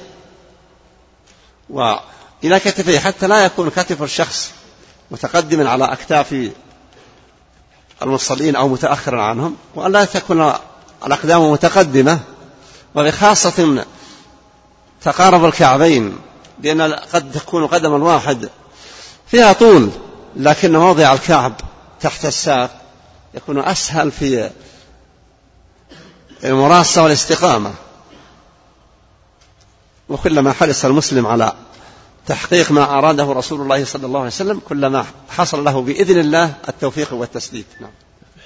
وإلى 1.70 2.60
كتفيه 2.60 2.98
حتى 2.98 3.26
لا 3.26 3.44
يكون 3.44 3.70
كتف 3.70 4.02
الشخص 4.02 4.50
متقدما 5.10 5.70
على 5.70 5.84
أكتاف 5.92 6.50
المصلين 8.02 8.56
أو 8.56 8.68
متأخرا 8.68 9.22
عنهم 9.22 9.56
وأن 9.74 9.92
لا 9.92 10.04
تكون 10.04 10.52
الأقدام 11.06 11.50
متقدمة 11.50 12.20
وبخاصة 12.94 13.84
تقارب 15.02 15.44
الكعبين 15.44 16.16
لأن 16.62 16.92
قد 16.92 17.32
تكون 17.32 17.66
قدم 17.66 17.96
الواحد 17.96 18.48
فيها 19.26 19.52
طول 19.52 19.90
لكن 20.36 20.72
موضع 20.72 21.12
الكعب 21.12 21.52
تحت 22.00 22.24
الساق 22.24 22.70
يكون 23.34 23.58
أسهل 23.58 24.10
في 24.10 24.50
المراسة 26.44 27.02
والاستقامة. 27.02 27.72
وكلما 30.08 30.52
حرص 30.52 30.84
المسلم 30.84 31.26
على 31.26 31.52
تحقيق 32.26 32.72
ما 32.72 32.98
أراده 32.98 33.32
رسول 33.32 33.60
الله 33.60 33.84
صلى 33.84 34.06
الله 34.06 34.18
عليه 34.18 34.28
وسلم 34.28 34.60
كلما 34.68 35.04
حصل 35.28 35.64
له 35.64 35.80
بإذن 35.80 36.20
الله 36.20 36.54
التوفيق 36.68 37.12
والتسديد. 37.12 37.64
نعم. 37.80 37.90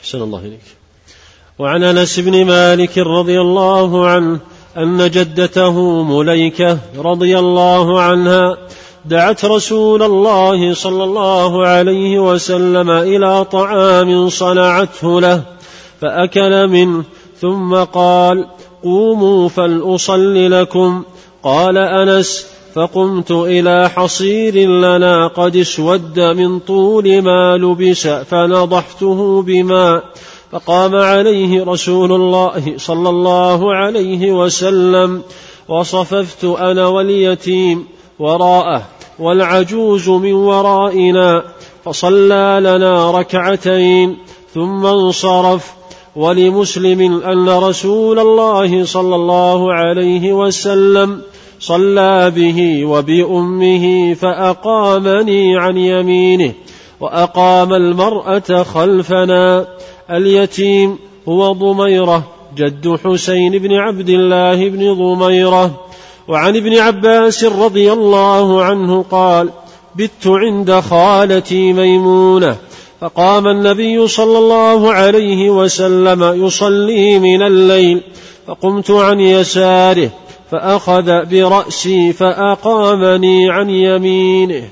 أحسن 0.02 0.22
الله 0.22 0.38
إليك. 0.38 0.76
وعن 1.58 1.82
أنس 1.82 2.20
بن 2.20 2.44
مالك 2.44 2.98
رضي 2.98 3.40
الله 3.40 4.08
عنه 4.08 4.40
أن 4.76 5.10
جدته 5.10 6.02
مليكة 6.02 6.78
رضي 6.96 7.38
الله 7.38 8.00
عنها 8.02 8.56
دعت 9.04 9.44
رسول 9.44 10.02
الله 10.02 10.74
صلى 10.74 11.04
الله 11.04 11.66
عليه 11.66 12.18
وسلم 12.18 12.90
إلى 12.90 13.44
طعام 13.44 14.28
صنعته 14.28 15.20
له 15.20 15.42
فأكل 16.00 16.68
منه 16.68 17.04
ثم 17.40 17.74
قال 17.74 18.46
قوموا 18.82 19.48
فلأصل 19.48 20.50
لكم. 20.50 21.02
قال 21.42 21.78
أنس 21.78 22.46
فقمت 22.74 23.30
إلى 23.30 23.90
حصير 23.96 24.54
لنا 24.68 25.26
قد 25.26 25.56
اسود 25.56 26.20
من 26.20 26.58
طول 26.58 27.22
ما 27.22 27.56
لبس 27.56 28.06
فنضحته 28.06 29.42
بماء 29.42 30.04
فقام 30.52 30.94
عليه 30.94 31.64
رسول 31.64 32.12
الله 32.12 32.74
صلى 32.76 33.08
الله 33.08 33.74
عليه 33.74 34.32
وسلم. 34.32 35.22
وصففت 35.68 36.44
أنا 36.44 36.86
واليتيم 36.86 37.86
وراءه 38.18 38.82
والعجوز 39.18 40.08
من 40.08 40.32
ورائنا. 40.32 41.42
فصلى 41.84 42.58
لنا 42.60 43.10
ركعتين 43.10 44.18
ثم 44.54 44.86
انصرف 44.86 45.77
ولمسلم 46.18 47.22
أن 47.22 47.48
رسول 47.48 48.18
الله 48.18 48.84
صلى 48.84 49.14
الله 49.14 49.72
عليه 49.72 50.32
وسلم 50.32 51.20
صلى 51.60 52.32
به 52.36 52.84
وبأمه 52.84 54.14
فأقامني 54.14 55.56
عن 55.56 55.76
يمينه 55.76 56.52
وأقام 57.00 57.74
المرأة 57.74 58.62
خلفنا. 58.62 59.66
اليتيم 60.10 60.98
هو 61.28 61.52
ضميرة 61.52 62.22
جد 62.56 62.98
حسين 63.04 63.58
بن 63.58 63.72
عبد 63.72 64.08
الله 64.08 64.68
بن 64.68 64.92
ضميرة. 64.92 65.70
وعن 66.28 66.56
ابن 66.56 66.78
عباس 66.78 67.44
رضي 67.44 67.92
الله 67.92 68.62
عنه 68.62 69.04
قال 69.10 69.50
بت 69.96 70.26
عند 70.26 70.80
خالتي 70.80 71.72
ميمونة. 71.72 72.56
فقام 73.00 73.46
النبي 73.46 74.08
صلى 74.08 74.38
الله 74.38 74.92
عليه 74.92 75.50
وسلم 75.50 76.46
يصلي 76.46 77.18
من 77.18 77.42
الليل 77.42 78.02
فقمت 78.46 78.90
عن 78.90 79.20
يساره 79.20 80.10
فأخذ 80.50 81.24
برأسي 81.24 82.12
فأقامني 82.12 83.50
عن 83.50 83.70
يمينه. 83.70 84.70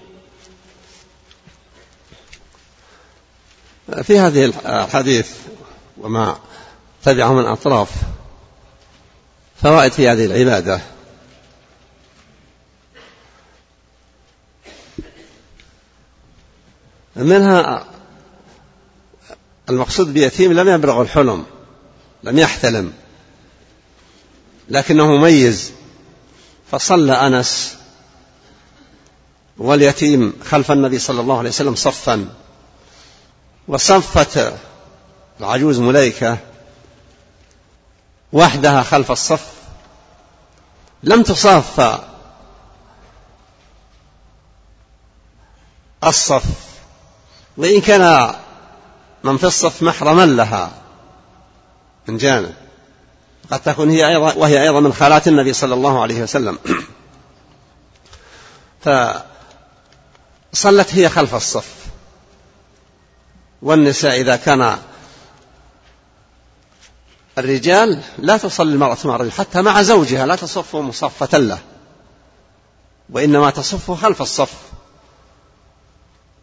في 4.03 4.19
هذه 4.19 4.45
الحديث 4.45 5.31
وما 6.01 6.37
تبعه 7.05 7.33
من 7.33 7.45
أطراف 7.45 7.91
فوائد 9.63 9.93
في 9.93 10.09
هذه 10.09 10.25
العبادة. 10.25 10.81
منها 17.17 17.96
المقصود 19.69 20.13
بيتيم 20.15 20.53
لم 20.53 20.69
يبلغ 20.69 21.03
الحلم 21.03 21.47
لم 22.23 22.39
يحتلم 22.39 22.93
لكنه 24.69 25.07
مميز. 25.07 25.73
فصلى 26.71 27.13
أنس 27.13 27.77
واليتيم 29.59 30.33
خلف 30.45 30.73
النبي 30.73 30.99
صلى 30.99 31.21
الله 31.21 31.39
عليه 31.39 31.49
وسلم 31.49 31.75
صفا 31.75 32.29
وصفت 33.69 34.55
العجوز 35.41 35.79
مليكه 35.79 36.39
وحدها 38.33 38.83
خلف 38.83 39.11
الصف. 39.11 39.47
لم 41.03 41.23
تصاف 41.23 42.01
الصف 46.05 46.45
وإن 47.57 47.81
كان 47.81 48.35
من 49.27 49.37
في 49.37 49.45
الصف 49.45 49.83
محرما 49.83 50.27
لها. 50.27 50.73
من 52.09 52.17
جانب. 52.17 52.55
قد 53.51 53.61
تكون 53.61 53.91
هي 53.91 54.09
أيضا 54.09 54.35
وهي 54.35 54.63
أيضا 54.63 54.81
من 54.81 54.93
خالات 54.93 55.29
النبي 55.29 55.53
صلى 55.53 55.75
الله 55.75 56.03
عليه 56.03 56.23
وسلم. 56.23 56.59
فصلت 60.53 60.95
هي 60.95 61.09
خلف 61.09 61.35
الصف. 61.35 61.75
والنساء 63.63 64.21
إذا 64.21 64.37
كان 64.37 64.79
الرجال 67.39 68.03
لا 68.19 68.37
تصلي 68.37 68.73
المرأة 68.73 68.99
مع 69.05 69.17
الرجل 69.17 69.33
حتى 69.33 69.63
مع 69.63 69.83
زوجها 69.83 70.27
لا 70.27 70.37
تصف 70.37 70.77
مصفة 70.77 71.39
له. 71.39 71.59
وإنما 73.11 73.51
تصف 73.51 73.91
خلف 73.91 74.23
الصف. 74.23 74.53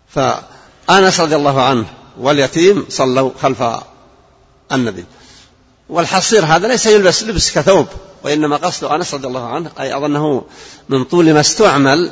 فأنس 0.10 1.20
رضي 1.20 1.36
الله 1.36 1.64
عنه 1.64 2.03
واليتيم 2.20 2.86
صلوا 2.90 3.32
خلف 3.42 3.64
النبي. 4.72 5.06
والحصير 5.90 6.46
هذا 6.46 6.68
ليس 6.68 6.86
يلبس 6.86 7.24
لبس 7.24 7.52
كثوب 7.52 7.88
وإنما 8.24 8.58
قصد 8.58 8.84
أنس 8.84 9.14
رضي 9.14 9.28
الله 9.28 9.48
عنه 9.48 9.72
أي 9.80 9.98
أظنه 9.98 10.46
من 10.90 11.04
طول 11.04 11.34
ما 11.34 11.40
استعمل 11.40 12.12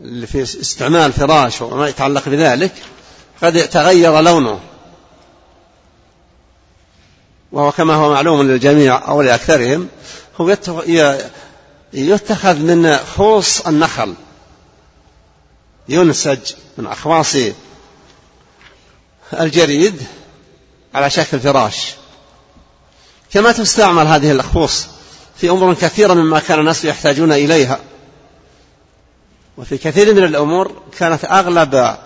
اللي 0.00 0.26
في 0.26 0.42
استعمال 0.42 1.12
فراش 1.12 1.62
وما 1.62 1.88
يتعلق 1.88 2.28
بذلك 2.28 2.72
قد 3.42 3.68
تغير 3.68 4.20
لونه. 4.20 4.60
وهو 7.52 7.72
كما 7.72 7.94
هو 7.94 8.12
معلوم 8.12 8.42
للجميع 8.42 9.08
أو 9.08 9.22
لأكثرهم 9.22 9.88
هو 10.40 10.56
يتخذ 11.92 12.58
من 12.58 12.96
خوص 12.96 13.66
النخل. 13.66 14.14
ينسج 15.88 16.52
من 16.78 16.86
أخواص 16.86 17.36
الجريد 19.32 20.02
على 20.94 21.10
شكل 21.10 21.40
فراش. 21.40 21.94
كما 23.32 23.52
تستعمل 23.52 24.06
هذه 24.06 24.30
الأخوص 24.30 24.86
في 25.36 25.50
أمور 25.50 25.74
كثيرة 25.74 26.14
مما 26.14 26.38
كان 26.38 26.58
الناس 26.58 26.84
يحتاجون 26.84 27.32
إليها. 27.32 27.80
وفي 29.56 29.78
كثير 29.78 30.14
من 30.14 30.24
الأمور 30.24 30.82
كانت 30.98 31.24
أغلب 31.24 31.96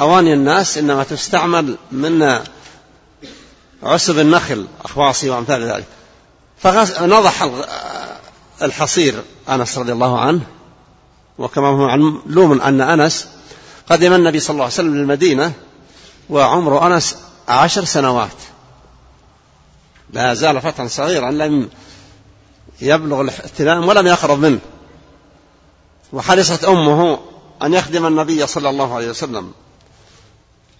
أواني 0.00 0.34
الناس 0.34 0.78
إنما 0.78 1.04
تستعمل 1.04 1.76
من 1.92 2.40
عسب 3.82 4.18
النخل 4.18 4.66
أخواصي 4.84 5.30
وأمثال 5.30 5.72
ذلك. 5.72 5.86
فنضح 6.58 7.48
الحصير 8.62 9.22
أنس 9.48 9.78
رضي 9.78 9.92
الله 9.92 10.20
عنه. 10.20 10.40
وكما 11.38 11.68
هو 11.68 11.76
معلوم 11.76 12.60
أن 12.60 12.80
أنس 12.80 13.28
قدم 13.90 14.12
النبي 14.12 14.40
صلى 14.40 14.54
الله 14.54 14.64
عليه 14.64 14.74
وسلم 14.74 14.96
للمدينة 14.96 15.52
وعمر 16.30 16.86
أنس 16.86 17.16
عشر 17.48 17.84
سنوات. 17.84 18.28
لا 20.12 20.34
زال 20.34 20.60
فتى 20.60 20.88
صغيرا 20.88 21.30
لم 21.30 21.70
يبلغ 22.80 23.20
الاحتلام 23.20 23.88
ولم 23.88 24.06
يقرب 24.06 24.38
منه. 24.38 24.58
وحرصت 26.12 26.64
أمه 26.64 27.18
أن 27.62 27.74
يخدم 27.74 28.06
النبي 28.06 28.46
صلى 28.46 28.70
الله 28.70 28.94
عليه 28.94 29.10
وسلم. 29.10 29.52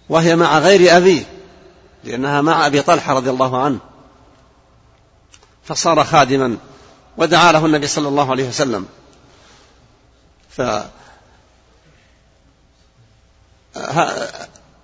وهي 0.09 0.37
مع 0.37 0.59
غير 0.59 0.97
أبيه 0.97 1.25
لأنها 2.05 2.41
مع 2.41 2.67
أبي 2.67 2.83
طلحة 2.83 3.15
رضي 3.15 3.31
الله 3.31 3.63
عنه. 3.63 3.79
فصار 5.65 6.05
خادما 6.05 6.57
ودعا 7.17 7.53
له 7.53 7.67
النبي 7.67 7.87
صلى 7.87 8.09
الله 8.09 8.31
عليه 8.31 8.49
وسلم. 8.49 8.87
ف 10.57 10.61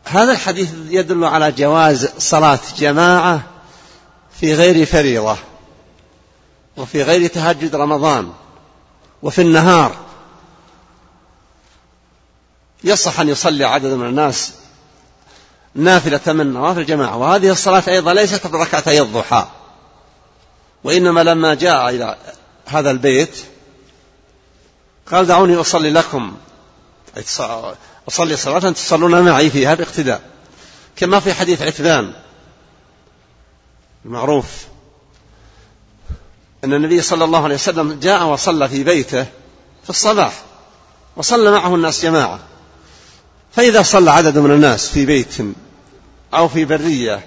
هذا 0.04 0.32
الحديث 0.32 0.70
يدل 0.88 1.24
على 1.24 1.52
جواز 1.52 2.08
صلاة 2.18 2.58
جماعة 2.78 3.42
في 4.40 4.54
غير 4.54 4.86
فريضة 4.86 5.36
وفي 6.76 7.02
غير 7.02 7.26
تهجد 7.26 7.76
رمضان 7.76 8.32
وفي 9.22 9.42
النهار. 9.42 9.96
يصح 12.84 13.20
أن 13.20 13.28
يصلي 13.28 13.64
عدد 13.64 13.92
من 13.92 14.06
الناس 14.06 14.52
نافلة 15.74 16.32
من 16.32 16.52
نوافل 16.52 16.80
الجماعة 16.80 17.16
وهذه 17.16 17.50
الصلاة 17.50 17.82
أيضا 17.88 18.14
ليست 18.14 18.46
بركعتي 18.46 19.00
الضحى 19.00 19.48
وإنما 20.84 21.20
لما 21.20 21.54
جاء 21.54 21.88
إلى 21.88 22.16
هذا 22.66 22.90
البيت 22.90 23.44
قال 25.12 25.26
دعوني 25.26 25.56
أصلي 25.56 25.90
لكم. 25.90 26.36
أصلي 28.08 28.36
صلاة 28.36 28.70
تصلون 28.70 29.22
معي 29.22 29.50
فيها 29.50 29.74
باقتداء 29.74 30.22
كما 30.96 31.20
في 31.20 31.34
حديث 31.34 31.62
عتبان. 31.62 32.12
المعروف. 34.04 34.66
أن 36.64 36.74
النبي 36.74 37.02
صلى 37.02 37.24
الله 37.24 37.44
عليه 37.44 37.54
وسلم 37.54 37.92
جاء 37.92 38.24
وصلى 38.26 38.68
في 38.68 38.84
بيته 38.84 39.26
في 39.84 39.90
الصباح. 39.90 40.42
وصلى 41.16 41.50
معه 41.50 41.74
الناس 41.74 42.02
جماعة. 42.02 42.38
فإذا 43.52 43.82
صلى 43.82 44.10
عدد 44.10 44.38
من 44.38 44.50
الناس 44.50 44.88
في 44.88 45.06
بيت 45.06 45.34
أو 46.34 46.48
في 46.48 46.64
برية 46.64 47.26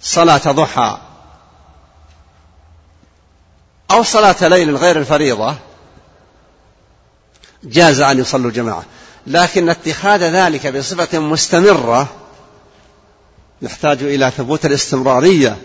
صلاة 0.00 0.52
ضحى 0.52 0.98
أو 3.90 4.02
صلاة 4.02 4.48
ليل 4.48 4.76
غير 4.76 4.98
الفريضة 4.98 5.54
جاز 7.64 8.00
أن 8.00 8.18
يصلوا 8.18 8.50
جماعة 8.50 8.84
لكن 9.26 9.68
اتخاذ 9.68 10.20
ذلك 10.20 10.66
بصفة 10.66 11.18
مستمرة 11.18 12.08
يحتاج 13.62 14.02
إلى 14.02 14.30
ثبوت 14.30 14.66
الاستمرارية 14.66 15.58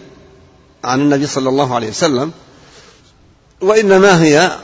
عن 0.83 0.99
النبي 0.99 1.27
صلى 1.27 1.49
الله 1.49 1.75
عليه 1.75 1.89
وسلم 1.89 2.31
وإنما 3.61 4.21
هي 4.21 4.57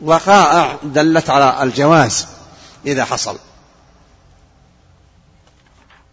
وقائع 0.00 0.78
دلت 0.82 1.30
على 1.30 1.62
الجواز 1.62 2.26
إذا 2.86 3.04
حصل. 3.04 3.38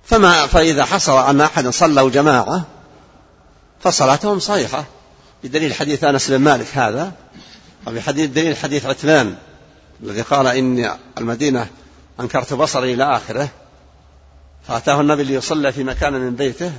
فما 0.06 0.48
فإذا 0.48 0.86
حصل 0.86 1.18
أن 1.30 1.42
أحد 1.42 1.68
صلوا 1.68 2.10
جماعة 2.10 2.66
فصلاتهم 3.80 4.40
صحيحة 4.40 4.86
بدليل 5.44 5.74
حديث 5.74 6.04
أنس 6.04 6.30
بن 6.30 6.38
مالك 6.38 6.68
هذا 6.74 7.12
حديث 7.98 8.30
دليل 8.30 8.58
حديث 8.58 8.86
عثمان. 8.86 9.36
الذي 10.04 10.22
قال 10.22 10.48
إني 10.48 10.92
المدينة 11.18 11.70
أنكرت 12.20 12.54
بصري 12.54 12.94
إلى 12.94 13.18
آخره 13.18 13.50
فأتاه 14.68 15.02
النبي 15.02 15.24
ليصلي 15.24 15.72
في 15.72 15.84
مكان 15.84 16.14
من 16.14 16.36
بيته 16.36 16.74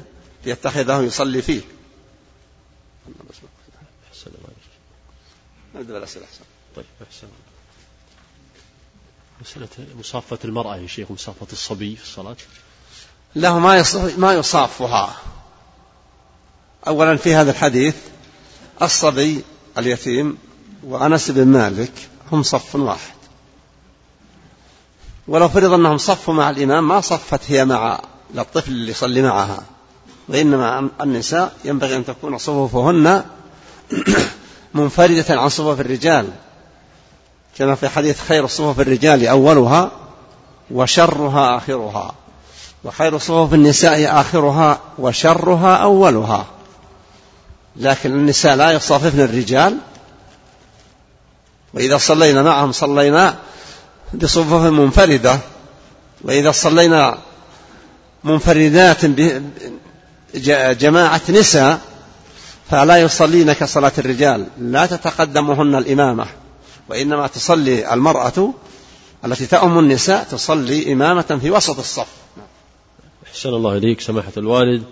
ليتخذه 0.45 1.03
يصلي 1.03 1.43
فيه. 1.43 1.61
نبدأ 5.75 5.93
بالأسئلة. 5.93 6.27
طيب 6.77 6.85
أحسن. 7.03 7.27
مسألة 9.41 9.69
مصافة 9.99 10.39
المرأة 10.45 10.77
يا 10.77 10.87
شيخ 10.87 11.11
مصافة 11.11 11.47
الصبي 11.53 11.97
في 11.97 12.03
الصلاة. 12.03 12.37
له 13.37 13.59
ما 13.59 13.85
ما 14.17 14.33
يصافها. 14.33 15.17
أولا 16.87 17.17
في 17.17 17.35
هذا 17.35 17.51
الحديث 17.51 17.97
الصبي 18.83 19.45
اليتيم 19.79 20.39
وأنس 20.83 21.31
بن 21.31 21.47
مالك 21.47 21.93
هم 22.33 22.43
صف 22.43 22.75
واحد. 22.75 23.17
ولو 25.29 25.49
فرض 25.49 25.73
أنهم 25.73 25.99
صفوا 25.99 26.35
مع 26.35 26.51
الإمام 26.51 26.89
ما 26.89 27.01
صفت 27.01 27.41
هي 27.47 27.65
مع 27.65 28.01
الطفل 28.39 28.71
اللي 28.71 28.91
يصلي 28.91 29.23
معها. 29.23 29.63
وإنما 30.29 30.89
النساء 31.01 31.53
ينبغي 31.65 31.97
أن 31.97 32.05
تكون 32.05 32.39
صفوفهن 32.39 33.25
منفردة 34.75 35.41
عن 35.41 35.49
صفوف 35.49 35.81
الرجال. 35.81 36.31
كما 37.59 37.75
في 37.75 37.89
حديث 37.89 38.21
خير 38.21 38.47
صفوف 38.47 38.81
الرجال 38.81 39.27
أولها 39.27 39.91
وشرها 40.71 41.57
آخرها. 41.57 42.15
وخير 42.85 43.19
صفوف 43.19 43.55
النساء 43.55 44.21
آخرها 44.21 44.79
وشرها 44.99 45.77
أولها. 45.77 46.47
لكن 47.77 48.11
النساء 48.13 48.57
لا 48.57 48.73
يصاففن 48.73 49.21
الرجال 49.21 49.79
وإذا 51.77 51.97
صلينا 51.97 52.43
معهم 52.43 52.73
صلينا 52.73 53.39
بصفوف 54.15 54.63
منفردة. 54.63 55.39
وإذا 56.25 56.51
صلينا 56.51 57.19
منفردات 58.25 59.05
جماعة 60.81 61.21
نساء 61.29 61.81
فلا 62.71 62.97
يصلين 62.97 63.53
كصلاة 63.53 63.93
الرجال. 63.99 64.47
لا 64.61 64.87
تتقدمهن 64.87 65.75
الإمامة 65.75 66.27
وإنما 66.89 67.27
تصلي 67.27 67.95
المرأة 67.95 68.55
التي 69.25 69.47
تأم 69.47 69.79
النساء 69.79 70.25
تصلي 70.31 70.93
إمامة 70.93 71.39
في 71.43 71.51
وسط 71.51 71.79
الصف. 71.79 72.07
أحسن 73.27 73.49
الله 73.49 73.77
إليك 73.77 74.01
سماحة 74.01 74.33
الوالد. 74.37 74.83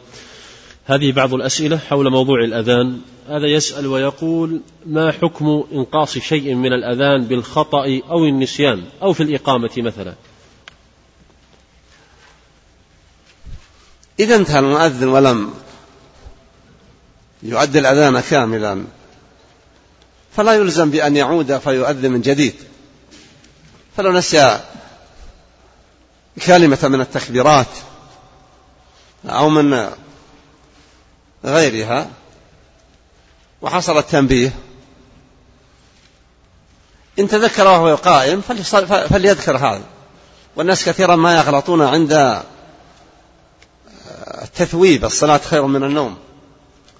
هذه 0.86 1.12
بعض 1.12 1.34
الأسئلة 1.34 1.78
حول 1.78 2.10
موضوع 2.10 2.44
الأذان. 2.44 3.00
هذا 3.28 3.46
يسأل 3.46 3.86
ويقول 3.86 4.60
ما 4.86 5.12
حكم 5.12 5.64
إنقاص 5.72 6.18
شيء 6.18 6.54
من 6.54 6.72
الأذان 6.72 7.24
بالخطأ 7.24 8.00
أو 8.10 8.24
النسيان 8.24 8.84
أو 9.02 9.12
في 9.12 9.22
الإقامة 9.22 9.70
مثلا؟ 9.76 10.14
إذا 14.20 14.36
انتهى 14.36 14.58
المؤذن 14.58 15.08
ولم 15.08 15.54
يؤدي 17.42 17.78
الأذان 17.78 18.20
كاملا 18.20 18.84
فلا 20.36 20.52
يلزم 20.52 20.90
بأن 20.90 21.16
يعود 21.16 21.58
فيؤذن 21.58 22.10
من 22.10 22.20
جديد. 22.20 22.54
فلو 23.96 24.12
نسي 24.12 24.60
كلمة 26.46 26.78
من 26.82 27.00
التكبيرات 27.00 27.66
أو 29.24 29.48
من 29.48 29.90
غيرها 31.44 32.08
وحصل 33.62 33.98
التنبيه. 33.98 34.52
إن 37.18 37.28
تذكر 37.28 37.66
وهو 37.66 37.94
قائم 37.94 38.40
فليذكر 39.10 39.56
هذا. 39.56 39.82
والناس 40.56 40.84
كثيرا 40.84 41.16
ما 41.16 41.36
يغلطون 41.36 41.82
عند 41.82 42.42
التثويب 44.42 45.04
الصلاة 45.04 45.38
خير 45.38 45.66
من 45.66 45.84
النوم. 45.84 46.16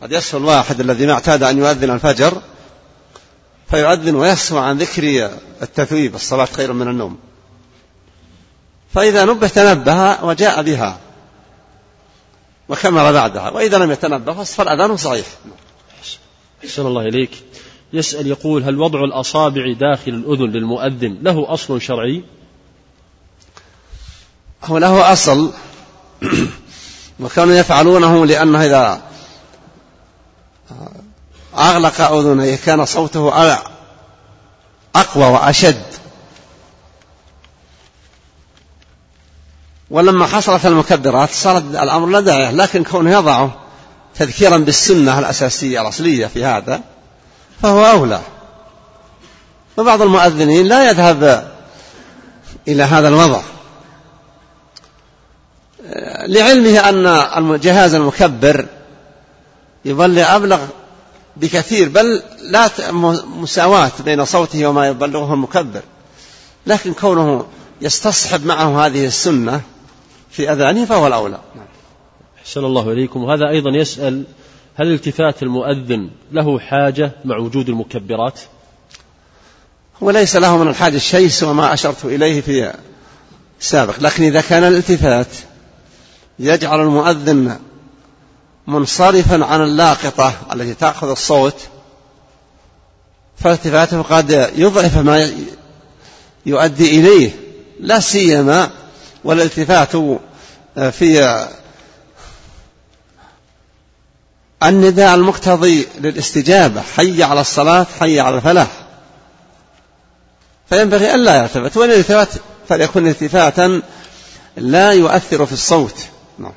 قد 0.03 0.13
يسهو 0.13 0.41
الواحد 0.41 0.81
الذي 0.81 1.07
ما 1.07 1.13
اعتاد 1.13 1.43
أن 1.43 1.59
يؤذن 1.59 1.91
الفجر 1.91 2.43
فيؤذن 3.71 4.15
ويسهو 4.15 4.59
عن 4.59 4.79
ذكر 4.79 5.31
التثويب 5.63 6.15
الصلاة 6.15 6.45
خير 6.45 6.73
من 6.73 6.89
النوم. 6.89 7.19
فإذا 8.95 9.25
نبه 9.25 9.49
تنبه 9.49 10.25
وجاء 10.25 10.63
بها. 10.63 10.99
وكمل 12.69 13.13
بعدها. 13.13 13.51
وإذا 13.51 13.79
لم 13.79 13.91
يتنبه 13.91 14.43
فالأذان 14.43 14.97
صحيح 14.97 15.27
أحسن 16.65 16.87
الله 16.87 17.03
إليك. 17.03 17.31
يسأل 17.93 18.27
يقول 18.27 18.63
هل 18.63 18.81
وضع 18.81 19.05
الأصابع 19.05 19.73
داخل 19.73 20.13
الأذن 20.13 20.51
للمؤذن 20.51 21.19
له 21.23 21.53
أصل 21.55 21.83
شرعي؟ 21.83 22.25
هو 24.65 24.79
له 24.79 25.13
أصل. 25.13 25.53
وكانوا 27.21 27.55
يفعلونه 27.55 28.27
لأنه 28.27 28.65
إذا 28.65 29.03
أغلق 31.59 32.01
أذنيه 32.01 32.57
كان 32.57 32.85
صوته 32.85 33.59
أقوى 34.95 35.25
وأشد. 35.25 35.83
ولما 39.91 40.27
حصلت 40.27 40.67
المكبرات 40.67 41.31
صار 41.31 41.59
الأمر 41.59 42.07
لا 42.07 42.21
داعي 42.21 42.53
لكن 42.53 42.85
كونه 42.85 43.13
يضعه 43.13 43.51
تذكيرا 44.15 44.57
بالسنة 44.57 45.19
الأساسية 45.19 45.81
الأصلية 45.81 46.27
في 46.27 46.45
هذا 46.45 46.81
فهو 47.63 47.85
أولى. 47.85 48.21
وبعض 49.77 50.03
المؤذنين 50.03 50.67
لا 50.67 50.91
يذهب 50.91 51.53
إلى 52.69 52.83
هذا 52.83 53.09
الوضع. 53.09 53.41
لعلمه 56.27 56.79
أن 56.79 57.07
الجهاز 57.55 57.95
المكبر 57.95 58.67
يظل 59.85 60.19
أبلغ 60.19 60.61
بكثير 61.37 61.89
بل 61.89 62.23
لا 62.43 62.71
مساواة 63.25 63.93
بين 64.05 64.25
صوته 64.25 64.67
وما 64.67 64.87
يبلغه 64.87 65.35
المكبر. 65.35 65.83
لكن 66.67 66.93
كونه 66.93 67.47
يستصحب 67.81 68.47
معه 68.47 68.87
هذه 68.87 69.07
السنة 69.07 69.61
في 70.37 70.53
أذانه 70.53 70.85
فهو 70.85 71.07
الأولى. 71.07 71.39
أحسن 72.39 72.65
الله 72.65 72.93
إليكم. 72.93 73.25
وهذا 73.25 73.49
أيضا 73.49 73.71
يسأل 73.71 74.25
هل 74.75 74.93
التفات 74.93 75.43
المؤذن 75.43 76.11
له 76.33 76.59
حاجة 76.59 77.13
مع 77.25 77.37
وجود 77.37 77.69
المكبرات؟ 77.69 78.41
هو 80.03 80.11
ليس 80.11 80.37
له 80.37 80.57
من 80.57 80.69
الحاجة 80.69 80.99
شيء 80.99 81.29
سوى 81.29 81.55
ما 81.55 81.73
أشرت 81.73 82.05
إليه 82.05 82.41
في 82.41 82.73
سابق 83.61 84.01
لكن 84.01 84.23
إذا 84.23 84.41
كان 84.41 84.65
الالتفات 84.65 85.27
يجعل 86.39 86.81
المؤذن 86.81 87.59
منصرفا 88.67 89.45
عن 89.45 89.63
اللاقطة 89.63 90.33
التي 90.53 90.75
تأخذ 90.75 91.11
الصوت 91.11 91.55
فالتفاته 93.37 94.03
قد 94.03 94.51
يضعف 94.57 94.99
ما 94.99 95.31
يؤدي 96.47 97.01
إليه 97.01 97.31
لا 97.81 98.01
سيما 98.01 98.71
والالتفات 99.25 99.97
في 100.93 101.47
النداء 104.63 105.15
المقتضي 105.15 105.87
للاستجابة 106.01 106.81
حي 106.81 107.23
على 107.23 107.41
الصلاة 107.41 107.87
حي 108.01 108.21
على 108.21 108.37
الفلاح. 108.37 108.71
فينبغي 110.67 111.15
ألا 111.15 111.43
يلتفت 111.43 111.77
وإن 111.77 111.91
التفت 111.91 112.43
فليكن 112.69 113.07
التفاتا 113.07 113.83
لا 114.57 114.91
يؤثر 114.93 115.47
في 115.47 115.53
الصوت. 115.53 116.07
نعم. 116.39 116.53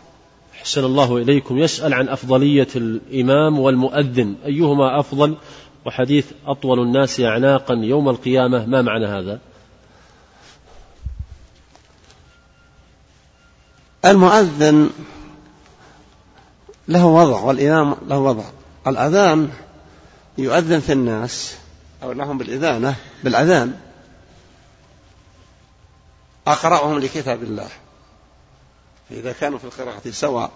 أحسن 0.61 0.83
الله 0.83 1.17
إليكم. 1.17 1.57
يسأل 1.57 1.93
عن 1.93 2.09
أفضلية 2.09 2.67
الإمام 2.75 3.59
والمؤذن. 3.59 4.35
أيهما 4.45 4.99
أفضل؟ 4.99 5.35
وحديث 5.85 6.25
أطول 6.45 6.79
الناس 6.79 7.19
أعناقا 7.19 7.73
يوم 7.73 8.09
القيامة. 8.09 8.65
ما 8.65 8.81
معنى 8.81 9.05
هذا؟ 9.05 9.39
المؤذن 14.11 14.89
له 16.87 17.05
وضع 17.05 17.39
والإمام 17.39 17.95
له 18.07 18.17
وضع. 18.17 18.43
الأذان 18.87 19.49
يؤذن 20.37 20.79
في 20.79 20.93
الناس 20.93 21.55
أو 22.03 22.11
لهم 22.11 22.37
بالإذانة 22.37 22.95
بالأذان. 23.23 23.79
أقرأهم 26.47 26.99
لكتاب 26.99 27.43
الله. 27.43 27.67
فإذا 29.09 29.31
كانوا 29.31 29.59
في 29.59 29.65
القراءة 29.65 30.11
سواء 30.11 30.51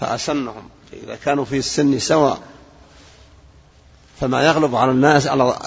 فأسنهم. 0.00 0.68
فإذا 0.90 1.16
كانوا 1.16 1.44
في 1.44 1.58
السن 1.58 1.98
سواء. 1.98 2.42
فما 4.20 4.46
يغلب 4.46 4.76
على 4.76 4.90
الناس 4.90 5.26
على 5.26 5.58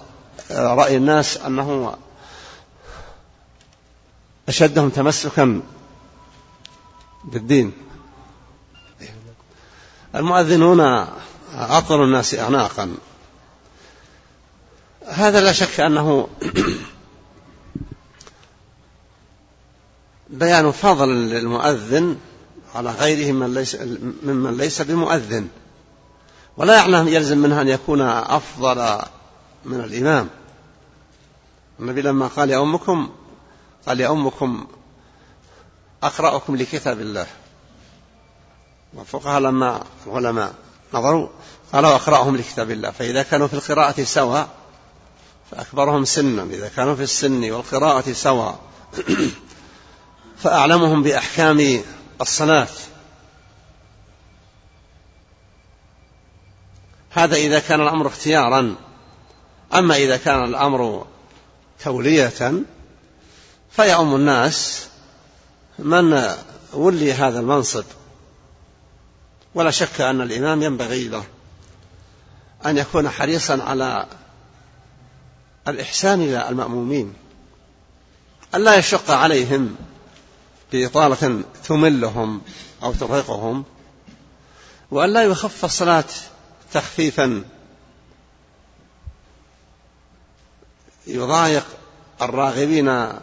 رأي 0.51 0.97
الناس 0.97 1.37
أنه 1.37 1.95
أشدهم 4.49 4.89
تمسكا 4.89 5.61
بالدين. 7.25 7.71
المؤذنون 10.15 11.07
أطول 11.53 12.03
الناس 12.03 12.35
أعناقا. 12.35 12.95
هذا 15.07 15.41
لا 15.41 15.51
شك 15.51 15.79
أنه 15.79 16.27
بيان 20.29 20.71
فضل 20.71 21.09
للمؤذن 21.09 22.17
على 22.75 22.91
غيره 22.91 23.31
من 23.31 23.53
ليس 23.53 23.77
ممن 24.23 24.57
ليس 24.57 24.81
بمؤذن. 24.81 25.47
ولا 26.57 26.75
يعلم 26.75 27.07
يلزم 27.07 27.37
منها 27.37 27.61
أن 27.61 27.67
يكون 27.67 28.01
أفضل 28.01 29.01
من 29.65 29.79
الإمام. 29.79 30.29
النبي 31.79 32.01
لما 32.01 32.27
قال 32.27 32.49
يا 32.49 32.61
أمكم 32.61 33.09
قال 33.87 33.99
يا 33.99 34.11
أمكم 34.11 34.65
أقرأكم 36.07 36.55
لكتاب 36.55 36.99
الله. 36.99 37.27
والفقهاء 38.93 39.39
لما 39.39 39.83
العلماء 40.07 40.53
نظروا 40.93 41.29
قالوا 41.73 41.95
أقرأهم 41.95 42.37
لكتاب 42.37 42.71
الله. 42.71 42.91
فإذا 42.91 43.23
كانوا 43.23 43.47
في 43.47 43.53
القراءة 43.53 44.03
سواء 44.03 44.49
فأكبرهم 45.51 46.05
سنا. 46.05 46.43
إذا 46.43 46.67
كانوا 46.75 46.95
في 46.95 47.03
السن 47.03 47.51
والقراءة 47.51 48.11
سواء 48.11 48.59
فأعلمهم 50.43 51.03
بأحكام 51.03 51.83
الصلاة. 52.21 52.67
هذا 57.11 57.35
إذا 57.35 57.59
كان 57.59 57.81
الأمر 57.81 58.07
اختيارا. 58.07 58.75
أما 59.73 59.95
إذا 59.95 60.17
كان 60.17 60.43
الأمر 60.43 61.07
تولية 61.83 62.63
فيؤم 63.71 64.15
الناس 64.15 64.87
من 65.79 66.35
ولي 66.73 67.13
هذا 67.13 67.39
المنصب. 67.39 67.83
ولا 69.55 69.71
شك 69.71 70.01
أن 70.01 70.21
الإمام 70.21 70.63
ينبغي 70.63 71.07
له 71.07 71.25
أن 72.65 72.77
يكون 72.77 73.09
حريصا 73.09 73.63
على 73.63 74.05
الإحسان 75.67 76.21
إلى 76.21 76.49
المأمومين. 76.49 77.13
أن 78.55 78.63
لا 78.63 78.75
يشق 78.75 79.11
عليهم 79.11 79.75
بإطالة 80.71 81.43
تملهم 81.63 82.41
أو 82.83 82.93
ترهقهم. 82.93 83.63
وأن 84.91 85.13
لا 85.13 85.23
يخف 85.23 85.65
الصلاة 85.65 86.05
تخفيفا. 86.73 87.43
يضايق 91.07 91.65
الراغبين 92.21 93.13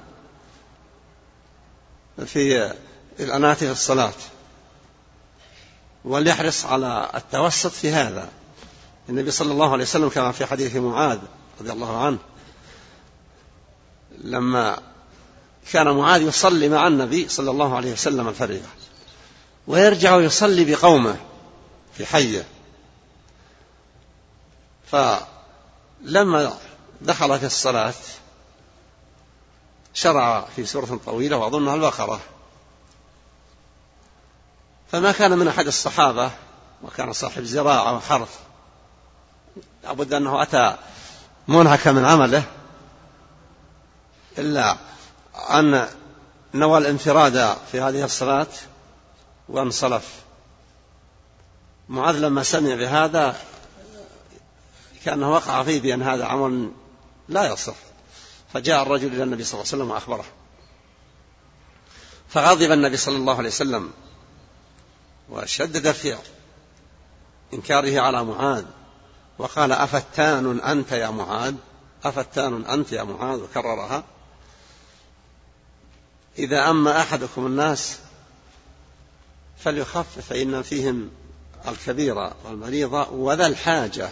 في 2.26 2.72
الأناة 3.20 3.54
في 3.54 3.70
الصلاة. 3.70 4.12
وليحرص 6.04 6.64
على 6.64 7.10
التوسط 7.14 7.70
في 7.70 7.90
هذا. 7.90 8.28
النبي 9.08 9.30
صلى 9.30 9.52
الله 9.52 9.72
عليه 9.72 9.84
وسلم 9.84 10.08
كما 10.08 10.32
في 10.32 10.46
حديث 10.46 10.76
معاذ 10.76 11.18
رضي 11.60 11.72
الله 11.72 12.04
عنه 12.04 12.18
لما 14.18 14.78
كان 15.72 15.96
معاذ 15.96 16.22
يصلي 16.22 16.68
مع 16.68 16.86
النبي 16.86 17.28
صلى 17.28 17.50
الله 17.50 17.76
عليه 17.76 17.92
وسلم 17.92 18.28
الفريضة 18.28 18.68
ويرجع 19.66 20.20
يصلي 20.20 20.64
بقومه 20.64 21.16
في 21.94 22.06
حية. 22.06 22.44
فلما 24.90 26.52
دخل 27.00 27.38
في 27.38 27.46
الصلاة 27.46 27.94
شرع 29.95 30.45
في 30.57 30.64
سورة 30.66 31.01
طويلة 31.07 31.36
وأظنها 31.36 31.74
البقرة. 31.74 32.20
فما 34.93 35.12
كان 35.12 35.38
من 35.38 35.49
أحد 35.49 35.66
الصحابة 35.66 36.30
وكان 36.82 37.12
صاحب 37.12 37.43
زراعة 37.43 37.97
وحرث 37.97 38.38
لابد 39.84 40.12
أنه 40.12 40.43
أتى 40.43 40.76
منهك 41.49 41.88
من 41.88 42.05
عمله 42.05 42.45
إلا 44.38 44.76
أن 45.51 45.88
نوى 46.55 46.78
الانفراد 46.78 47.57
في 47.72 47.80
هذه 47.80 48.05
الصلاة 48.05 48.47
وانصرف. 49.49 50.22
معاذ 51.88 52.18
لما 52.18 52.43
سمع 52.43 52.74
بهذا 52.74 53.36
كأنه 55.05 55.30
وقع 55.32 55.62
فيه 55.62 55.80
بأن 55.80 56.03
هذا 56.03 56.24
عمل 56.24 56.72
لا 57.28 57.53
يصح. 57.53 57.91
فجاء 58.53 58.82
الرجل 58.82 59.07
إلى 59.07 59.22
النبي 59.22 59.44
صلى 59.44 59.61
الله 59.61 59.72
عليه 59.72 59.82
وسلم 59.82 59.90
وأخبره. 59.90 60.24
فغضب 62.28 62.72
النبي 62.72 62.96
صلى 62.96 63.16
الله 63.16 63.36
عليه 63.36 63.48
وسلم 63.48 63.90
وشدد 65.30 65.92
في 65.92 66.16
إنكاره 67.55 68.00
على 68.00 68.24
معاذ 68.24 68.64
وقال 69.38 69.72
أفتان 69.72 70.61
أنت 70.61 70.92
يا 70.92 71.11
معاذ؟ 71.11 71.55
أفتان 72.05 72.64
أنت 72.64 72.92
يا 72.92 73.03
معاذ؟ 73.03 73.40
وكررها. 73.40 74.05
إذا 76.38 76.70
أما 76.70 77.00
أحدكم 77.00 77.46
الناس 77.46 77.98
فليخفف 79.59 80.26
فإن 80.28 80.62
فيهم 80.62 81.11
الكبير 81.68 82.32
والمريض 82.44 82.92
وذا 83.12 83.46
الحاجة 83.46 84.11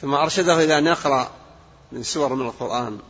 ثم 0.00 0.14
أرشده 0.14 0.64
إلى 0.64 0.78
أن 0.78 0.86
يقرأ 0.86 1.30
من 1.92 2.02
سور 2.02 2.34
من 2.34 2.46
القرآن. 2.46 3.00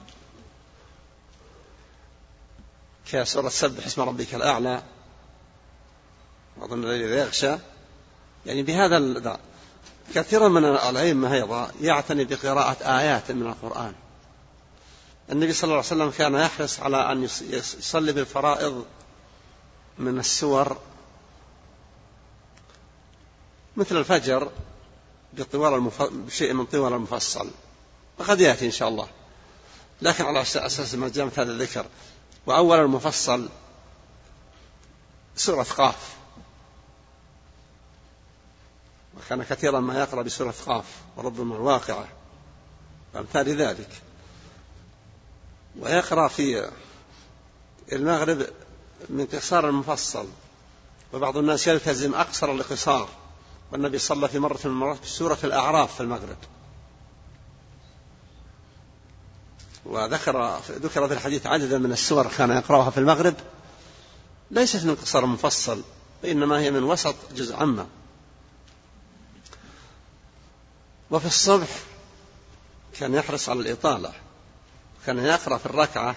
كسورة 3.12 3.48
سبح 3.48 3.86
اسم 3.86 4.02
ربك 4.02 4.34
الأعلى. 4.34 4.82
وأظن 6.56 6.84
الليل 6.84 7.12
يغشى 7.12 7.56
يعني 8.46 8.62
بهذا 8.62 9.38
كثيرا 10.14 10.48
من 10.48 10.64
الأئمة 10.64 11.34
أيضا 11.34 11.70
يعتني 11.80 12.24
بقراءة 12.24 12.98
آيات 12.98 13.30
من 13.30 13.46
القرآن. 13.46 13.94
النبي 15.32 15.52
صلى 15.52 15.64
الله 15.64 15.76
عليه 15.76 15.86
وسلم 15.86 16.10
كان 16.10 16.34
يحرص 16.34 16.80
على 16.80 17.12
أن 17.12 17.22
يصلي 17.50 18.12
بالفرائض 18.12 18.84
من 19.98 20.18
السور. 20.18 20.78
مثل 23.76 23.96
الفجر 23.96 24.50
المف... 25.74 26.02
بشيء 26.02 26.52
من 26.52 26.66
طوال 26.66 26.92
المفصل. 26.92 27.50
وقد 28.18 28.40
يأتي 28.40 28.66
إن 28.66 28.70
شاء 28.70 28.88
الله. 28.88 29.08
لكن 30.02 30.24
على 30.24 30.42
أساس 30.42 30.94
جاء 30.94 31.40
هذا 31.40 31.52
الذكر. 31.52 31.86
وأول 32.46 32.78
المفصل 32.78 33.48
سورة 35.36 35.62
قاف. 35.62 36.16
وكان 39.16 39.42
كثيرا 39.42 39.80
ما 39.80 40.00
يقرأ 40.00 40.22
بسورة 40.22 40.54
قاف 40.66 40.84
وربما 41.16 41.56
الواقعة. 41.56 42.08
وأمثال 43.14 43.62
ذلك. 43.62 43.90
ويقرأ 45.78 46.28
في 46.28 46.70
المغرب 47.92 48.46
من 49.08 49.26
قصار 49.26 49.68
المفصل. 49.68 50.28
وبعض 51.12 51.36
الناس 51.36 51.66
يلتزم 51.66 52.14
أقصر 52.14 52.52
القصار. 52.52 53.08
والنبي 53.72 53.98
صلى 53.98 54.28
في 54.28 54.38
مرة 54.38 54.58
من 54.64 54.70
المرات 54.70 55.02
بسورة 55.02 55.38
الأعراف 55.44 55.94
في 55.94 56.00
المغرب. 56.00 56.36
وذكر 59.84 60.60
ذكر 60.70 61.08
في 61.08 61.14
الحديث 61.14 61.46
عددا 61.46 61.78
من 61.78 61.92
السور 61.92 62.28
كان 62.28 62.50
يقرأها 62.50 62.90
في 62.90 62.98
المغرب. 62.98 63.34
ليست 64.50 64.84
من 64.84 64.94
قصر 64.94 65.26
مفصل 65.26 65.82
وإنما 66.24 66.58
هي 66.58 66.70
من 66.70 66.82
وسط 66.82 67.14
جزء 67.34 67.56
عامة. 67.56 67.86
وفي 71.10 71.26
الصبح 71.26 71.68
كان 73.00 73.14
يحرص 73.14 73.48
على 73.48 73.60
الإطالة. 73.60 74.12
كان 75.06 75.18
يقرأ 75.18 75.58
في 75.58 75.66
الركعة 75.66 76.16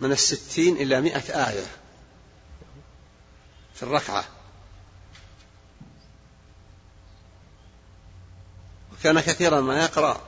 من 0.00 0.12
الستين 0.12 0.76
إلى 0.76 1.00
مئة 1.00 1.48
آية. 1.48 1.66
في 3.74 3.82
الركعة. 3.82 4.24
وكان 9.00 9.20
كثيرا 9.20 9.60
ما 9.60 9.84
يقرأ 9.84 10.20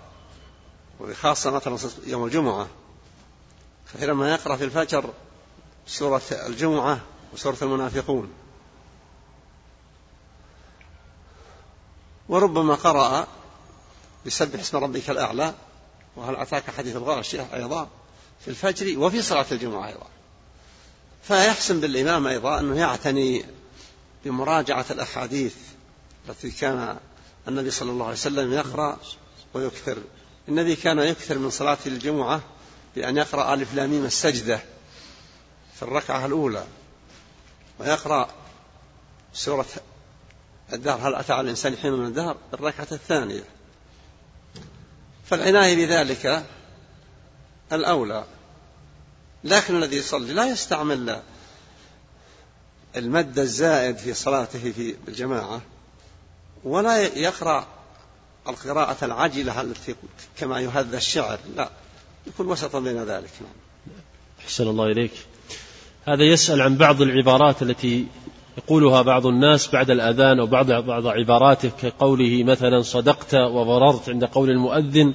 وخاصة 1.01 1.51
مثلا 1.51 1.79
يوم 2.07 2.25
الجمعة 2.25 2.69
كثيرا 3.95 4.15
ما 4.15 4.31
يقرأ 4.31 4.57
في 4.57 4.65
الفجر 4.65 5.11
سورة 5.87 6.23
الجمعة 6.31 7.01
وسورة 7.33 7.57
المنافقون. 7.63 8.33
وربما 12.29 12.75
قرأ 12.75 13.27
بسبح 14.27 14.61
اسم 14.61 14.79
ربك 14.79 15.11
الأعلى 15.11 15.55
وهل 16.17 16.37
أتاك 16.37 16.71
حديث 16.71 16.97
الغاشية 16.97 17.49
أيضا 17.55 17.89
في 18.41 18.49
الفجر 18.49 18.99
وفي 18.99 19.23
صلاة 19.23 19.47
الجمعة 19.53 19.87
أيضا. 19.87 20.07
فيحسن 21.23 21.81
بالإمام 21.81 22.27
أيضا 22.27 22.61
أنه 22.61 22.77
يعتني 22.77 23.45
بمراجعة 24.25 24.87
الأحاديث 24.91 25.57
التي 26.29 26.51
كان 26.51 26.99
النبي 27.49 27.71
صلى 27.71 27.91
الله 27.91 28.05
عليه 28.05 28.17
وسلم 28.17 28.53
يقرأ 28.53 28.99
ويكثر. 29.55 29.99
النبي 30.49 30.77
كان 30.77 30.99
يكثر 30.99 31.39
من 31.39 31.51
صلاة 31.51 31.79
الجمعة 31.87 32.41
بأن 32.97 33.17
يقرأ 33.17 33.55
ألف 33.55 33.75
لاميم 33.75 34.05
السجدة 34.05 34.61
في 35.75 35.83
الركعة 35.83 36.27
الأولى 36.27 36.65
ويقرأ 37.79 38.29
سورة 39.33 39.67
الدهر 40.73 41.09
هل 41.09 41.15
أتى 41.15 41.33
على 41.33 41.41
الإنسان 41.41 41.77
حين 41.77 41.93
من 41.93 42.07
الدهر؟ 42.07 42.37
الركعة 42.55 42.89
الثانية. 42.93 43.45
فالعناية 45.25 45.87
بذلك 45.87 46.47
الأولى. 47.73 48.25
لكن 49.45 49.77
الذي 49.77 49.97
يصلي 49.97 50.33
لا 50.33 50.51
يستعمل 50.51 51.23
المد 52.97 53.39
الزائد 53.39 53.97
في 53.97 54.15
صلاته 54.15 54.73
في 54.73 54.97
الجماعة. 55.09 55.63
ولا 56.65 57.19
يقرأ 57.19 57.67
القراءة 58.49 59.05
العجلة 59.05 59.61
التي 59.61 59.95
كما 60.39 60.61
يهذى 60.61 60.97
الشعر. 60.97 61.39
لا 61.57 61.71
يكون 62.27 62.47
وسطا 62.47 62.81
بين 62.81 63.05
ذلك. 63.05 63.31
نعم. 63.41 63.95
أحسن 64.41 64.69
الله 64.69 64.87
إليك. 64.87 65.13
هذا 66.05 66.25
يسأل 66.25 66.63
عن 66.63 66.77
بعض 66.77 67.03
العبارات 67.03 67.63
التي 67.63 68.07
يقولها 68.59 69.03
بعض 69.03 69.27
الناس 69.27 69.69
بعد 69.69 69.91
الأذان 69.91 70.41
أو 70.41 70.47
بعض 70.47 70.73
بعض 70.73 71.07
عباراته 71.07 71.71
كقوله 71.83 72.45
مثلا 72.45 72.83
صدقت 72.83 73.35
وبررت 73.35 74.09
عند 74.09 74.25
قول 74.25 74.51
المؤذن 74.51 75.15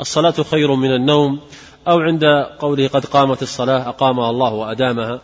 الصلاة 0.00 0.42
خير 0.50 0.74
من 0.74 0.94
النوم 0.94 1.40
أو 1.88 1.98
عند 1.98 2.24
قوله 2.58 2.88
قد 2.88 3.06
قامت 3.06 3.42
الصلاة 3.42 3.88
أقامها 3.88 4.30
الله 4.30 4.52
وأدامها. 4.52 5.20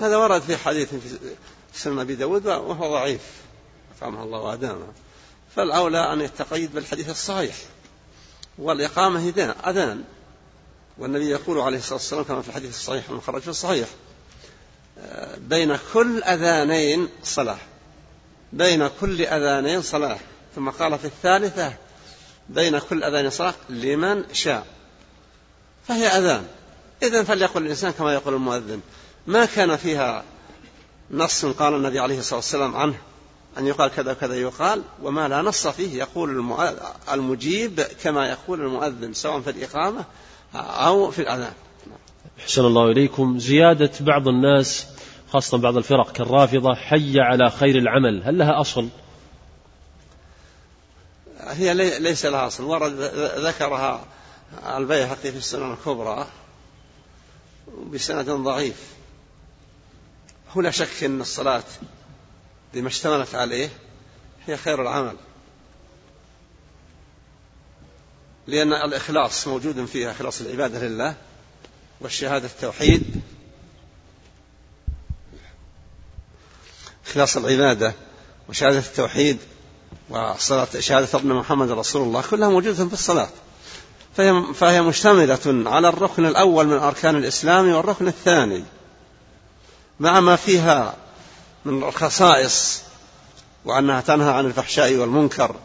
هذا 0.00 0.16
ورد 0.16 0.42
في 0.42 0.56
حديث 0.56 0.94
في 0.94 1.18
سنن 1.72 1.98
أبي 1.98 2.14
داود 2.14 2.46
وهو 2.46 2.90
ضعيف. 2.92 3.20
أقامها 4.00 4.24
الله 4.24 4.38
وأدامها. 4.38 4.92
فالأولى 5.56 6.12
أن 6.12 6.20
يتقيد 6.20 6.74
بالحديث 6.74 7.10
الصحيح. 7.10 7.56
والإقامة 8.58 9.28
أذان. 9.66 10.04
والنبي 10.98 11.30
يقول 11.30 11.58
عليه 11.58 11.78
الصلاة 11.78 11.94
والسلام 11.94 12.24
كما 12.24 12.42
في 12.42 12.48
الحديث 12.48 12.70
الصحيح 12.70 13.10
المخرج 13.10 13.42
في 13.42 13.48
الصحيح 13.48 13.88
بين 15.38 15.78
كل 15.94 16.22
أذانين 16.22 17.08
صلاة. 17.22 17.58
بين 18.52 18.90
كل 19.00 19.22
أذانين 19.22 19.82
صلاة. 19.82 20.18
ثم 20.54 20.70
قال 20.70 20.98
في 20.98 21.04
الثالثة 21.04 21.74
بين 22.48 22.78
كل 22.78 23.04
أذان 23.04 23.30
صلاة 23.30 23.54
لمن 23.68 24.24
شاء. 24.32 24.66
فهي 25.88 26.06
أذان. 26.06 26.46
إذن 27.02 27.24
فليقل 27.24 27.62
الإنسان 27.62 27.90
كما 27.90 28.14
يقول 28.14 28.34
المؤذن. 28.34 28.80
ما 29.26 29.44
كان 29.44 29.76
فيها 29.76 30.24
نص 31.10 31.44
قال 31.44 31.74
النبي 31.74 31.98
عليه 31.98 32.18
الصلاة 32.18 32.36
والسلام 32.36 32.76
عنه. 32.76 32.98
أن 33.58 33.66
يقال 33.66 33.90
كذا 33.90 34.12
وكذا 34.12 34.34
يقال 34.34 34.82
وما 35.02 35.28
لا 35.28 35.42
نص 35.42 35.66
فيه 35.66 35.98
يقول 35.98 36.54
المجيب 37.12 37.80
كما 37.80 38.28
يقول 38.28 38.60
المؤذن 38.60 39.12
سواء 39.12 39.40
في 39.40 39.50
الإقامة 39.50 40.04
أو 40.54 41.10
في 41.10 41.22
الأذان. 41.22 41.52
أحسن 42.40 42.64
الله 42.64 42.90
إليكم. 42.90 43.38
زيادة 43.38 43.90
بعض 44.00 44.28
الناس 44.28 44.86
خاصة 45.32 45.58
بعض 45.58 45.76
الفرق 45.76 46.12
كالرافضة 46.12 46.74
حي 46.74 47.20
على 47.20 47.50
خير 47.50 47.78
العمل. 47.78 48.22
هل 48.24 48.38
لها 48.38 48.60
أصل؟ 48.60 48.88
هي 51.40 51.74
ليس 51.98 52.26
لها 52.26 52.46
أصل. 52.46 52.64
ورد 52.64 52.92
ذكرها 53.36 54.04
البيهقي 54.76 55.32
في 55.32 55.38
السنن 55.38 55.72
الكبرى 55.72 56.26
بسند 57.92 58.30
ضعيف. 58.30 58.94
هو 60.56 60.60
لا 60.60 60.70
شك 60.70 61.04
أن 61.04 61.20
الصلاة 61.20 61.62
بما 62.74 62.88
اشتملت 62.88 63.34
عليه 63.34 63.68
هي 64.46 64.56
خير 64.56 64.82
العمل. 64.82 65.16
لأن 68.46 68.72
الإخلاص 68.72 69.48
موجود 69.48 69.84
فيها 69.84 70.10
إخلاص 70.10 70.40
العبادة 70.40 70.86
لله 70.86 71.14
والشهادة 72.00 72.46
التوحيد. 72.46 73.22
إخلاص 77.06 77.36
العبادة 77.36 77.94
وشهادة 78.48 78.78
التوحيد 78.78 79.38
وصلاة 80.08 80.68
شهادة 80.78 81.18
ابن 81.18 81.32
محمد 81.32 81.70
رسول 81.70 82.02
الله 82.02 82.22
كلها 82.30 82.48
موجودة 82.48 82.86
في 82.86 82.92
الصلاة. 82.92 83.28
فهي, 84.16 84.54
فهي 84.54 84.82
مشتملة 84.82 85.70
على 85.70 85.88
الركن 85.88 86.26
الأول 86.26 86.66
من 86.66 86.76
أركان 86.76 87.16
الإسلام 87.16 87.68
والركن 87.68 88.08
الثاني. 88.08 88.64
مع 90.00 90.20
ما 90.20 90.36
فيها 90.36 90.96
من 91.64 91.82
الخصائص 91.82 92.82
وأنها 93.64 94.00
تنهى 94.00 94.32
عن 94.32 94.46
الفحشاء 94.46 94.96
والمنكر 94.96 95.56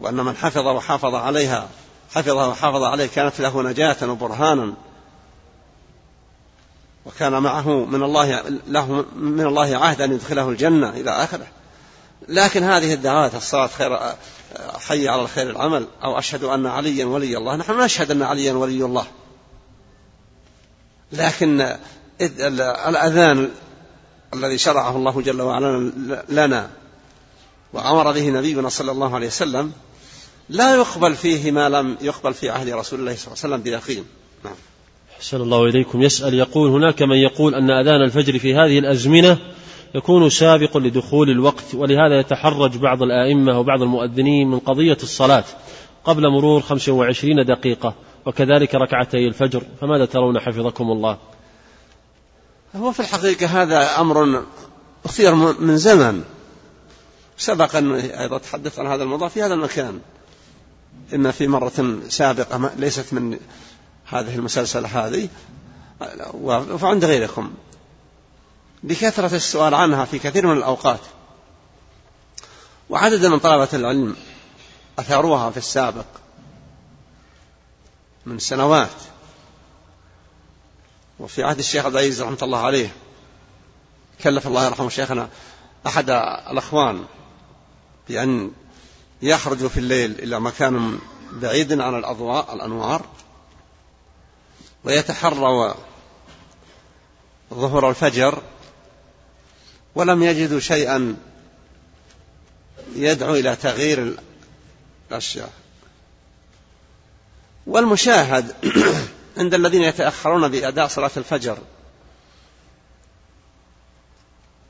وأن 0.00 0.14
من 0.14 0.36
حفظ 0.36 0.66
وحافظ 0.66 1.14
عليها 1.14 1.68
حفظها 2.14 2.46
وحافظ 2.46 2.82
عليه 2.82 3.06
كانت 3.06 3.40
له 3.40 3.62
نجاة 3.62 4.10
وبرهانا 4.10 4.74
وكان 7.06 7.32
معه 7.42 7.84
من 7.84 8.02
الله 8.02 8.42
له 8.68 9.04
من 9.16 9.46
الله 9.46 9.76
عهد 9.76 10.00
أن 10.00 10.12
يدخله 10.12 10.48
الجنة 10.48 10.88
إلى 10.88 11.10
آخره. 11.10 11.46
لكن 12.28 12.62
هذه 12.62 12.94
الدعوات 12.94 13.34
الصلاة 13.34 13.66
خير 13.66 13.98
حي 14.88 15.08
على 15.08 15.22
الخير 15.22 15.50
العمل 15.50 15.86
أو 16.04 16.18
أشهد 16.18 16.44
أن 16.44 16.66
عليا 16.66 17.04
ولي 17.04 17.36
الله. 17.36 17.56
نحن 17.56 17.80
نشهد 17.80 18.10
أن 18.10 18.22
عليا 18.22 18.52
ولي 18.52 18.84
الله. 18.84 19.06
لكن 21.12 21.76
الأذان 22.20 23.50
الذي 24.34 24.58
شرعه 24.58 24.96
الله 24.96 25.22
جل 25.22 25.42
وعلا 25.42 25.92
لنا 26.28 26.70
وأمر 27.72 28.12
به 28.12 28.30
نبينا 28.30 28.68
صلى 28.68 28.90
الله 28.90 29.14
عليه 29.14 29.26
وسلم 29.26 29.72
لا 30.48 30.74
يقبل 30.74 31.14
فيه 31.14 31.50
ما 31.50 31.68
لم 31.68 31.96
يقبل 32.00 32.34
في 32.34 32.50
عهد 32.50 32.68
رسول 32.68 33.00
الله 33.00 33.16
صلى 33.16 33.26
الله 33.26 33.44
عليه 33.44 33.54
وسلم 33.54 33.62
بيقين. 33.62 34.04
نعم. 34.44 34.54
أحسن 35.16 35.40
الله 35.40 35.64
إليكم. 35.64 36.02
يسأل 36.02 36.34
يقول 36.34 36.70
هناك 36.70 37.02
من 37.02 37.16
يقول 37.16 37.54
أن 37.54 37.70
أذان 37.70 38.02
الفجر 38.02 38.38
في 38.38 38.54
هذه 38.54 38.78
الأزمنة 38.78 39.38
يكون 39.94 40.30
سابق 40.30 40.76
لدخول 40.76 41.30
الوقت 41.30 41.74
ولهذا 41.74 42.20
يتحرج 42.20 42.76
بعض 42.76 43.02
الآئمة 43.02 43.58
وبعض 43.58 43.82
المؤذنين 43.82 44.50
من 44.50 44.58
قضية 44.58 44.98
الصلاة 45.02 45.44
قبل 46.04 46.28
مرور 46.28 46.60
25 46.60 47.44
دقيقة 47.44 47.94
وكذلك 48.26 48.74
ركعتي 48.74 49.26
الفجر 49.26 49.62
فماذا 49.80 50.04
ترون 50.04 50.40
حفظكم 50.40 50.84
الله؟ 50.84 51.18
هو 52.76 52.92
في 52.92 53.00
الحقيقة 53.00 53.62
هذا 53.62 54.00
أمر 54.00 54.44
أثير 55.06 55.34
من 55.34 55.76
زمن. 55.76 56.24
سبق 57.38 57.76
أن 57.76 57.94
أيضا 57.94 58.38
تحدث 58.38 58.78
عن 58.78 58.86
هذا 58.86 59.02
الموضوع 59.02 59.28
في 59.28 59.42
هذا 59.42 59.54
المكان. 59.54 60.00
إما 61.14 61.30
في 61.30 61.48
مرة 61.48 61.98
سابقة 62.08 62.70
ليست 62.76 63.12
من 63.12 63.38
هذه 64.06 64.34
المسلسلة 64.34 64.88
هذه. 64.88 65.28
وعند 66.82 67.04
غيركم. 67.04 67.54
بكثرة 68.82 69.36
السؤال 69.36 69.74
عنها 69.74 70.04
في 70.04 70.18
كثير 70.18 70.46
من 70.46 70.56
الأوقات. 70.56 71.00
وعدد 72.90 73.26
من 73.26 73.38
طلبة 73.38 73.68
العلم 73.72 74.16
أثاروها 74.98 75.50
في 75.50 75.56
السابق 75.56 76.06
من 78.26 78.38
سنوات. 78.38 79.09
وفي 81.20 81.42
عهد 81.42 81.58
الشيخ 81.58 81.84
عبد 81.84 81.94
العزيز 81.94 82.22
رحمة 82.22 82.38
الله 82.42 82.58
عليه 82.58 82.92
كلف 84.22 84.46
الله 84.46 84.66
يرحمه 84.66 84.88
شيخنا 84.88 85.28
أحد 85.86 86.10
الأخوان 86.50 87.04
بأن 88.08 88.52
يخرجوا 89.22 89.68
في 89.68 89.80
الليل 89.80 90.10
إلى 90.18 90.40
مكان 90.40 90.98
بعيد 91.32 91.80
عن 91.80 91.98
الأضواء 91.98 92.54
الأنوار 92.54 93.06
ويتحروا 94.84 95.74
ظهر 97.54 97.90
الفجر 97.90 98.42
ولم 99.94 100.22
يجدوا 100.22 100.60
شيئا 100.60 101.16
يدعو 102.94 103.34
إلى 103.34 103.56
تغيير 103.56 104.16
الأشياء. 105.10 105.52
والمشاهد 107.66 108.54
عند 109.36 109.54
الذين 109.54 109.82
يتأخرون 109.82 110.48
بأداء 110.48 110.86
صلاة 110.88 111.10
الفجر. 111.16 111.58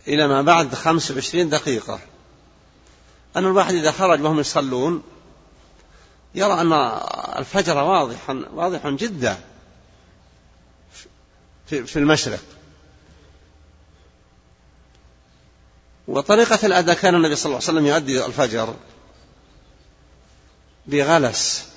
إلى 0.08 0.28
ما 0.28 0.42
بعد 0.42 0.74
خمس 0.74 1.10
وعشرين 1.10 1.48
دقيقة. 1.48 2.00
أن 3.36 3.44
الواحد 3.46 3.74
إذا 3.74 3.92
خرج 3.92 4.22
وهم 4.22 4.40
يصلون 4.40 5.02
يرى 6.34 6.60
أن 6.60 6.72
الفجر 7.38 7.76
واضح 7.76 8.30
واضح 8.30 8.88
جدا 8.88 9.40
في 11.66 11.96
المشرق. 11.96 12.42
وطريقة 16.08 16.66
الأداء 16.66 16.96
كان 16.96 17.14
النبي 17.14 17.36
صلى 17.36 17.46
الله 17.46 17.68
عليه 17.68 17.78
وسلم 17.78 17.86
يؤدي 17.86 18.26
الفجر 18.26 18.74
بغلس. 20.86 21.69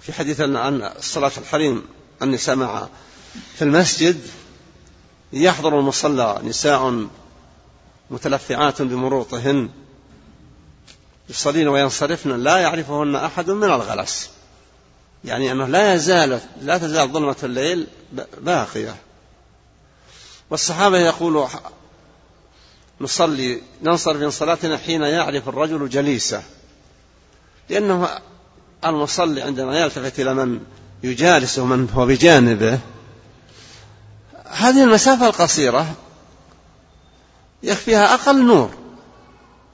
في 0.00 0.12
حديث 0.12 0.40
عن 0.40 0.90
صلاة 1.00 1.32
الحريم 1.38 1.84
النساء 2.22 2.56
مع 2.56 2.88
في 3.54 3.62
المسجد 3.62 4.20
يحضر 5.32 5.78
المصلى 5.78 6.40
نساء 6.44 7.06
متلفعات 8.10 8.82
بمروطهن 8.82 9.70
يصلين 11.28 11.68
وينصرفن 11.68 12.30
لا 12.42 12.56
يعرفهن 12.56 13.16
أحد 13.16 13.50
من 13.50 13.64
الغلس. 13.64 14.30
يعني 15.24 15.52
أنه 15.52 15.66
لا 15.66 15.94
يزال 15.94 16.40
لا 16.62 16.78
تزال 16.78 17.12
ظلمة 17.12 17.36
الليل 17.42 17.86
باقية. 18.40 18.96
والصحابة 20.50 20.98
يقولوا 20.98 21.48
نصلي 23.00 23.60
ننصرف 23.82 24.16
من 24.16 24.30
صلاتنا 24.30 24.78
حين 24.78 25.02
يعرف 25.02 25.48
الرجل 25.48 25.88
جليسه 25.88 26.42
لأنه 27.70 28.08
المصلي 28.84 29.42
عندما 29.42 29.78
يلتفت 29.78 30.20
إلى 30.20 30.34
من 30.34 30.60
يجالسه 31.02 31.64
من 31.64 31.90
هو 31.94 32.06
بجانبه. 32.06 32.78
هذه 34.44 34.84
المسافة 34.84 35.26
القصيرة 35.26 35.94
يكفيها 37.62 38.14
أقل 38.14 38.46
نور. 38.46 38.70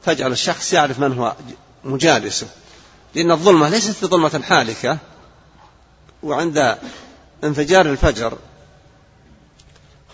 تجعل 0.05 0.33
الشخص 0.33 0.73
يعرف 0.73 0.99
من 0.99 1.19
هو 1.19 1.37
مجالسه. 1.85 2.47
لأن 3.15 3.31
الظلمة 3.31 3.69
ليست 3.69 4.05
بظلمة 4.05 4.43
حالكة. 4.43 4.99
وعند 6.23 6.79
انفجار 7.45 7.87
الفجر 7.87 8.39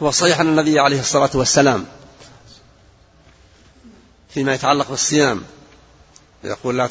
هو 0.03 0.11
صحيح 0.11 0.41
أن 0.41 0.49
النبي 0.49 0.81
عليه 0.81 1.01
الصلاة 1.01 1.31
والسلام 1.35 1.87
فيما 4.31 4.55
يتعلق 4.55 4.91
بالصيام 4.91 5.43
يقول 6.45 6.79
لا 6.79 6.89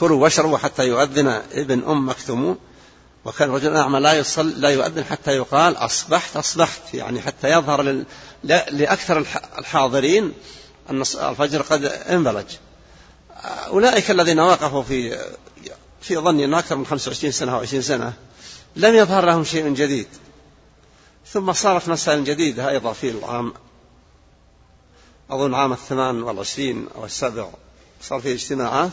كلوا 0.00 0.22
واشربوا 0.22 0.58
حتى 0.58 0.88
يؤذن 0.88 1.42
ابن 1.52 1.84
أم 1.84 2.08
مكتوم. 2.08 2.58
وكان 3.24 3.50
رجل 3.50 3.76
أعمى 3.76 4.00
لا 4.00 4.12
يصل 4.12 4.60
لا 4.60 4.68
يؤذن 4.68 5.04
حتى 5.04 5.30
يقال 5.30 5.76
أصبحت 5.76 6.36
أصبحت. 6.36 6.94
يعني 6.94 7.20
حتى 7.20 7.50
يظهر. 7.50 8.04
لأكثر 8.44 9.26
الحاضرين 9.58 10.32
أن 10.90 11.00
الفجر 11.00 11.62
قد 11.62 11.84
انبلج. 11.84 12.46
أولئك 13.66 14.10
الذين 14.10 14.40
وقفوا 14.40 14.82
في 14.82 15.18
في 16.00 16.16
ظني 16.16 16.58
أكثر 16.58 16.76
من 16.76 16.86
25 16.86 17.32
سنة 17.32 17.52
أو 17.52 17.58
20 17.58 17.82
سنة 17.82 18.12
لم 18.76 18.94
يظهر 18.94 19.24
لهم 19.24 19.44
شيء 19.44 19.68
جديد. 19.68 20.06
ثم 21.26 21.52
صارت 21.52 21.88
مسائل 21.88 22.24
جديدة 22.24 22.68
أيضا 22.68 22.92
في 22.92 23.10
العام 23.10 23.54
أظن 25.30 25.54
عام 25.54 25.72
الثمان 25.72 26.22
والعشرين 26.22 26.88
أو 26.96 27.04
السابع. 27.04 27.48
صار 28.02 28.20
فيه 28.20 28.34
اجتماعات. 28.34 28.90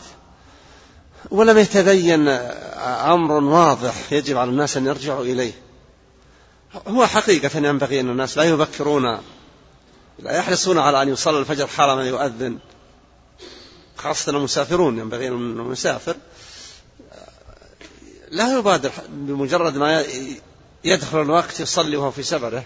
ولم 1.32 1.58
يتبين 1.58 2.28
أمر 2.28 3.32
واضح 3.44 4.14
يجب 4.14 4.38
على 4.38 4.50
الناس 4.50 4.78
أن 4.78 4.86
يرجعوا 4.86 5.24
إليه. 5.24 5.52
هو 6.88 7.08
حقيقة 7.08 7.58
ينبغي 7.58 8.00
أن 8.00 8.10
الناس 8.10 8.38
لا 8.38 8.44
يبكرون 8.44 9.20
لا 10.20 10.38
يحرصون 10.38 10.78
على 10.78 11.02
أن 11.02 11.10
يصلي 11.10 11.40
الفجر 11.40 11.68
حال 11.68 12.08
يؤذن. 12.08 12.58
خاصة 13.98 14.30
المسافرون 14.30 15.00
ينبغي 15.00 15.28
المسافر 15.28 16.16
لا 18.32 18.58
يبادر 18.58 18.92
بمجرد 19.10 19.78
ما 19.78 20.06
يدخل 20.84 21.22
الوقت 21.22 21.60
يصلي 21.60 21.98
وهو 21.98 22.12
في 22.12 22.24
سفره. 22.24 22.66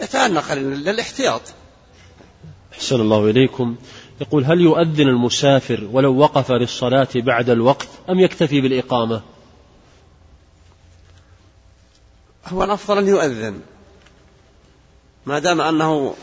يتأنى 0.00 0.38
قليلا 0.38 0.90
للإحتياط. 0.90 1.42
أحسن 2.72 3.00
الله 3.00 3.30
إليكم. 3.30 3.76
يقول 4.20 4.44
هل 4.44 4.60
يؤذن 4.60 5.08
المسافر 5.08 5.88
ولو 5.92 6.16
وقف 6.16 6.52
للصلاة 6.52 7.08
بعد 7.14 7.50
الوقت 7.50 7.88
أم 8.10 8.20
يكتفي 8.20 8.60
بالإقامة؟ 8.60 9.22
هو 12.46 12.64
الأفضل 12.64 12.98
أن 12.98 13.08
يؤذن. 13.08 13.60
ما 15.26 15.38
دام 15.38 15.60
أنه 15.60 16.14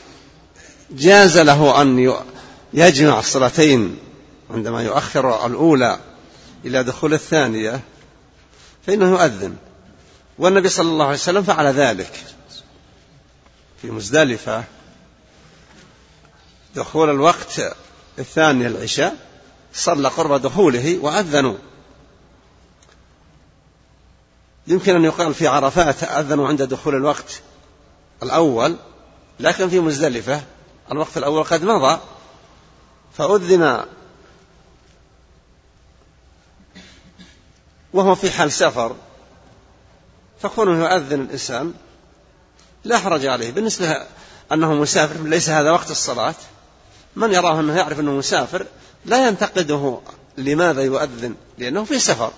جاز 0.91 1.37
له 1.37 1.81
أن 1.81 2.13
يجمع 2.73 3.19
الصلاتين 3.19 3.97
عندما 4.51 4.83
يؤخر 4.83 5.45
الأولى 5.45 5.99
إلى 6.65 6.83
دخول 6.83 7.13
الثانية 7.13 7.81
فإنه 8.87 9.09
يؤذن. 9.09 9.55
والنبي 10.37 10.69
صلى 10.69 10.89
الله 10.89 11.05
عليه 11.05 11.15
وسلم 11.15 11.43
فعل 11.43 11.65
ذلك 11.65 12.23
في 13.81 13.91
مزدلفة. 13.91 14.63
دخول 16.75 17.09
الوقت 17.09 17.61
الثاني 18.19 18.67
العشاء 18.67 19.15
صلى 19.73 20.07
قرب 20.07 20.41
دخوله 20.41 20.99
وأذنوا. 21.01 21.57
يمكن 24.67 24.95
أن 24.95 25.03
يقال 25.03 25.33
في 25.33 25.47
عرفات 25.47 26.03
أذنوا 26.03 26.47
عند 26.47 26.61
دخول 26.61 26.95
الوقت 26.95 27.41
الأول 28.23 28.75
لكن 29.39 29.69
في 29.69 29.79
مزدلفة 29.79 30.41
الوقت 30.91 31.17
الأول 31.17 31.43
قد 31.43 31.63
مضى 31.63 31.99
فأذن 33.17 33.85
وهو 37.93 38.15
في 38.15 38.31
حال 38.31 38.51
سفر 38.51 38.95
فكونه 40.41 40.85
يؤذن 40.85 41.21
الإنسان 41.21 41.73
لا 42.83 42.97
حرج 42.99 43.25
عليه. 43.25 43.51
بالنسبة 43.51 44.05
أنه 44.51 44.73
مسافر 44.73 45.21
ليس 45.23 45.49
هذا 45.49 45.71
وقت 45.71 45.91
الصلاة. 45.91 46.35
من 47.15 47.33
يراه 47.33 47.59
أنه 47.59 47.77
يعرف 47.77 47.99
أنه 47.99 48.11
مسافر 48.11 48.65
لا 49.05 49.27
ينتقده 49.27 49.99
لماذا 50.37 50.81
يؤذن؟ 50.81 51.35
لأنه 51.57 51.83
في 51.83 51.99
سفر. 51.99 52.31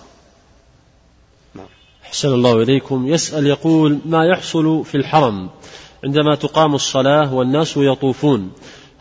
نعم. 1.54 1.66
أحسن 2.04 2.28
الله 2.28 2.62
إليكم. 2.62 3.06
يسأل 3.06 3.46
يقول 3.46 4.00
ما 4.04 4.26
يحصل 4.26 4.84
في 4.84 4.94
الحرم 4.94 5.50
عندما 6.04 6.34
تقام 6.34 6.74
الصلاة 6.74 7.34
والناس 7.34 7.76
يطوفون؟ 7.76 8.52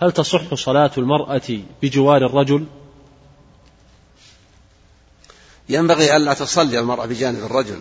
هل 0.02 0.12
تصح 0.12 0.54
صلاة 0.54 0.92
المرأة 0.98 1.60
بجوار 1.82 2.26
الرجل؟ 2.26 2.66
ينبغي 5.70 6.18
ألا 6.18 6.34
تصلي 6.34 6.80
المرأة 6.80 7.06
بجانب 7.06 7.44
الرجل. 7.44 7.80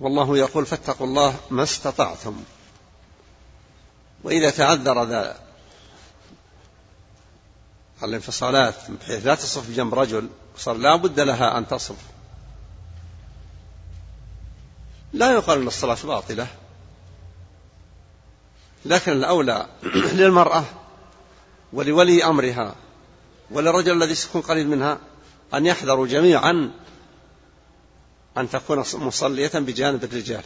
والله 0.00 0.38
يقول 0.38 0.66
فاتقوا 0.66 1.06
الله 1.06 1.34
ما 1.50 1.62
استطعتم. 1.62 2.36
وإذا 4.24 4.50
تعذر 4.50 5.04
ذا 5.04 5.49
الانفصالات 8.04 8.74
بحيث 8.90 9.26
لا 9.26 9.34
تصف 9.34 9.70
بجنب 9.70 9.94
رجل 9.94 10.28
صار 10.56 10.76
لا 10.76 10.96
بد 10.96 11.20
لها 11.20 11.58
أن 11.58 11.68
تصف. 11.68 11.96
لا 15.12 15.32
يقال 15.32 15.60
أن 15.60 15.66
الصلاة 15.66 15.98
باطلة. 16.04 16.46
لكن 18.84 19.12
الأولى 19.12 19.66
للمرأة 20.18 20.64
ولولي 21.72 22.24
أمرها 22.24 22.74
وللرجل 23.50 24.02
الذي 24.02 24.14
سيكون 24.14 24.42
قريب 24.42 24.66
منها 24.66 24.98
أن 25.54 25.66
يحذروا 25.66 26.06
جميعا 26.06 26.70
أن 28.36 28.50
تكون 28.50 28.84
مصلية 28.94 29.50
بجانب 29.54 30.04
الرجال. 30.04 30.44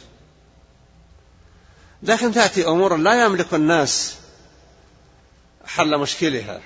لكن 2.03 2.31
تأتي 2.31 2.67
أمور 2.67 2.97
لا 2.97 3.25
يملك 3.25 3.53
الناس 3.53 4.15
حل 5.65 5.97
مشكلها. 5.97 6.61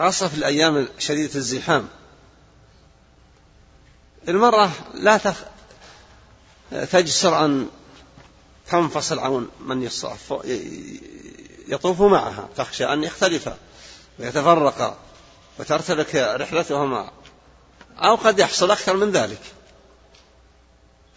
خاصة 0.00 0.28
في 0.28 0.34
الأيام 0.34 0.88
شديدة 0.98 1.34
الزحام. 1.34 1.88
المرأة 4.28 4.70
لا 4.94 5.16
تف... 5.16 5.44
تجسر 6.70 7.44
أن 7.44 7.68
تنفصل 8.70 9.18
عن 9.18 9.48
من 9.60 9.82
يصف 9.82 10.34
يطوف 11.68 12.02
معها 12.02 12.48
تخشى 12.56 12.84
أن 12.84 13.04
يختلف 13.04 13.48
ويتفرق 14.18 14.98
وترتبك 15.58 16.14
رحلتهما 16.14 17.10
أو 17.98 18.14
قد 18.14 18.38
يحصل 18.38 18.70
أكثر 18.70 18.96
من 18.96 19.10
ذلك. 19.10 19.42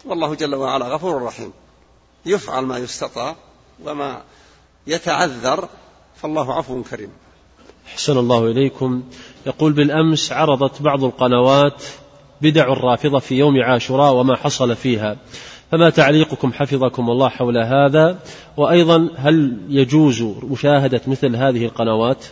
والله 0.04 0.34
جل 0.34 0.54
وعلا 0.54 0.86
غفور 0.86 1.22
رحيم. 1.22 1.52
يفعل 2.26 2.64
ما 2.64 2.78
يستطاع 2.78 3.36
وما 3.82 4.22
يتعذر 4.86 5.68
فالله 6.22 6.58
عفو 6.58 6.82
كريم. 6.82 7.23
أحسن 7.86 8.18
الله 8.18 8.50
إليكم. 8.50 9.02
يقول 9.46 9.72
بالأمس 9.72 10.32
عرضت 10.32 10.82
بعض 10.82 11.04
القنوات 11.04 11.82
بدع 12.42 12.72
الرافضة 12.72 13.18
في 13.18 13.34
يوم 13.34 13.62
عاشوراء 13.62 14.12
وما 14.12 14.36
حصل 14.36 14.76
فيها. 14.76 15.16
فما 15.70 15.90
تعليقكم 15.90 16.52
حفظكم 16.52 17.10
الله 17.10 17.28
حول 17.28 17.58
هذا؟ 17.58 18.18
وأيضا 18.56 19.08
هل 19.16 19.58
يجوز 19.68 20.22
مشاهدة 20.22 21.00
مثل 21.06 21.36
هذه 21.36 21.64
القنوات؟ 21.64 22.24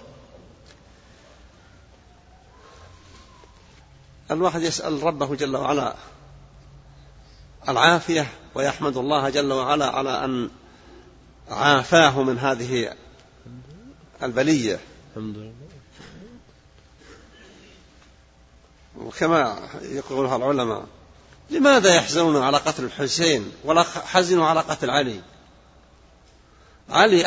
الواحد 4.30 4.62
يسأل 4.62 5.02
ربه 5.02 5.34
جل 5.34 5.56
وعلا 5.56 5.94
العافية 7.68 8.26
ويحمد 8.54 8.96
الله 8.96 9.30
جل 9.30 9.52
وعلا 9.52 9.86
على 9.86 10.24
أن 10.24 10.50
عافاه 11.50 12.22
من 12.22 12.38
هذه 12.38 12.94
البلية. 14.22 14.80
الحمد 15.16 15.36
لله. 15.36 15.52
وكما 18.98 19.68
يقولها 19.82 20.36
العلماء 20.36 20.86
لماذا 21.50 21.94
يحزنون 21.94 22.42
على 22.42 22.56
قتل 22.56 22.84
الحسين 22.84 23.52
ولا 23.64 23.82
حزنوا 23.82 24.46
على 24.46 24.60
قتل 24.60 24.90
علي؟ 24.90 25.20
علي 26.90 27.26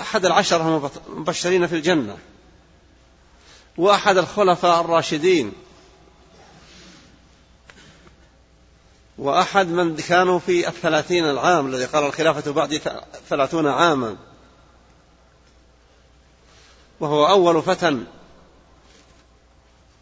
أحد 0.00 0.26
العشرة 0.26 0.90
المبشرين 1.08 1.66
في 1.66 1.74
الجنة 1.74 2.18
وأحد 3.76 4.16
الخلفاء 4.16 4.80
الراشدين 4.80 5.52
وأحد 9.18 9.66
من 9.66 9.96
كانوا 9.96 10.38
في 10.38 10.68
الثلاثين 10.68 11.24
العام 11.24 11.66
الذي 11.66 11.84
قال 11.84 12.04
الخلافة 12.04 12.52
بعد 12.52 12.80
ثلاثون 13.28 13.66
عاما. 13.66 14.16
وهو 17.00 17.26
أول 17.26 17.62
فتى 17.62 18.04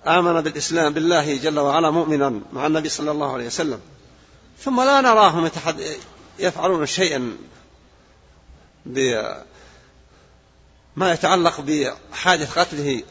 آمن 0.07 0.41
بالإسلام 0.41 0.95
بالله 0.95 1.37
جل 1.37 1.59
وعلا 1.59 1.91
مؤمنا 1.91 2.41
مع 2.53 2.67
النبي 2.67 2.89
صلى 2.89 3.11
الله 3.11 3.33
عليه 3.33 3.47
وسلم. 3.47 3.81
ثم 4.59 4.81
لا 4.81 5.01
نراهم 5.01 5.51
يفعلون 6.39 6.87
شيئا 6.87 7.37
بما 8.87 9.45
يتعلق 10.99 11.61
بحادث 11.61 12.59
قتله 12.59 13.03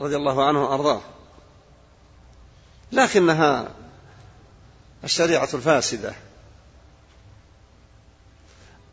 رضي 0.00 0.16
الله 0.16 0.44
عنه 0.44 0.64
وأرضاه. 0.64 1.00
لكنها 2.92 3.68
الشريعة 5.04 5.48
الفاسدة. 5.54 6.14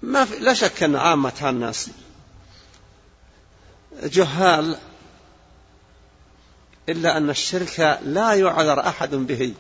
ما 0.02 0.26
في 0.26 0.40
لا 0.40 0.53
شك 0.53 0.84
أن 0.84 0.95
عامة 0.95 1.49
الناس 1.49 1.90
جهال 4.03 4.78
إلا 6.90 7.18
أن 7.18 7.30
الشرك 7.30 7.99
لا 8.03 8.34
يعذر 8.34 8.80
أحد 8.80 9.15
به. 9.15 9.53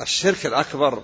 الشرك 0.00 0.46
الأكبر 0.46 1.02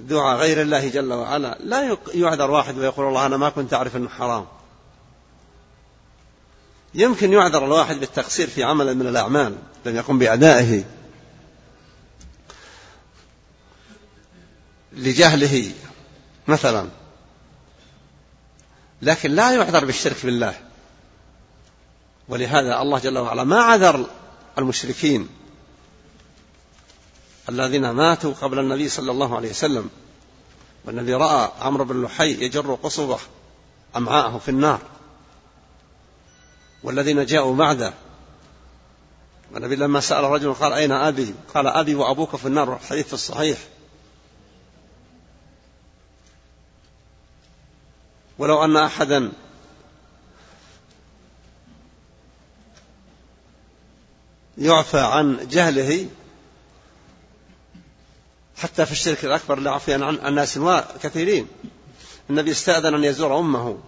دعاء 0.00 0.36
غير 0.38 0.62
الله 0.62 0.88
جل 0.88 1.12
وعلا. 1.12 1.58
لا 1.60 1.98
يعذر 2.14 2.50
واحد 2.50 2.78
ويقول 2.78 3.08
الله 3.08 3.26
أنا 3.26 3.36
ما 3.36 3.50
كنت 3.50 3.74
أعرف 3.74 3.96
أنه 3.96 4.08
حرام. 4.08 4.46
يمكن 6.94 7.32
يعذر 7.32 7.64
الواحد 7.64 8.00
بالتقصير 8.00 8.48
في 8.48 8.64
عمل 8.64 8.94
من 8.94 9.06
الأعمال 9.06 9.56
لم 9.86 9.96
يقم 9.96 10.18
بأدائه. 10.18 10.84
لجهله 14.92 15.72
مثلا. 16.48 16.88
لكن 19.02 19.30
لا 19.30 19.52
يعذر 19.52 19.84
بالشرك 19.84 20.16
بالله. 20.24 20.54
ولهذا 22.28 22.82
الله 22.82 22.98
جل 22.98 23.18
وعلا 23.18 23.44
ما 23.44 23.62
عذر 23.62 24.06
المشركين 24.58 25.28
الذين 27.48 27.90
ماتوا 27.90 28.34
قبل 28.34 28.58
النبي 28.58 28.88
صلى 28.88 29.10
الله 29.10 29.36
عليه 29.36 29.50
وسلم. 29.50 29.90
والنبي 30.84 31.14
رأى 31.14 31.50
عمرو 31.60 31.84
بن 31.84 32.04
لحي 32.04 32.44
يجر 32.44 32.74
قصبه 32.74 33.18
أمعاءه 33.96 34.38
في 34.38 34.48
النار. 34.48 34.80
والذين 36.82 37.26
جاءوا 37.26 37.56
بعده. 37.56 37.94
والنبي 39.52 39.76
لما 39.76 40.00
سأل 40.00 40.24
رجل 40.24 40.54
قال 40.54 40.72
أين 40.72 40.92
أبي؟ 40.92 41.34
قال 41.54 41.66
أبي 41.66 41.94
وأبوك 41.94 42.36
في 42.36 42.46
النار. 42.46 42.76
الحديث 42.76 43.14
الصحيح. 43.14 43.58
ولو 48.38 48.64
أن 48.64 48.76
أحدا. 48.76 49.32
يعفى 54.58 55.00
عن 55.00 55.48
جهله 55.48 56.08
حتى 58.56 58.86
في 58.86 58.92
الشرك 58.92 59.24
الأكبر 59.24 59.58
لا 59.58 59.70
عفيا 59.70 60.04
عن 60.04 60.14
الناس 60.14 60.58
كثيرين 61.02 61.48
النبي 62.30 62.50
استأذن 62.50 62.94
أن 62.94 63.04
يزور 63.04 63.38
أمه 63.38 63.78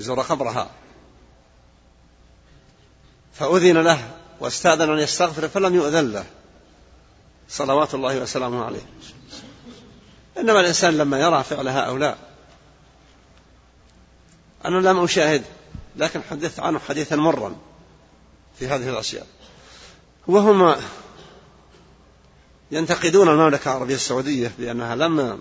يزور 0.00 0.20
قبرها 0.20 0.70
فأذن 3.34 3.78
له 3.78 4.10
واستأذن 4.40 4.90
أن 4.90 4.98
يستغفر 4.98 5.48
فلم 5.48 5.74
يؤذن 5.74 6.12
له. 6.12 6.24
صلوات 7.48 7.94
الله 7.94 8.18
وسلامه 8.18 8.64
عليه. 8.64 8.86
إنما 10.38 10.60
الإنسان 10.60 10.98
لما 10.98 11.20
يرى 11.20 11.44
فعل 11.44 11.68
هؤلاء 11.68 12.31
أنا 14.64 14.88
لم 14.88 14.98
أشاهد 14.98 15.44
لكن 15.96 16.22
حدثت 16.30 16.60
عنه 16.60 16.78
حديثا 16.78 17.16
مرا 17.16 17.56
في 18.58 18.68
هذه 18.68 18.88
الأشياء. 18.88 19.26
وهم 20.26 20.76
ينتقدون 22.70 23.28
المملكة 23.28 23.70
العربية 23.70 23.94
السعودية 23.94 24.52
بأنها 24.58 24.96
لم 24.96 25.40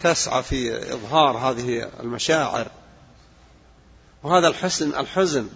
تسعى 0.00 0.42
في 0.42 0.92
إظهار 0.94 1.36
هذه 1.38 1.90
المشاعر. 2.00 2.68
وهذا 4.22 4.48
الحزن 4.48 4.94
الحزن 4.94 5.48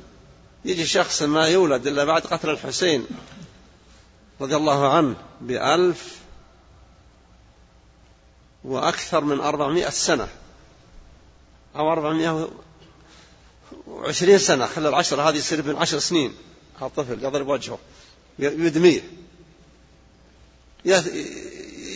يجي 0.65 0.87
شخص 0.87 1.23
ما 1.23 1.49
يولد 1.49 1.87
إلا 1.87 2.05
بعد 2.05 2.23
قتل 2.23 2.51
الحسين 2.51 3.07
رضي 4.41 4.57
الله 4.57 4.93
عنه 4.97 5.17
بألف 5.41 6.19
وأكثر 8.65 9.25
من 9.25 9.41
أربعمائة 9.41 9.91
سنة. 9.91 10.29
أو 11.77 11.93
أربعمائة 11.93 12.49
وعشرين 13.87 14.39
سنة 14.39 14.67
خلى 14.67 14.89
العشرة 14.89 15.29
هذه 15.29 15.37
يصير 15.37 15.59
ابن 15.59 15.77
عشر 15.77 15.99
سنين. 15.99 16.35
الطفل 16.83 17.25
يضرب 17.25 17.49
وجهه 17.49 17.79
يدميه. 18.39 19.03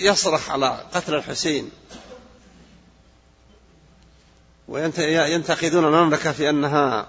يصرخ 0.00 0.50
على 0.50 0.86
قتل 0.94 1.14
الحسين. 1.14 1.70
وينتقدون 4.68 5.84
المملكة 5.84 6.32
في 6.32 6.50
أنها 6.50 7.08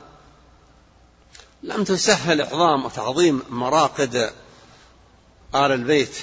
لم 1.64 1.84
تسهل 1.84 2.42
إعظام 2.42 2.86
وتعظيم 2.86 3.42
مراقد 3.50 4.16
آل 5.56 5.72
البيت 5.72 6.16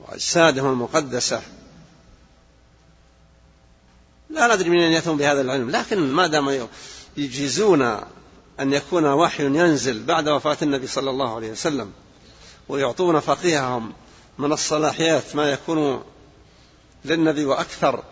وأجسادهم 0.00 0.72
المقدسة. 0.72 1.42
لا 4.36 4.54
ندري 4.54 4.70
من 4.70 4.80
أين 4.80 4.92
يأتون 4.92 5.16
بهذا 5.16 5.40
العلم 5.40 5.70
لكن 5.70 6.12
ما 6.12 6.26
دام 6.26 6.68
يجيزون 7.16 7.82
أن 8.60 8.72
يكون 8.72 9.06
وحي 9.06 9.44
ينزل 9.44 10.02
بعد 10.02 10.28
وفاة 10.28 10.56
النبي 10.62 10.86
صلى 10.86 11.10
الله 11.10 11.34
عليه 11.34 11.50
وسلم 11.50 11.92
ويعطون 12.68 13.20
فقيههم 13.20 13.92
من 14.38 14.52
الصلاحيات 14.52 15.36
ما 15.36 15.50
يكون 15.50 16.04
للنبي 17.04 17.44
وأكثر 17.44 18.02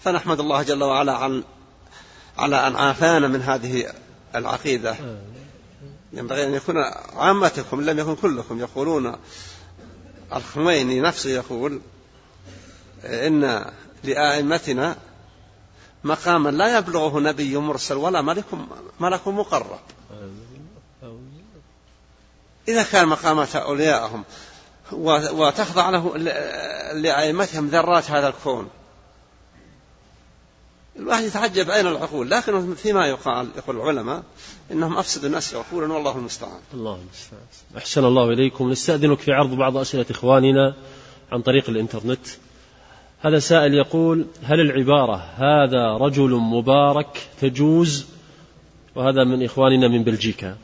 فنحمد 0.00 0.40
الله 0.40 0.62
جل 0.62 0.84
وعلا 0.84 1.12
عن 1.12 1.44
على 2.38 2.66
أن 2.66 2.76
عافانا 2.76 3.28
من 3.28 3.42
هذه 3.42 3.92
العقيدة. 4.34 4.96
ينبغي 6.12 6.46
أن 6.46 6.54
يكون 6.54 6.76
عامتكم 7.16 7.80
لم 7.80 7.98
يكن 7.98 8.16
كلكم 8.16 8.60
يقولون 8.60 9.16
الخميني 10.32 11.00
نفسه 11.00 11.30
يقول 11.30 11.80
إن 13.04 13.64
لآئمتنا 14.04 14.96
مقاما 16.04 16.48
لا 16.50 16.78
يبلغه 16.78 17.20
نبي 17.20 17.56
مرسل 17.56 17.96
ولا 17.96 18.22
ملك 18.22 18.44
ملك 19.00 19.28
مقرب. 19.28 19.80
إذا 22.68 22.82
كان 22.82 23.08
مقامات 23.08 23.56
أوليائهم 23.56 24.24
وتخضع 25.32 25.90
له 25.90 26.16
لأئمتهم 26.94 27.68
ذرات 27.68 28.10
هذا 28.10 28.28
الكون. 28.28 28.68
الواحد 30.96 31.24
يتعجب 31.24 31.70
أين 31.70 31.86
العقول 31.86 32.30
لكن 32.30 32.74
فيما 32.74 33.06
يقال 33.06 33.48
يقول 33.56 33.76
العلماء 33.76 34.22
إنهم 34.72 34.98
أفسدوا 34.98 35.26
الناس 35.26 35.54
عقولا 35.54 35.92
والله 35.92 36.16
المستعان. 36.16 36.60
الله 36.74 36.94
المستعان. 36.94 37.42
أحسن 37.76 38.04
الله 38.04 38.28
إليكم. 38.28 38.70
نستأذنك 38.70 39.18
في 39.18 39.32
عرض 39.32 39.50
بعض 39.50 39.76
أسئلة 39.76 40.06
إخواننا 40.10 40.74
عن 41.32 41.42
طريق 41.42 41.70
الإنترنت. 41.70 42.26
هذا 43.22 43.38
سائل 43.38 43.74
يقول 43.74 44.26
هل 44.42 44.60
العبارة 44.60 45.24
هذا 45.36 45.96
رجل 45.96 46.30
مبارك 46.30 47.28
تجوز؟ 47.40 48.06
وهذا 48.94 49.24
من 49.24 49.44
إخواننا 49.44 49.88
من 49.88 50.04
بلجيكا. 50.04 50.56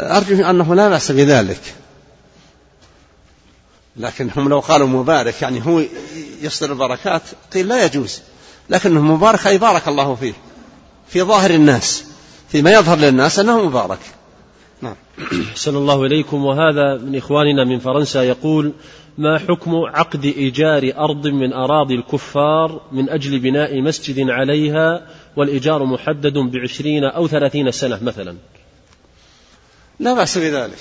أرجو 0.00 0.44
أنه 0.44 0.74
لا 0.74 0.88
بأس 0.88 1.12
بذلك. 1.12 1.74
لكنهم 3.96 4.48
لو 4.48 4.60
قالوا 4.60 4.86
مبارك 4.86 5.42
يعني 5.42 5.66
هو 5.66 5.82
يصدر 6.42 6.72
البركات 6.72 7.22
قيل 7.54 7.68
لا 7.68 7.84
يجوز. 7.84 8.22
لكنه 8.70 9.00
مبارك 9.00 9.46
أي 9.46 9.58
بارك 9.58 9.88
الله 9.88 10.14
فيه 10.14 10.34
في 11.08 11.22
ظاهر 11.22 11.50
الناس 11.50 12.04
فيما 12.48 12.72
يظهر 12.72 12.98
للناس 12.98 13.38
أنه 13.38 13.64
مبارك. 13.66 14.00
نعم. 14.80 14.96
أحسن 15.50 15.76
الله 15.76 16.04
إليكم. 16.06 16.44
وهذا 16.44 16.96
من 16.96 17.16
إخواننا 17.16 17.64
من 17.64 17.78
فرنسا 17.78 18.22
يقول 18.22 18.72
ما 19.18 19.38
حكم 19.38 19.74
عقد 19.74 20.24
إيجار 20.24 20.92
أرض 20.96 21.26
من 21.26 21.52
أراضي 21.52 21.94
الكفار 21.94 22.82
من 22.92 23.08
أجل 23.08 23.38
بناء 23.38 23.80
مسجد 23.80 24.30
عليها 24.30 25.06
والإيجار 25.36 25.84
محدد 25.84 26.38
بعشرين 26.38 27.04
أو 27.04 27.28
ثلاثين 27.28 27.70
سنة 27.70 27.98
مثلا؟ 28.02 28.36
لا 30.00 30.14
بأس 30.14 30.38
بذلك. 30.38 30.78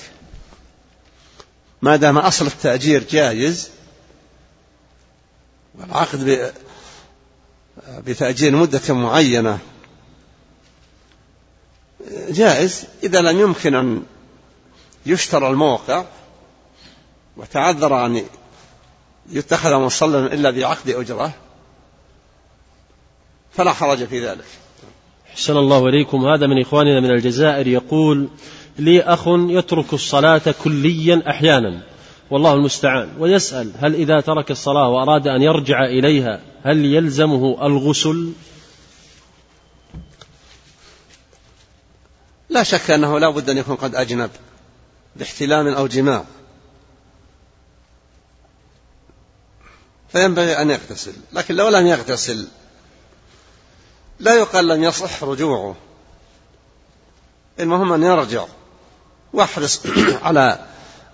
ما 1.81 1.95
دام 1.95 2.17
أصل 2.17 2.45
التأجير 2.45 3.03
جائز 3.09 3.71
والعقد 5.75 6.51
بتأجير 8.05 8.55
مدة 8.55 8.93
معينة 8.93 9.59
جائز 12.29 12.85
إذا 13.03 13.21
لم 13.21 13.39
يمكن 13.39 13.75
أن 13.75 14.03
يشترى 15.05 15.47
الموقع 15.47 16.05
وتعذر 17.37 18.05
أن 18.05 18.23
يتخذ 19.29 19.73
مصلى 19.73 20.17
إلا 20.17 20.51
بعقد 20.51 20.89
أجرة 20.89 21.33
فلا 23.51 23.73
حرج 23.73 24.05
في 24.05 24.27
ذلك. 24.27 24.45
حسن 25.33 25.57
الله 25.57 25.87
إليكم. 25.87 26.25
هذا 26.25 26.47
من 26.47 26.61
إخواننا 26.61 26.99
من 26.99 27.11
الجزائر 27.11 27.67
يقول 27.67 28.29
لي 28.79 29.01
أخ 29.01 29.27
يترك 29.27 29.93
الصلاة 29.93 30.41
كليا 30.63 31.23
أحيانا 31.29 31.81
والله 32.31 32.53
المستعان 32.53 33.09
ويسأل 33.19 33.71
هل 33.79 33.95
إذا 33.95 34.19
ترك 34.19 34.51
الصلاة 34.51 34.89
وأراد 34.89 35.27
أن 35.27 35.41
يرجع 35.41 35.85
إليها 35.85 36.41
هل 36.63 36.85
يلزمه 36.85 37.65
الغسل؟ 37.65 38.31
لا 42.49 42.63
شك 42.63 42.91
أنه 42.91 43.19
لا 43.19 43.29
بد 43.29 43.49
أن 43.49 43.57
يكون 43.57 43.75
قد 43.75 43.95
أجنب 43.95 44.29
باحتلام 45.15 45.67
أو 45.67 45.87
جماع. 45.87 46.25
فينبغي 50.13 50.61
أن 50.61 50.69
يغتسل 50.69 51.13
لكن 51.33 51.55
لو 51.55 51.69
لم 51.69 51.87
يغتسل 51.87 52.47
لا 54.19 54.35
يقال 54.35 54.67
لم 54.67 54.83
يصح 54.83 55.23
رجوعه. 55.23 55.75
المهم 57.59 57.93
أن 57.93 58.03
يرجع 58.03 58.45
واحرص 59.33 59.81
على 60.25 60.59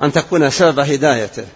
أن 0.04 0.12
تكون 0.12 0.50
سبب 0.50 0.80
هدايته. 0.80 1.48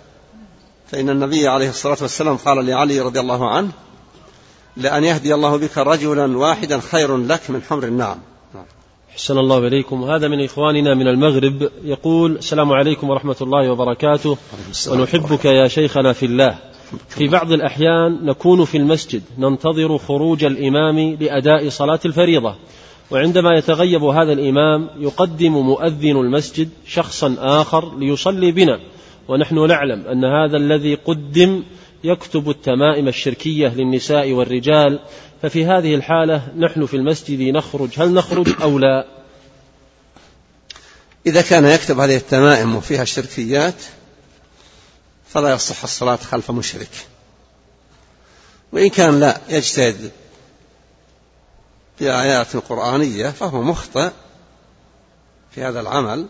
فإن 0.92 1.10
النبي 1.10 1.48
عليه 1.48 1.70
الصلاة 1.70 1.98
والسلام 2.02 2.38
قال 2.38 2.66
لعلي 2.66 3.00
رضي 3.00 3.20
الله 3.20 3.56
عنه 3.56 3.72
لأن 4.78 5.04
يهدي 5.04 5.34
الله 5.34 5.58
بك 5.58 5.78
رجلا 5.78 6.38
واحدا 6.38 6.80
خير 6.92 7.18
لك 7.18 7.50
من 7.50 7.64
حمر 7.70 7.84
النعم. 7.84 8.20
حسن 9.16 9.38
الله 9.38 9.68
إليكم. 9.68 10.04
هذا 10.04 10.28
من 10.28 10.44
إخواننا 10.44 10.96
من 10.96 11.08
المغرب 11.08 11.70
يقول 11.84 12.32
السلام 12.32 12.72
عليكم 12.72 13.10
ورحمة 13.10 13.36
الله 13.42 13.72
وبركاته. 13.72 14.38
ونحبك 14.92 15.46
يا 15.46 15.68
شيخنا 15.68 16.14
في 16.14 16.26
الله. 16.26 16.58
في 17.10 17.28
بعض 17.28 17.52
الأحيان 17.52 18.26
نكون 18.26 18.66
في 18.66 18.78
المسجد 18.78 19.22
ننتظر 19.38 19.98
خروج 19.98 20.44
الإمام 20.44 21.18
لأداء 21.20 21.70
صلاة 21.70 22.00
الفريضة. 22.06 22.56
وعندما 23.12 23.58
يتغيب 23.58 24.04
هذا 24.04 24.34
الإمام 24.34 24.90
يقدم 25.00 25.54
مؤذن 25.54 26.18
المسجد 26.18 26.70
شخصا 26.88 27.36
آخر 27.40 27.98
ليصلي 27.98 28.52
بنا. 28.52 28.80
ونحن 29.28 29.68
نعلم 29.68 30.08
أن 30.08 30.26
هذا 30.26 30.58
الذي 30.58 30.96
قدم 30.96 31.64
يكتب 32.04 32.50
التمائم 32.50 33.08
الشركية 33.08 33.68
للنساء 33.68 34.32
والرجال 34.32 35.00
ففي 35.42 35.66
هذه 35.66 35.96
الحالة 35.96 36.54
نحن 36.58 36.86
في 36.86 36.98
المسجد 36.98 37.42
نخرج. 37.42 37.90
هل 37.98 38.14
نخرج 38.14 38.62
أو 38.62 38.80
لا؟ 38.80 39.08
إذا 41.26 41.42
كان 41.42 41.66
يكتب 41.66 42.00
هذه 42.00 42.16
التمائم 42.16 42.76
وفيها 42.76 43.02
الشركيات 43.02 43.76
فلا 45.28 45.54
يصح 45.54 45.84
الصلاة 45.84 46.16
خلف 46.16 46.52
مشرك. 46.52 46.90
وإن 48.72 48.90
كان 48.90 49.20
لا 49.20 49.42
يجتهد 49.50 50.12
في 51.98 52.12
آيات 52.12 52.56
قرآنية 52.56 53.30
فهو 53.30 53.62
مخطئ 53.62 54.12
في 55.52 55.64
هذا 55.64 55.80
العمل. 55.80 56.28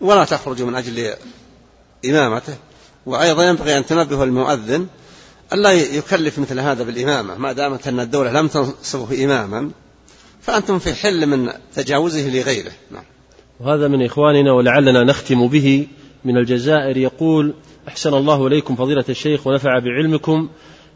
ولا 0.00 0.24
تخرج 0.24 0.62
من 0.62 0.74
أجل 0.74 1.14
إمامته. 2.04 2.56
وأيضا 3.06 3.48
ينبغي 3.48 3.78
أن 3.78 3.86
تنبه 3.86 4.24
المؤذن 4.24 4.86
ألا 5.52 5.72
يكلف 5.72 6.38
مثل 6.38 6.60
هذا 6.60 6.84
بالإمامة. 6.84 7.38
ما 7.38 7.52
دامت 7.52 7.88
أن 7.88 8.00
الدولة 8.00 8.32
لم 8.32 8.48
تنصبه 8.48 9.24
إماما 9.24 9.70
فأنتم 10.40 10.78
في 10.78 10.94
حل 10.94 11.26
من 11.26 11.50
تجاوزه 11.74 12.30
لغيره. 12.30 12.72
نعم. 12.90 13.04
وهذا 13.60 13.88
من 13.88 14.04
إخواننا 14.04 14.52
ولعلنا 14.52 15.04
نختم 15.04 15.48
به 15.48 15.86
من 16.24 16.36
الجزائر. 16.36 16.96
يقول 16.96 17.54
أحسن 17.88 18.14
الله 18.14 18.46
إليكم 18.46 18.76
فضيلة 18.76 19.04
الشيخ 19.08 19.46
ونفع 19.46 19.78
بعلمكم. 19.78 20.48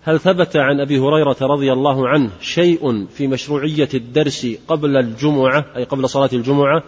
هل 0.03 0.20
ثبت 0.20 0.57
عن 0.57 0.81
أبي 0.81 0.99
هريرة 0.99 1.37
رضي 1.41 1.73
الله 1.73 2.09
عنه 2.09 2.31
شيء 2.41 3.07
في 3.07 3.27
مشروعية 3.27 3.89
الدرس 3.95 4.47
قبل 4.69 4.97
الجمعة 4.97 5.65
أي 5.77 5.85
قبل 5.85 6.09
صلاة 6.09 6.31
الجمعة؟ 6.32 6.82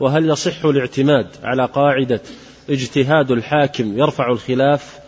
وهل 0.00 0.30
يصح 0.30 0.64
الاعتماد 0.64 1.26
على 1.42 1.66
قاعدة 1.66 2.20
اجتهاد 2.68 3.30
الحاكم 3.30 3.98
يرفع 3.98 4.30
الخلاف؟ 4.30 4.98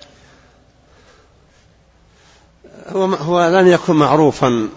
هو 2.89 3.05
هو 3.05 3.49
لم 3.49 3.67
يكن 3.67 3.97
معروفا 3.97 4.69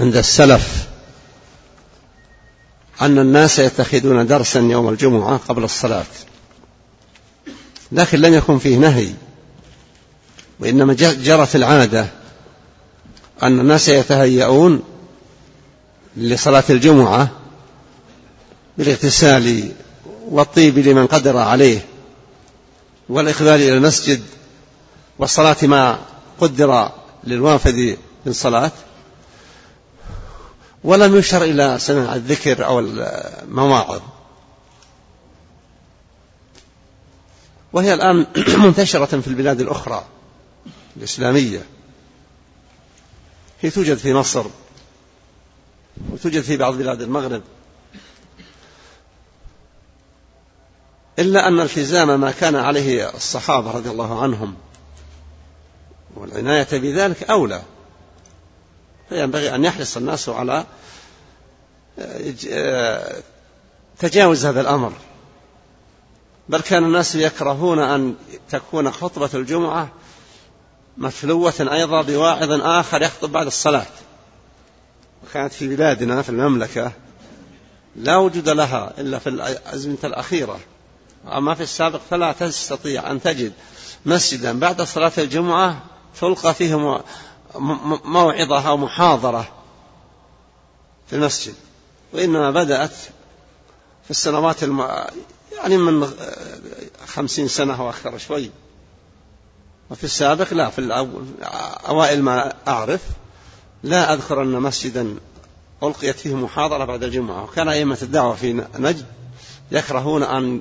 عند 0.00 0.16
السلف 0.16 0.86
أن 3.00 3.18
الناس 3.18 3.58
يتخذون 3.58 4.26
درسا 4.26 4.60
يوم 4.60 4.88
الجمعة 4.88 5.36
قبل 5.36 5.64
الصلاة. 5.64 6.06
لكن 7.92 8.18
لم 8.20 8.34
يكن 8.34 8.58
فيه 8.58 8.76
نهي 8.76 9.08
وإنما 10.60 10.94
جرت 10.94 11.56
العادة 11.56 12.06
أن 13.42 13.60
الناس 13.60 13.88
يتهيئون 13.88 14.82
لصلاة 16.16 16.64
الجمعة 16.70 17.28
بالاغتسال 18.78 19.72
والطيب 20.28 20.78
لمن 20.78 21.06
قدر 21.06 21.36
عليه. 21.36 21.95
والإقبال 23.08 23.48
إلى 23.48 23.74
المسجد 23.74 24.22
والصلاة 25.18 25.56
ما 25.62 25.98
قدر 26.40 26.90
للوافد 27.24 27.98
من 28.26 28.32
صلاة 28.32 28.72
ولم 30.84 31.16
يشر 31.16 31.42
إلى 31.42 31.78
سماع 31.78 32.14
الذكر 32.14 32.66
أو 32.66 32.80
المواعظ. 32.80 34.00
وهي 37.72 37.94
الآن 37.94 38.26
منتشرة 38.64 39.20
في 39.20 39.28
البلاد 39.28 39.60
الأخرى 39.60 40.04
الإسلامية. 40.96 41.66
هي 43.60 43.70
توجد 43.70 43.96
في 43.96 44.14
مصر 44.14 44.46
وتوجد 46.10 46.42
في 46.42 46.56
بعض 46.56 46.74
بلاد 46.74 47.02
المغرب. 47.02 47.42
إلا 51.18 51.48
أن 51.48 51.60
التزام 51.60 52.20
ما 52.20 52.30
كان 52.30 52.56
عليه 52.56 53.14
الصحابة 53.14 53.70
رضي 53.70 53.90
الله 53.90 54.22
عنهم. 54.22 54.54
والعناية 56.16 56.68
بذلك 56.72 57.30
أولى. 57.30 57.62
فينبغي 59.08 59.54
أن 59.54 59.64
يحرص 59.64 59.96
الناس 59.96 60.28
على 60.28 60.64
آه، 61.98 63.22
تجاوز 63.98 64.46
هذا 64.46 64.60
الأمر. 64.60 64.92
بل 66.48 66.60
كان 66.60 66.84
الناس 66.84 67.14
يكرهون 67.14 67.78
أن 67.78 68.14
تكون 68.50 68.90
خطبة 68.90 69.30
الجمعة 69.34 69.88
مفلوة 70.98 71.54
أيضا 71.60 72.02
بواعظ 72.02 72.50
آخر 72.50 73.02
يخطب 73.02 73.32
بعد 73.32 73.46
الصلاة. 73.46 73.86
وكانت 75.24 75.52
في 75.52 75.76
بلادنا 75.76 76.22
في 76.22 76.28
المملكة 76.28 76.92
لا 77.96 78.16
وجود 78.16 78.48
لها 78.48 78.92
إلا 78.98 79.18
في 79.18 79.28
الأزمنة 79.28 79.98
الأخيرة. 80.04 80.60
أما 81.26 81.54
في 81.54 81.62
السابق 81.62 82.00
فلا 82.10 82.32
تستطيع 82.32 83.10
أن 83.10 83.22
تجد 83.22 83.52
مسجدا. 84.06 84.58
بعد 84.58 84.82
صلاة 84.82 85.12
الجمعة 85.18 85.82
تلقى 86.20 86.54
فيه 86.54 87.00
موعظة 88.04 88.68
أو 88.68 88.76
محاضرة 88.76 89.48
في 91.06 91.16
المسجد. 91.16 91.54
وإنما 92.12 92.50
بدأت 92.50 92.94
في 94.04 94.10
السنوات 94.10 94.62
الم... 94.62 94.80
يعني 95.56 95.76
من 95.76 96.10
خمسين 97.06 97.48
سنة 97.48 97.80
أو 97.80 97.90
أكثر 97.90 98.18
شوي. 98.18 98.50
وفي 99.90 100.04
السابق 100.04 100.54
لا 100.54 100.70
في 100.70 100.78
الأوائل 100.78 102.22
ما 102.22 102.52
أعرف 102.68 103.00
لا 103.82 104.12
أذكر 104.12 104.42
أن 104.42 104.52
مسجدا 104.52 105.16
ألقيت 105.82 106.18
فيه 106.18 106.34
محاضرة 106.34 106.84
بعد 106.84 107.02
الجمعة. 107.02 107.44
وكان 107.44 107.68
أئمة 107.68 107.98
الدعوة 108.02 108.34
في 108.34 108.64
نجد 108.78 109.06
يكرهون 109.70 110.22
أن 110.22 110.60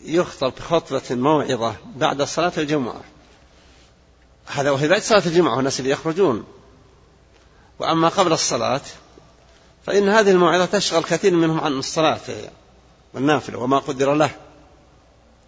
يخطب 0.00 0.52
خطبة 0.58 1.02
موعظة 1.10 1.76
بعد 1.96 2.22
صلاة 2.22 2.52
الجمعة. 2.58 3.00
هذا 4.46 4.70
وهي 4.70 4.88
بعد 4.88 5.02
صلاة 5.02 5.22
الجمعة 5.26 5.56
والناس 5.56 5.80
اللي 5.80 5.90
يخرجون. 5.90 6.44
وأما 7.78 8.08
قبل 8.08 8.32
الصلاة 8.32 8.80
فإن 9.86 10.08
هذه 10.08 10.30
الموعظة 10.30 10.64
تشغل 10.64 11.02
كثير 11.02 11.34
منهم 11.34 11.60
عن 11.60 11.72
الصلاة 11.72 12.20
والنافلة 13.14 13.58
وما 13.58 13.78
قدر 13.78 14.14
له. 14.14 14.30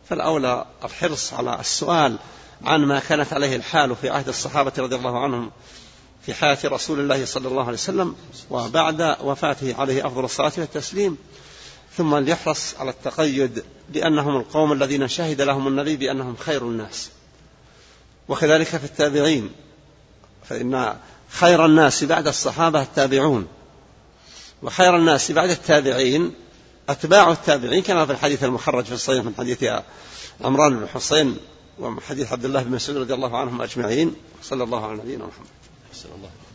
فالأولى 0.08 0.66
الحرص 0.84 1.32
على 1.32 1.60
السؤال 1.60 2.18
عن 2.64 2.84
ما 2.84 3.00
كانت 3.00 3.32
عليه 3.32 3.56
الحال 3.56 3.96
في 3.96 4.10
عهد 4.10 4.28
الصحابة 4.28 4.72
رضي 4.78 4.96
الله 4.96 5.18
عنهم 5.18 5.50
في 6.22 6.34
حياة 6.34 6.58
رسول 6.64 7.00
الله 7.00 7.24
صلى 7.24 7.48
الله 7.48 7.62
عليه 7.62 7.72
وسلم 7.72 8.16
وبعد 8.50 9.16
وفاته 9.22 9.74
عليه 9.78 10.06
أفضل 10.06 10.24
الصلاة 10.24 10.52
والتسليم. 10.58 11.18
ثم 11.98 12.16
ليحرص 12.16 12.74
على 12.78 12.90
التقيد 12.90 13.64
بأنهم 13.88 14.36
القوم 14.36 14.72
الذين 14.72 15.08
شهد 15.08 15.40
لهم 15.40 15.68
النبي 15.68 15.96
بأنهم 15.96 16.36
خير 16.36 16.62
الناس. 16.62 17.10
وكذلك 18.28 18.66
في 18.66 18.84
التابعين 18.84 19.50
فإن 20.48 20.96
خير 21.30 21.66
الناس 21.66 22.04
بعد 22.04 22.26
الصحابة 22.26 22.82
التابعون. 22.82 23.46
وخير 24.62 24.96
الناس 24.96 25.32
بعد 25.32 25.50
التابعين 25.50 26.34
أتباع 26.88 27.32
التابعين 27.32 27.82
كما 27.82 28.06
في 28.06 28.12
الحديث 28.12 28.44
المخرج 28.44 28.84
في 28.84 28.92
الصحيح 28.92 29.24
من 29.24 29.34
حديث 29.38 29.64
عمران 30.40 30.80
بن 30.80 30.88
حسين 30.88 31.36
وحديث 31.78 32.32
عبد 32.32 32.44
الله 32.44 32.62
بن 32.62 32.70
مسعود 32.70 32.98
رضي 32.98 33.14
الله 33.14 33.36
عنهم 33.36 33.62
أجمعين. 33.62 34.14
صلى 34.42 34.64
الله 34.64 34.86
على 34.86 34.96
نبينا 34.96 35.26
محمد. 35.26 35.46
أحسن 35.92 36.08
الله 36.08 36.18
شكرا 36.18 36.28
الله 36.28 36.47